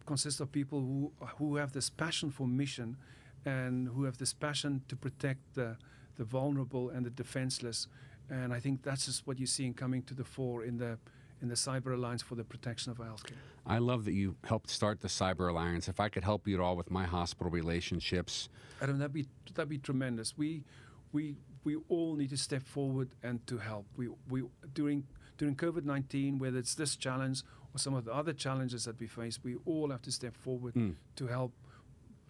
consists 0.08 0.40
of 0.40 0.52
people 0.52 0.80
who 0.80 1.12
who 1.38 1.58
have 1.58 1.72
this 1.72 1.90
passion 1.90 2.32
for 2.32 2.48
mission 2.48 2.98
and 3.46 3.88
who 3.88 4.04
have 4.04 4.18
this 4.18 4.34
passion 4.34 4.82
to 4.88 4.96
protect 4.96 5.56
the, 5.56 5.78
the 6.18 6.24
vulnerable 6.24 6.90
and 6.90 7.06
the 7.06 7.10
defenseless. 7.10 7.88
And 8.32 8.54
I 8.54 8.60
think 8.62 8.82
that's 8.82 9.06
just 9.06 9.28
what 9.28 9.38
you're 9.40 9.46
seeing 9.58 9.74
coming 9.74 10.02
to 10.04 10.14
the 10.16 10.24
fore 10.24 10.64
in 10.64 10.78
the 10.78 10.98
in 11.42 11.48
the 11.50 11.56
Cyber 11.56 11.94
Alliance 11.96 12.22
for 12.22 12.36
the 12.36 12.44
protection 12.44 12.92
of 12.92 12.98
healthcare. 13.00 13.34
I 13.66 13.80
love 13.80 14.06
that 14.06 14.14
you 14.14 14.36
helped 14.44 14.70
start 14.70 15.02
the 15.02 15.08
Cyber 15.08 15.50
Alliance. 15.50 15.88
If 15.90 16.00
I 16.00 16.08
could 16.08 16.24
help 16.24 16.48
you 16.48 16.54
at 16.56 16.62
all 16.62 16.76
with 16.78 16.92
my 16.92 17.06
hospital 17.06 17.52
relationships, 17.52 18.48
Adam, 18.82 19.00
that'd 19.00 19.12
be 19.14 19.26
that'd 19.54 19.68
be 19.70 19.78
tremendous. 19.80 20.38
We 20.38 20.64
we 21.12 21.36
we 21.64 21.76
all 21.90 22.16
need 22.16 22.30
to 22.30 22.38
step 22.38 22.64
forward 22.64 23.10
and 23.24 23.46
to 23.48 23.58
help. 23.58 23.86
We 23.98 24.08
we 24.30 24.44
during 24.74 25.04
during 25.38 25.56
COVID 25.56 25.84
nineteen, 25.84 26.40
whether 26.40 26.58
it's 26.60 26.76
this 26.76 26.96
challenge 26.96 27.44
or 27.74 27.80
some 27.80 27.96
of 27.96 28.06
the 28.06 28.14
other 28.14 28.34
challenges 28.34 28.86
that 28.86 29.00
we 29.00 29.08
face, 29.08 29.40
we 29.44 29.56
all 29.66 29.90
have 29.92 30.02
to 30.04 30.12
step 30.12 30.36
forward 30.38 30.74
Mm. 30.76 30.96
to 31.16 31.28
help 31.28 31.54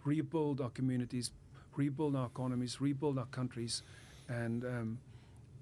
rebuild 0.04 0.60
our 0.60 0.70
communities, 0.70 1.30
rebuild 1.76 2.16
our 2.16 2.26
economies, 2.26 2.80
rebuild 2.80 3.18
our 3.18 3.26
countries, 3.26 3.82
and 4.28 4.64
um, 4.64 4.98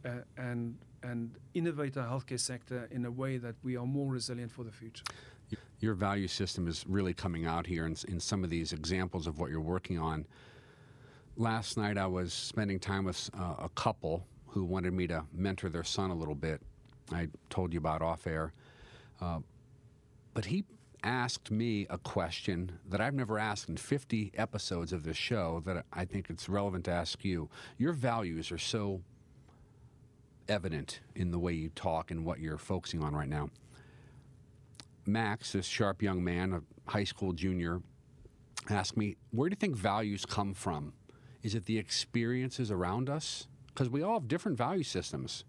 uh, 0.05 0.11
and 0.36 0.76
and 1.03 1.36
innovate 1.55 1.96
our 1.96 2.07
healthcare 2.07 2.40
sector 2.40 2.88
in 2.90 3.07
a 3.07 3.11
way 3.11 3.38
that 3.38 3.55
we 3.62 3.76
are 3.76 3.86
more 3.86 4.12
resilient 4.12 4.53
for 4.53 4.64
the 4.64 4.70
future. 4.70 5.05
your 5.80 5.94
value 5.94 6.28
system 6.28 6.68
is 6.68 6.84
really 6.86 7.14
coming 7.14 7.46
out 7.46 7.66
here 7.66 7.86
in, 7.86 7.96
in 8.09 8.20
some 8.20 8.44
of 8.44 8.51
these 8.51 8.72
examples 8.72 9.26
of 9.26 9.38
what 9.38 9.51
you're 9.51 9.61
working 9.61 9.98
on. 9.98 10.26
Last 11.36 11.78
night, 11.78 11.96
I 11.96 12.07
was 12.07 12.34
spending 12.34 12.78
time 12.78 13.05
with 13.05 13.30
uh, 13.32 13.55
a 13.59 13.70
couple 13.70 14.26
who 14.46 14.64
wanted 14.64 14.92
me 14.92 15.07
to 15.07 15.24
mentor 15.32 15.70
their 15.70 15.84
son 15.84 16.11
a 16.11 16.14
little 16.14 16.34
bit. 16.34 16.61
I 17.11 17.28
told 17.48 17.72
you 17.72 17.78
about 17.78 18.03
off 18.03 18.26
air. 18.26 18.53
Uh, 19.20 19.38
but 20.34 20.44
he 20.44 20.64
asked 21.03 21.51
me 21.51 21.86
a 21.88 21.98
question 21.98 22.78
that 22.88 23.01
I've 23.01 23.14
never 23.14 23.38
asked 23.38 23.68
in 23.68 23.76
50 23.76 24.32
episodes 24.36 24.92
of 24.92 25.03
this 25.03 25.16
show 25.16 25.62
that 25.64 25.84
I 25.92 26.05
think 26.05 26.28
it's 26.28 26.48
relevant 26.48 26.84
to 26.86 26.90
ask 26.90 27.24
you. 27.24 27.48
Your 27.78 27.92
values 27.92 28.53
are 28.53 28.59
so 28.59 29.01
evident 30.51 31.01
in 31.14 31.30
the 31.30 31.38
way 31.38 31.53
you 31.53 31.70
talk 31.70 32.11
and 32.11 32.24
what 32.24 32.40
you're 32.40 32.59
focusing 32.59 33.03
on 33.03 33.14
right 33.14 33.28
now. 33.28 33.48
Max, 35.07 35.53
this 35.53 35.66
sharp 35.66 36.03
young 36.03 36.22
man, 36.22 36.53
a 36.53 36.90
high 36.90 37.05
school 37.05 37.32
junior, 37.32 37.80
asked 38.68 38.96
me, 38.96 39.16
Where 39.30 39.48
do 39.48 39.55
you 39.55 39.59
think 39.59 39.76
values 39.76 40.26
come 40.26 40.53
from? 40.53 40.92
Is 41.42 41.55
it 41.55 41.64
the 41.64 41.78
experiences 41.78 42.70
around 42.70 43.09
us? 43.09 43.46
Because 43.68 43.88
we 43.88 44.03
all 44.03 44.14
have 44.14 44.28
different 44.28 44.59
value 44.59 44.82
systems. 44.82 45.44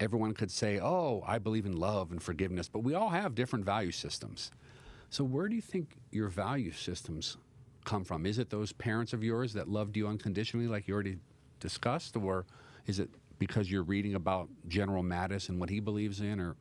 Everyone 0.00 0.32
could 0.32 0.50
say, 0.50 0.80
Oh, 0.80 1.22
I 1.26 1.38
believe 1.38 1.66
in 1.66 1.76
love 1.76 2.10
and 2.10 2.22
forgiveness, 2.22 2.68
but 2.68 2.80
we 2.80 2.94
all 2.94 3.10
have 3.10 3.34
different 3.34 3.64
value 3.64 3.92
systems. 3.92 4.50
So, 5.10 5.22
where 5.22 5.48
do 5.48 5.54
you 5.54 5.62
think 5.62 5.96
your 6.10 6.28
value 6.28 6.72
systems 6.72 7.36
come 7.84 8.04
from? 8.04 8.26
Is 8.26 8.38
it 8.38 8.50
those 8.50 8.72
parents 8.72 9.12
of 9.12 9.22
yours 9.22 9.52
that 9.52 9.68
loved 9.68 9.96
you 9.96 10.08
unconditionally, 10.08 10.66
like 10.66 10.88
you 10.88 10.94
already 10.94 11.18
discussed? 11.60 12.16
Or 12.16 12.44
is 12.86 12.98
it 12.98 13.10
because 13.38 13.70
you're 13.70 13.82
reading 13.84 14.14
about 14.14 14.48
General 14.66 15.02
Mattis 15.02 15.48
and 15.48 15.60
what 15.60 15.70
he 15.70 15.80
believes 15.80 16.20
in? 16.20 16.40
Or 16.40 16.56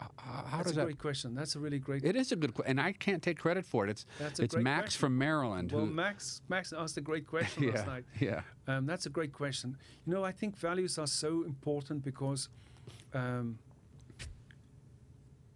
h- 0.00 0.08
how 0.16 0.44
That's 0.52 0.62
does 0.64 0.72
a 0.72 0.74
that 0.76 0.84
great 0.84 0.98
question. 0.98 1.34
That's 1.34 1.56
a 1.56 1.58
really 1.58 1.78
great. 1.78 2.04
it 2.04 2.14
is 2.16 2.30
a 2.32 2.36
good 2.36 2.54
question, 2.54 2.70
and 2.70 2.80
I 2.80 2.92
can't 2.92 3.22
take 3.22 3.38
credit 3.38 3.64
for 3.64 3.84
it. 3.86 3.90
It's 3.90 4.06
That's 4.18 4.38
a 4.38 4.44
it's 4.44 4.54
great 4.54 4.64
Max 4.64 4.80
question. 4.82 5.00
from 5.00 5.18
Maryland. 5.18 5.72
well, 5.72 5.86
who, 5.86 5.92
Max 5.92 6.42
Max 6.48 6.72
asked 6.72 6.96
a 6.96 7.00
great 7.00 7.26
question 7.26 7.62
yeah, 7.64 7.70
last 7.72 7.86
night. 7.86 8.04
yeah, 8.20 8.42
Um, 8.68 8.86
that's 8.86 9.06
a 9.06 9.10
great 9.10 9.32
question. 9.32 9.76
You 10.06 10.12
know, 10.14 10.24
I 10.24 10.32
think 10.32 10.56
values 10.56 10.98
are 10.98 11.06
so 11.08 11.42
important 11.44 12.04
because 12.04 12.48
um, 13.14 13.58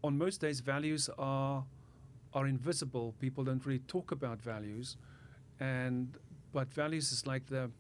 on 0.03 0.19
most 0.19 0.41
days, 0.41 0.61
values 0.61 1.09
are 1.19 1.65
are 2.35 2.47
invisible. 2.47 3.15
People 3.21 3.45
don't 3.45 3.65
really 3.67 3.81
talk 3.87 4.11
about 4.11 4.41
values, 4.41 4.97
and 5.61 6.17
but 6.53 6.73
values 6.73 7.13
is 7.13 7.27
like 7.27 7.47
the 7.47 7.71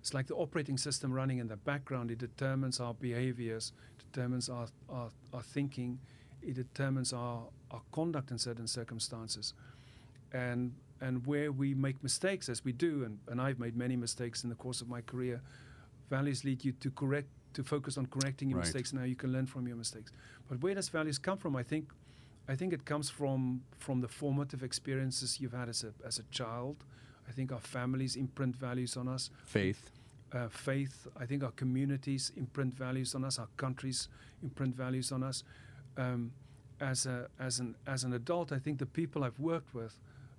it's 0.00 0.14
like 0.14 0.26
the 0.26 0.34
operating 0.34 0.78
system 0.78 1.12
running 1.12 1.38
in 1.38 1.46
the 1.48 1.56
background. 1.56 2.10
It 2.10 2.18
determines 2.18 2.80
our 2.80 2.94
behaviors, 2.94 3.72
determines 3.98 4.48
our, 4.48 4.66
our, 4.88 5.10
our 5.32 5.42
thinking, 5.42 5.98
it 6.42 6.54
determines 6.54 7.12
our, 7.12 7.42
our 7.70 7.82
conduct 7.92 8.30
in 8.30 8.38
certain 8.38 8.66
circumstances. 8.66 9.54
And 10.32 10.72
and 11.02 11.26
where 11.26 11.50
we 11.50 11.74
make 11.74 12.02
mistakes, 12.02 12.48
as 12.50 12.62
we 12.62 12.72
do, 12.72 13.04
and, 13.04 13.18
and 13.28 13.40
I've 13.40 13.58
made 13.58 13.74
many 13.74 13.96
mistakes 13.96 14.44
in 14.44 14.50
the 14.50 14.56
course 14.56 14.82
of 14.82 14.88
my 14.88 15.00
career, 15.00 15.40
values 16.10 16.44
lead 16.44 16.62
you 16.62 16.72
to 16.72 16.90
correct 16.90 17.28
to 17.54 17.64
focus 17.64 17.96
on 17.98 18.06
correcting 18.06 18.48
your 18.50 18.58
Right. 18.58 18.66
mistakes. 18.66 18.92
Now 18.92 19.04
you 19.04 19.16
can 19.16 19.32
learn 19.32 19.46
from 19.46 19.66
your 19.66 19.76
mistakes. 19.76 20.12
But 20.48 20.60
where 20.62 20.74
does 20.74 20.88
values 20.88 21.18
come 21.18 21.38
from? 21.38 21.56
I 21.56 21.62
think 21.62 21.90
I 22.48 22.54
think 22.56 22.72
it 22.72 22.84
comes 22.84 23.10
from 23.10 23.62
from 23.78 24.00
the 24.00 24.08
formative 24.08 24.62
experiences 24.62 25.40
you've 25.40 25.52
had 25.52 25.68
as 25.68 25.84
a 25.84 25.92
as 26.06 26.18
a 26.18 26.24
child. 26.30 26.76
I 27.30 27.32
think 27.32 27.52
our 27.52 27.60
families 27.60 28.16
imprint 28.16 28.56
values 28.56 28.96
on 28.96 29.06
us 29.08 29.30
faith. 29.44 29.82
uh, 30.32 30.48
faith. 30.48 31.06
I 31.22 31.26
think 31.26 31.44
our 31.44 31.52
communities 31.52 32.32
imprint 32.36 32.74
values 32.76 33.14
on 33.14 33.24
us. 33.24 33.38
Our 33.38 33.48
countries 33.56 34.08
imprint 34.42 34.74
values 34.76 35.12
on 35.12 35.22
us. 35.22 35.44
Um, 35.96 36.32
as 36.80 37.06
a 37.06 37.28
as 37.38 37.60
an 37.60 37.74
as 37.86 38.04
an 38.04 38.12
adult, 38.14 38.52
I 38.52 38.58
think 38.58 38.78
the 38.78 38.86
people 39.00 39.22
I've 39.22 39.38
worked 39.38 39.74
with 39.74 39.94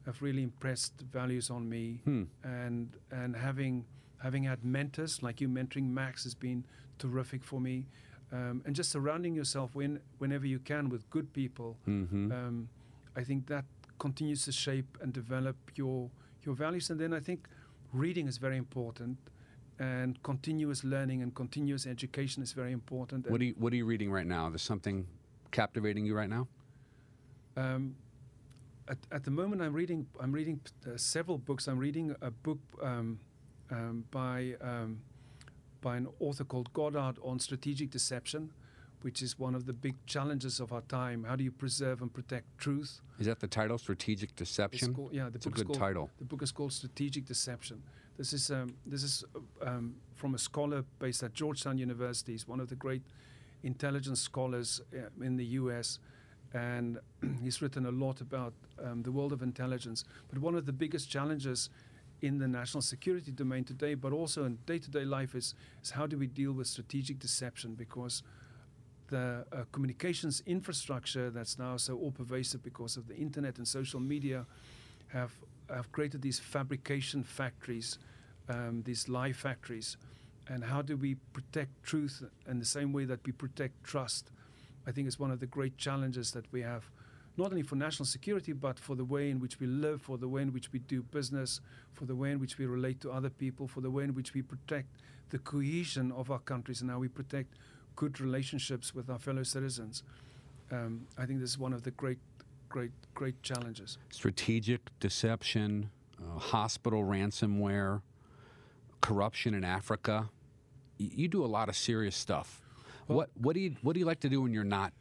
have 0.06 0.22
really 0.22 0.44
impressed 0.44 0.94
values 1.14 1.50
on 1.50 1.70
me. 1.70 2.00
Hmm. 2.04 2.24
And 2.44 2.88
and 3.12 3.36
having 3.36 3.86
having 4.18 4.44
had 4.44 4.64
mentors 4.64 5.24
like 5.24 5.40
you, 5.42 5.50
mentoring 5.50 5.88
Max 5.94 6.24
has 6.24 6.36
been 6.36 6.66
terrific 6.98 7.44
for 7.44 7.60
me. 7.62 7.86
Um, 8.34 8.62
and 8.66 8.76
just 8.76 8.92
surrounding 8.92 9.36
yourself 9.36 9.76
when 9.76 10.00
whenever 10.20 10.48
you 10.48 10.60
can 10.60 10.90
with 10.90 11.04
good 11.10 11.32
people 11.34 11.78
Mm-hmm. 11.88 12.32
um, 12.32 12.70
I 13.16 13.24
think 13.26 13.48
that 13.48 13.66
continues 14.00 14.46
to 14.46 14.52
shape 14.52 14.98
and 15.02 15.14
develop 15.14 15.58
your 15.76 16.10
your 16.46 16.56
values. 16.56 16.90
And 16.90 17.00
then 17.00 17.14
I 17.14 17.20
think 17.20 17.48
reading 17.94 18.28
is 18.28 18.38
very 18.38 18.58
important, 18.58 19.18
and 19.80 20.22
continuous 20.24 20.84
learning 20.84 21.22
and 21.22 21.34
continuous 21.34 21.88
education 21.88 22.44
is 22.44 22.54
very 22.54 22.72
important. 22.72 23.30
what 23.30 23.42
are 23.42 23.46
you 23.46 23.56
What 23.58 23.74
are 23.74 23.76
you 23.76 23.86
reading 23.86 24.12
right 24.12 24.28
now? 24.28 24.50
There's 24.50 24.62
something 24.62 25.08
captivating 25.52 26.06
you 26.06 26.16
right 26.16 26.30
now. 26.30 26.48
Um, 27.58 27.96
at, 28.88 28.98
at 29.12 29.24
the 29.24 29.32
moment, 29.32 29.62
I'm 29.62 29.74
reading. 29.74 30.08
I'm 30.20 30.32
reading 30.32 30.60
uh, 30.86 30.98
several 30.98 31.38
books. 31.38 31.68
I'm 31.68 31.80
reading 31.80 32.16
a 32.22 32.32
book 32.32 32.60
um, 32.82 33.20
um, 33.70 34.06
by 34.12 34.56
um, 34.62 35.02
by 35.82 35.98
an 35.98 36.08
author 36.20 36.44
called 36.44 36.72
Godson 36.74 37.18
on 37.24 37.40
strategic 37.40 37.90
deception, 37.90 38.52
which 39.02 39.22
is 39.22 39.38
one 39.40 39.56
of 39.56 39.66
the 39.66 39.74
big 39.74 39.96
challenges 40.06 40.60
of 40.60 40.72
our 40.72 40.82
time. 40.82 41.24
How 41.24 41.36
do 41.36 41.44
you 41.44 41.52
preserve 41.52 42.02
and 42.02 42.14
protect 42.14 42.58
truth? 42.58 43.02
Is 43.20 43.28
that 43.28 43.40
the 43.40 43.48
title, 43.48 43.78
Strategic 43.78 44.36
Deception? 44.36 44.94
Called, 44.94 45.14
yeah, 45.14 45.30
the 45.30 45.36
it's 45.36 45.46
book 45.46 45.56
a 45.56 45.58
good 45.58 45.62
is 45.62 45.68
called, 45.68 45.80
title. 45.80 46.10
The 46.20 46.26
book 46.26 46.42
is 46.42 46.52
called 46.52 46.74
Strategic 46.74 47.26
Deception. 47.26 47.82
This 48.18 48.34
is 48.34 48.52
um, 48.52 48.76
this 48.86 49.04
is 49.04 49.24
um, 49.66 49.96
from 50.16 50.36
a 50.36 50.38
scholar 50.38 50.84
based 51.00 51.24
at 51.24 51.34
Georgetown 51.34 51.78
University. 51.78 52.34
He's 52.34 52.48
one 52.48 52.60
of 52.60 52.70
the 52.70 52.76
great 52.76 53.02
intelligence 53.64 54.22
scholars 54.22 54.82
uh, 54.94 55.24
in 55.24 55.38
the 55.38 55.46
U.S. 55.46 56.00
and 56.54 57.00
he's 57.44 57.62
written 57.62 57.86
a 57.86 57.92
lot 57.92 58.22
about 58.22 58.54
um, 58.84 59.04
the 59.04 59.12
world 59.12 59.34
of 59.34 59.42
intelligence. 59.42 60.04
But 60.30 60.40
one 60.40 60.56
of 60.56 60.66
the 60.66 60.74
biggest 60.74 61.10
challenges 61.10 61.70
in 62.22 62.38
the 62.38 62.48
national 62.48 62.82
security 62.82 63.32
domain 63.32 63.64
today, 63.64 63.96
but 63.96 64.14
also 64.14 64.46
in 64.46 64.60
day-to-day 64.68 65.06
life, 65.06 65.34
is, 65.34 65.56
is 65.84 65.92
how 65.92 66.06
do 66.06 66.18
we 66.18 66.28
deal 66.28 66.54
with 66.54 66.68
strategic 66.68 67.18
deception? 67.18 67.74
Because 67.74 68.22
the 69.12 69.46
uh, 69.52 69.64
communications 69.72 70.42
infrastructure 70.48 71.30
that's 71.30 71.60
now 71.60 71.78
so 71.78 71.96
all 71.98 72.12
pervasive 72.12 72.64
because 72.64 72.98
of 72.98 73.08
the 73.08 73.16
internet 73.16 73.58
and 73.58 73.68
social 73.68 74.00
media 74.00 74.46
have 75.10 75.34
have 75.70 75.92
created 75.92 76.22
these 76.22 76.40
fabrication 76.40 77.24
factories, 77.24 77.98
um, 78.50 78.82
these 78.84 79.08
lie 79.08 79.32
factories, 79.32 79.98
and 80.48 80.64
how 80.64 80.82
do 80.82 80.98
we 80.98 81.16
protect 81.34 81.72
truth 81.84 82.24
in 82.50 82.60
the 82.60 82.66
same 82.66 82.92
way 82.92 83.06
that 83.06 83.20
we 83.26 83.32
protect 83.32 83.84
trust? 83.84 84.32
I 84.88 84.92
think 84.92 85.08
is 85.08 85.20
one 85.20 85.32
of 85.32 85.40
the 85.40 85.46
great 85.46 85.78
challenges 85.78 86.32
that 86.32 86.52
we 86.52 86.62
have, 86.62 86.90
not 87.38 87.52
only 87.52 87.62
for 87.62 87.76
national 87.76 88.06
security, 88.06 88.52
but 88.52 88.80
for 88.80 88.96
the 88.96 89.06
way 89.06 89.30
in 89.30 89.40
which 89.40 89.60
we 89.60 89.68
live, 89.68 90.02
for 90.02 90.18
the 90.18 90.28
way 90.28 90.42
in 90.42 90.52
which 90.52 90.72
we 90.74 90.80
do 90.80 91.04
business, 91.04 91.62
for 91.94 92.06
the 92.06 92.16
way 92.16 92.32
in 92.32 92.40
which 92.40 92.58
we 92.58 92.66
relate 92.66 93.00
to 93.02 93.12
other 93.12 93.30
people, 93.30 93.68
for 93.68 93.82
the 93.82 93.92
way 93.92 94.04
in 94.04 94.14
which 94.14 94.34
we 94.34 94.42
protect 94.42 94.90
the 95.30 95.40
cohesion 95.40 96.12
of 96.12 96.30
our 96.32 96.40
countries 96.40 96.82
and 96.82 96.90
how 96.90 97.00
we 97.00 97.08
protect 97.08 97.56
good 97.96 98.20
relationships 98.20 98.94
with 98.96 99.10
our 99.10 99.20
fellow 99.20 99.44
citizens. 99.44 100.04
Um, 100.72 101.06
I 101.18 101.26
think 101.26 101.40
this 101.40 101.50
is 101.52 101.58
one 101.58 101.74
of 101.74 101.84
the 101.84 101.92
great, 101.92 102.18
great, 102.70 102.92
great 103.14 103.42
challenges. 103.44 103.98
Strategic 104.12 104.82
deception, 105.00 105.90
uh, 106.20 106.40
hospital 106.40 107.04
ransomware, 107.04 108.02
corruption 109.02 109.54
in 109.54 109.64
Africa. 109.64 110.30
Y- 111.00 111.10
you 111.14 111.28
do 111.28 111.44
a 111.44 111.48
lot 111.48 111.70
of 111.70 111.76
serious 111.76 112.16
stuff. 112.16 112.62
Well- 113.08 113.18
what 113.18 113.30
what 113.36 113.54
do 113.56 113.60
you 113.60 113.76
what 113.82 113.94
do 113.94 114.00
you 114.00 114.06
like 114.06 114.20
to 114.22 114.30
do 114.30 114.42
when 114.42 114.54
you're 114.54 114.64
not 114.64 114.94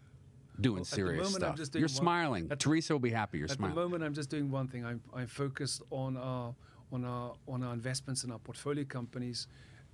doing 0.61 0.77
Well, 0.77 0.85
serious 0.85 1.35
stuff? 1.35 1.59
You're 1.75 1.83
one- 1.83 1.89
smiling. 1.89 2.49
Teresa 2.59 2.93
will 2.95 2.99
be 3.01 3.11
happy. 3.11 3.39
You're 3.39 3.47
At 3.51 3.53
smiling. 3.57 3.73
At 3.73 3.77
the 3.77 3.83
moment, 3.83 4.03
I'm 4.03 4.15
just 4.15 4.31
doing 4.31 4.51
one 4.51 4.67
thing. 4.69 4.85
I'm, 4.85 5.01
I'm 5.15 5.27
focused 5.27 5.83
on 5.91 6.17
our 6.17 6.55
on 6.93 7.05
our 7.05 7.35
on 7.47 7.63
our 7.63 7.73
investments 7.73 8.25
in 8.25 8.33
our 8.33 8.39
portfolio 8.41 8.85
companies, 8.85 9.47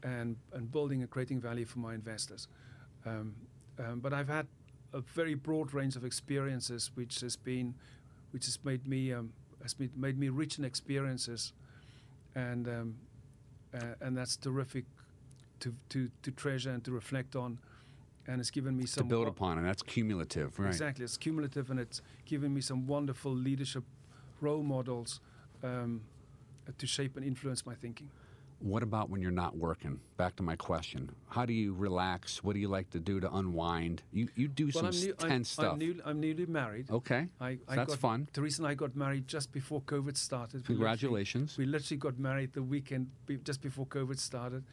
and 0.03 0.37
and 0.53 0.71
building 0.73 1.03
and 1.03 1.11
creating 1.11 1.41
value 1.41 1.67
for 1.67 1.81
my 1.81 1.95
investors. 1.95 2.49
Um, 3.07 3.35
um, 3.79 4.01
but 4.01 4.13
I've 4.13 4.29
had 4.29 4.47
a 4.93 5.01
very 5.01 5.35
broad 5.35 5.73
range 5.73 5.97
of 5.97 6.05
experiences, 6.05 6.91
which 6.95 7.21
has 7.21 7.37
been, 7.37 7.75
which 8.33 8.47
has 8.47 8.59
made 8.65 8.87
me 8.87 9.13
um, 9.13 9.33
has 9.63 9.79
made, 9.79 9.97
made 9.97 10.19
me 10.19 10.29
rich 10.29 10.59
in 10.59 10.65
experiences, 10.65 11.53
and 12.35 12.67
um, 12.69 12.97
uh, 13.75 13.95
and 14.01 14.17
that's 14.17 14.37
terrific 14.37 14.85
to, 15.61 15.75
to 15.91 16.11
to 16.23 16.31
treasure 16.31 16.71
and 16.71 16.85
to 16.85 16.91
reflect 16.91 17.37
on, 17.37 17.59
and 18.27 18.41
it's 18.41 18.51
given 18.51 18.77
me 18.77 18.87
some 18.87 19.05
to 19.05 19.09
build 19.09 19.29
upon, 19.29 19.59
and 19.59 19.67
that's 19.67 19.83
cumulative, 19.83 20.59
right? 20.59 20.69
Exactly, 20.69 21.05
it's 21.05 21.17
cumulative 21.17 21.71
and 21.71 21.79
it's 21.79 22.03
given 22.25 22.53
me 22.53 22.61
some 22.61 22.87
wonderful 22.87 23.33
leadership 23.33 23.85
role 24.41 24.63
models 24.63 25.21
um, 25.63 26.03
to 26.79 26.87
shape 26.87 27.17
and 27.17 27.25
influence 27.25 27.65
my 27.65 27.75
thinking. 27.75 28.11
What 28.59 28.83
about 28.83 29.11
when 29.11 29.21
you're 29.21 29.31
not 29.31 29.57
working? 29.57 30.01
Back 30.17 30.37
to 30.37 30.43
my 30.43 30.57
question. 30.57 31.11
How 31.29 31.45
do 31.45 31.53
you 31.53 31.75
relax? 31.75 32.43
What 32.43 32.55
do 32.55 32.59
you 32.59 32.69
like 32.69 32.89
to 32.91 32.99
do 32.99 33.21
to 33.21 33.33
unwind? 33.35 34.03
You 34.13 34.29
you 34.35 34.49
do 34.49 34.71
some 34.71 34.87
I'm, 34.87 34.93
new, 34.93 35.15
I'm, 35.21 35.29
tense 35.29 35.51
stuff. 35.51 35.73
I'm, 35.73 35.79
new, 35.79 36.01
I'm 36.05 36.21
newly 36.21 36.47
married. 36.47 36.91
okay, 36.91 37.29
I, 37.41 37.59
I 37.69 37.77
that's 37.77 37.91
got, 37.91 37.99
fun. 37.99 38.29
Teresa 38.33 38.63
and 38.63 38.69
I 38.69 38.75
got 38.75 38.97
married 38.97 39.29
just 39.29 39.53
before 39.53 39.83
COVID 39.83 40.17
started. 40.17 40.55
We 40.55 40.75
literally- 40.75 40.77
Congratulations. 40.77 41.59
We 41.59 41.67
literally 41.67 41.99
got 41.99 42.19
married 42.19 42.55
the 42.55 42.63
weekend 42.63 43.11
just 43.45 43.61
before 43.61 43.87
COVID 43.87 44.19
started, 44.19 44.65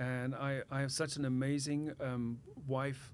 and 0.00 0.34
I, 0.34 0.62
I 0.70 0.80
have 0.80 0.90
such 0.92 1.16
an 1.16 1.24
amazing 1.24 1.92
um, 2.00 2.40
wife. 2.66 3.12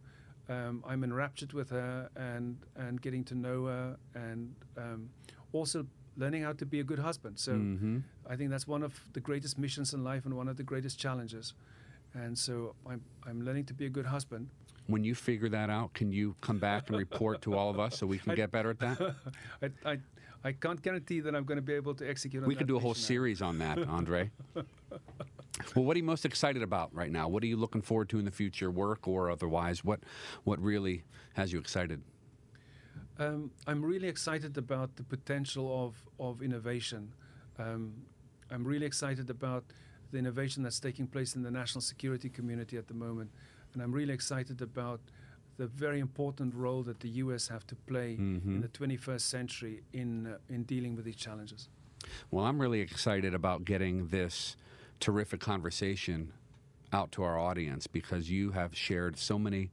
Um, 0.48 0.82
I'm 0.86 1.04
enraptured 1.04 1.52
with 1.52 1.70
her 1.70 2.08
and 2.16 2.56
and 2.76 3.00
getting 3.00 3.24
to 3.24 3.34
know 3.34 3.66
her, 3.66 3.96
and 4.14 4.54
um, 4.78 5.10
also 5.52 5.86
learning 6.16 6.42
how 6.42 6.52
to 6.52 6.66
be 6.66 6.80
a 6.80 6.84
good 6.84 6.98
husband. 6.98 7.38
So 7.38 7.52
hmm 7.52 7.98
I 8.28 8.36
think 8.36 8.50
that's 8.50 8.66
one 8.66 8.82
of 8.82 8.92
the 9.12 9.20
greatest 9.20 9.58
missions 9.58 9.92
in 9.94 10.02
life 10.04 10.24
and 10.24 10.34
one 10.34 10.48
of 10.48 10.56
the 10.56 10.62
greatest 10.62 10.98
challenges. 10.98 11.54
And 12.14 12.38
so 12.38 12.74
I'm 12.88 13.00
I'm 13.28 13.40
learning 13.44 13.66
to 13.66 13.74
be 13.74 13.86
a 13.86 13.90
good 13.90 14.06
husband. 14.06 14.48
When 14.86 15.02
you 15.04 15.14
figure 15.14 15.48
that 15.48 15.70
out, 15.70 15.94
can 15.94 16.12
you 16.12 16.34
come 16.40 16.58
back 16.58 16.88
and 16.88 16.98
report 16.98 17.40
to 17.42 17.54
all 17.56 17.70
of 17.70 17.78
us 17.80 17.98
so 17.98 18.06
we 18.06 18.18
can 18.18 18.32
I- 18.36 18.36
get 18.36 18.50
better 18.50 18.70
at 18.70 18.78
that? 18.80 18.98
I, 19.62 19.90
I 19.92 19.98
I 20.46 20.52
can't 20.52 20.80
guarantee 20.82 21.20
that 21.20 21.34
I'm 21.34 21.44
going 21.44 21.56
to 21.56 21.62
be 21.62 21.72
able 21.72 21.94
to 21.94 22.08
execute. 22.08 22.42
on 22.42 22.48
We 22.48 22.54
could 22.54 22.66
do 22.66 22.76
a 22.76 22.80
whole 22.80 22.90
now. 22.90 23.08
series 23.12 23.40
on 23.42 23.58
that, 23.58 23.78
Andre. 23.98 24.30
well, 25.74 25.84
what 25.86 25.94
are 25.96 25.98
you 25.98 26.04
most 26.04 26.24
excited 26.26 26.62
about 26.62 26.94
right 26.94 27.10
now? 27.10 27.28
What 27.28 27.42
are 27.42 27.46
you 27.46 27.56
looking 27.56 27.80
forward 27.82 28.08
to 28.10 28.18
in 28.18 28.24
the 28.26 28.30
future, 28.30 28.70
work 28.70 29.08
or 29.08 29.30
otherwise? 29.30 29.82
What 29.84 30.00
what 30.44 30.60
really 30.60 31.04
has 31.34 31.52
you 31.52 31.58
excited? 31.58 32.02
Um, 33.18 33.50
I'm 33.66 33.84
really 33.84 34.08
excited 34.08 34.58
about 34.58 34.96
the 34.96 35.04
potential 35.04 35.86
of, 35.86 35.94
of 36.18 36.42
innovation. 36.42 37.12
Um, 37.58 37.92
I'm 38.50 38.64
really 38.64 38.86
excited 38.86 39.30
about 39.30 39.64
the 40.10 40.18
innovation 40.18 40.62
that's 40.62 40.80
taking 40.80 41.06
place 41.06 41.36
in 41.36 41.42
the 41.42 41.50
national 41.50 41.82
security 41.82 42.28
community 42.28 42.76
at 42.76 42.88
the 42.88 42.94
moment. 42.94 43.30
And 43.72 43.82
I'm 43.82 43.92
really 43.92 44.12
excited 44.12 44.60
about 44.62 45.00
the 45.56 45.66
very 45.68 46.00
important 46.00 46.54
role 46.54 46.82
that 46.82 46.98
the 47.00 47.08
US 47.08 47.46
have 47.48 47.64
to 47.68 47.76
play 47.76 48.16
Mhm. 48.16 48.44
in 48.46 48.60
the 48.60 48.68
21st 48.68 49.28
century 49.28 49.82
in, 49.92 50.26
uh, 50.26 50.38
in 50.48 50.64
dealing 50.64 50.96
with 50.96 51.04
these 51.04 51.16
challenges. 51.16 51.68
Well, 52.30 52.44
I'm 52.44 52.60
really 52.60 52.80
excited 52.80 53.34
about 53.34 53.64
getting 53.64 54.08
this 54.08 54.56
terrific 54.98 55.40
conversation 55.40 56.32
out 56.92 57.12
to 57.12 57.22
our 57.22 57.38
audience 57.38 57.86
because 57.86 58.30
you 58.30 58.50
have 58.52 58.76
shared 58.76 59.16
so 59.16 59.38
many 59.38 59.70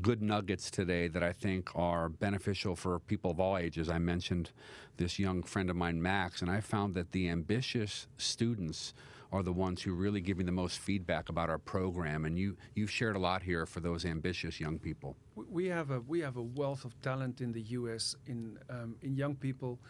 good 0.00 0.22
nuggets 0.22 0.70
today 0.70 1.08
that 1.08 1.22
I 1.22 1.32
think 1.32 1.70
are 1.74 2.08
beneficial 2.08 2.76
for 2.76 2.98
people 3.00 3.30
of 3.30 3.40
all 3.40 3.56
ages. 3.56 3.88
I 3.88 3.98
mentioned 3.98 4.50
this 4.96 5.18
young 5.18 5.42
friend 5.42 5.70
of 5.70 5.76
mine, 5.76 6.00
Max, 6.02 6.42
and 6.42 6.50
I 6.50 6.60
found 6.60 6.94
that 6.94 7.12
the 7.12 7.28
ambitious 7.28 8.06
students 8.16 8.94
are 9.32 9.42
the 9.42 9.52
ones 9.52 9.82
who 9.82 9.92
really 9.92 10.20
give 10.20 10.38
me 10.38 10.44
the 10.44 10.52
most 10.52 10.78
feedback 10.78 11.28
about 11.28 11.50
our 11.50 11.58
program. 11.58 12.24
And 12.24 12.38
you, 12.38 12.56
you've 12.74 12.90
shared 12.90 13.16
a 13.16 13.18
lot 13.18 13.42
here 13.42 13.66
for 13.66 13.80
those 13.80 14.04
ambitious 14.04 14.60
young 14.60 14.78
people. 14.78 15.16
We- 15.34 15.66
have 15.66 15.90
a 15.90 16.00
we 16.00 16.20
have 16.20 16.36
a 16.36 16.42
wealth 16.42 16.84
of 16.84 17.00
talent 17.02 17.40
in 17.40 17.52
the 17.52 17.60
U.S. 17.60 18.14
in 18.26 18.58
um, 18.70 18.94
in 19.02 19.16
young 19.16 19.34
people, 19.34 19.80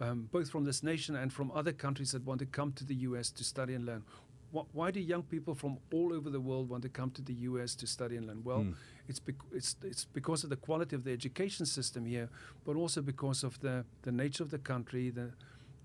um, 0.00 0.28
both 0.30 0.50
from 0.50 0.64
this 0.64 0.82
nation 0.82 1.16
and 1.16 1.32
from 1.32 1.50
other 1.52 1.72
countries 1.72 2.12
that 2.12 2.22
want 2.24 2.40
to 2.40 2.46
come 2.46 2.72
to 2.72 2.84
the 2.84 2.94
U.S. 3.08 3.30
to 3.30 3.44
study 3.44 3.74
and 3.74 3.86
learn. 3.86 4.02
Why 4.50 4.90
do 4.90 5.00
young 5.00 5.22
people 5.22 5.54
from 5.54 5.78
all 5.90 6.12
over 6.12 6.28
the 6.28 6.40
world 6.40 6.68
want 6.68 6.82
to 6.82 6.90
come 6.90 7.10
to 7.12 7.22
the 7.22 7.32
U.S. 7.50 7.74
to 7.76 7.86
study 7.86 8.16
and 8.18 8.26
learn? 8.26 8.44
Well, 8.44 8.66
it's 9.08 9.20
bec- 9.20 9.50
it's 9.52 9.76
it's 9.82 10.04
because 10.04 10.44
of 10.44 10.50
the 10.50 10.56
quality 10.56 10.96
of 10.96 11.04
the 11.04 11.12
education 11.12 11.66
system 11.66 12.04
here, 12.04 12.28
but 12.64 12.76
also 12.76 13.02
because 13.02 13.44
of 13.44 13.58
the 13.60 13.84
the 14.02 14.12
nature 14.12 14.42
of 14.42 14.50
the 14.50 14.58
country, 14.58 15.10
the 15.10 15.30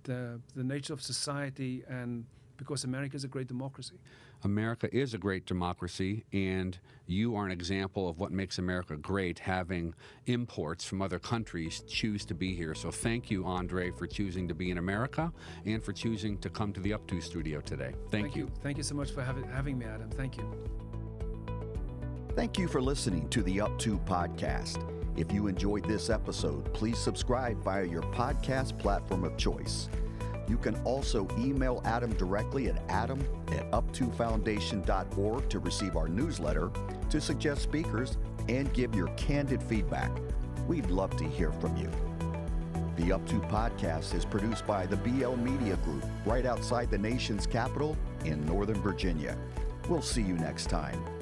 the 0.03 0.39
the 0.55 0.63
nature 0.63 0.93
of 0.93 1.01
society, 1.01 1.83
and 1.87 2.25
because 2.57 2.83
America 2.83 3.15
is 3.15 3.23
a 3.23 3.27
great 3.27 3.47
democracy. 3.47 3.95
America 4.43 4.87
is 4.95 5.13
a 5.13 5.17
great 5.17 5.45
democracy, 5.45 6.23
and 6.31 6.77
you 7.07 7.35
are 7.35 7.45
an 7.45 7.51
example 7.51 8.07
of 8.07 8.19
what 8.19 8.31
makes 8.31 8.59
America 8.59 8.95
great, 8.95 9.39
having 9.39 9.93
imports 10.27 10.85
from 10.85 11.01
other 11.01 11.17
countries 11.17 11.83
choose 11.87 12.23
to 12.25 12.35
be 12.35 12.53
here. 12.53 12.75
So 12.75 12.91
thank 12.91 13.31
you, 13.31 13.45
Andre, 13.45 13.91
for 13.91 14.05
choosing 14.05 14.47
to 14.47 14.53
be 14.53 14.69
in 14.69 14.77
America 14.77 15.33
and 15.65 15.83
for 15.83 15.91
choosing 15.91 16.37
to 16.39 16.49
come 16.49 16.71
to 16.73 16.79
the 16.79 16.93
Up 16.93 17.07
To 17.07 17.19
studio 17.19 17.61
today. 17.61 17.93
Thank, 18.11 18.35
you. 18.35 18.49
Thank 18.61 18.77
you 18.77 18.83
so 18.83 18.95
much 18.95 19.11
for 19.11 19.23
having 19.23 19.77
me, 19.77 19.85
Adam. 19.85 20.09
Thank 20.11 20.37
you. 20.37 21.06
Thank 22.37 22.59
you 22.59 22.67
for 22.67 22.83
listening 22.83 23.27
to 23.29 23.41
the 23.41 23.59
Up 23.59 23.79
To 23.79 23.97
podcast. 23.97 24.77
If 25.17 25.31
you 25.31 25.47
enjoyed 25.47 25.85
this 25.85 26.11
episode, 26.11 26.71
please 26.71 26.99
subscribe 26.99 27.63
via 27.63 27.83
your 27.83 28.03
podcast 28.03 28.77
platform 28.77 29.23
of 29.23 29.35
choice. 29.37 29.89
You 30.47 30.59
can 30.59 30.75
also 30.83 31.27
email 31.39 31.81
Adam 31.83 32.13
directly 32.13 32.69
at 32.69 32.79
adam 32.89 33.25
at 33.47 33.71
up2foundation.org 33.71 35.49
to 35.49 35.57
receive 35.57 35.97
our 35.97 36.07
newsletter, 36.07 36.69
to 37.09 37.19
suggest 37.19 37.63
speakers, 37.63 38.19
and 38.47 38.71
give 38.71 38.93
your 38.93 39.07
candid 39.15 39.63
feedback. 39.63 40.11
We'd 40.67 40.91
love 40.91 41.17
to 41.17 41.23
hear 41.23 41.51
from 41.53 41.75
you. 41.75 41.89
The 42.97 43.13
Up 43.13 43.25
To 43.29 43.39
podcast 43.47 44.13
is 44.13 44.25
produced 44.25 44.67
by 44.67 44.85
the 44.85 44.97
BL 44.97 45.37
Media 45.37 45.75
Group 45.77 46.05
right 46.23 46.45
outside 46.45 46.91
the 46.91 46.99
nation's 46.99 47.47
capital 47.47 47.97
in 48.25 48.45
Northern 48.45 48.79
Virginia. 48.83 49.35
We'll 49.89 50.03
see 50.03 50.21
you 50.21 50.35
next 50.35 50.69
time. 50.69 51.16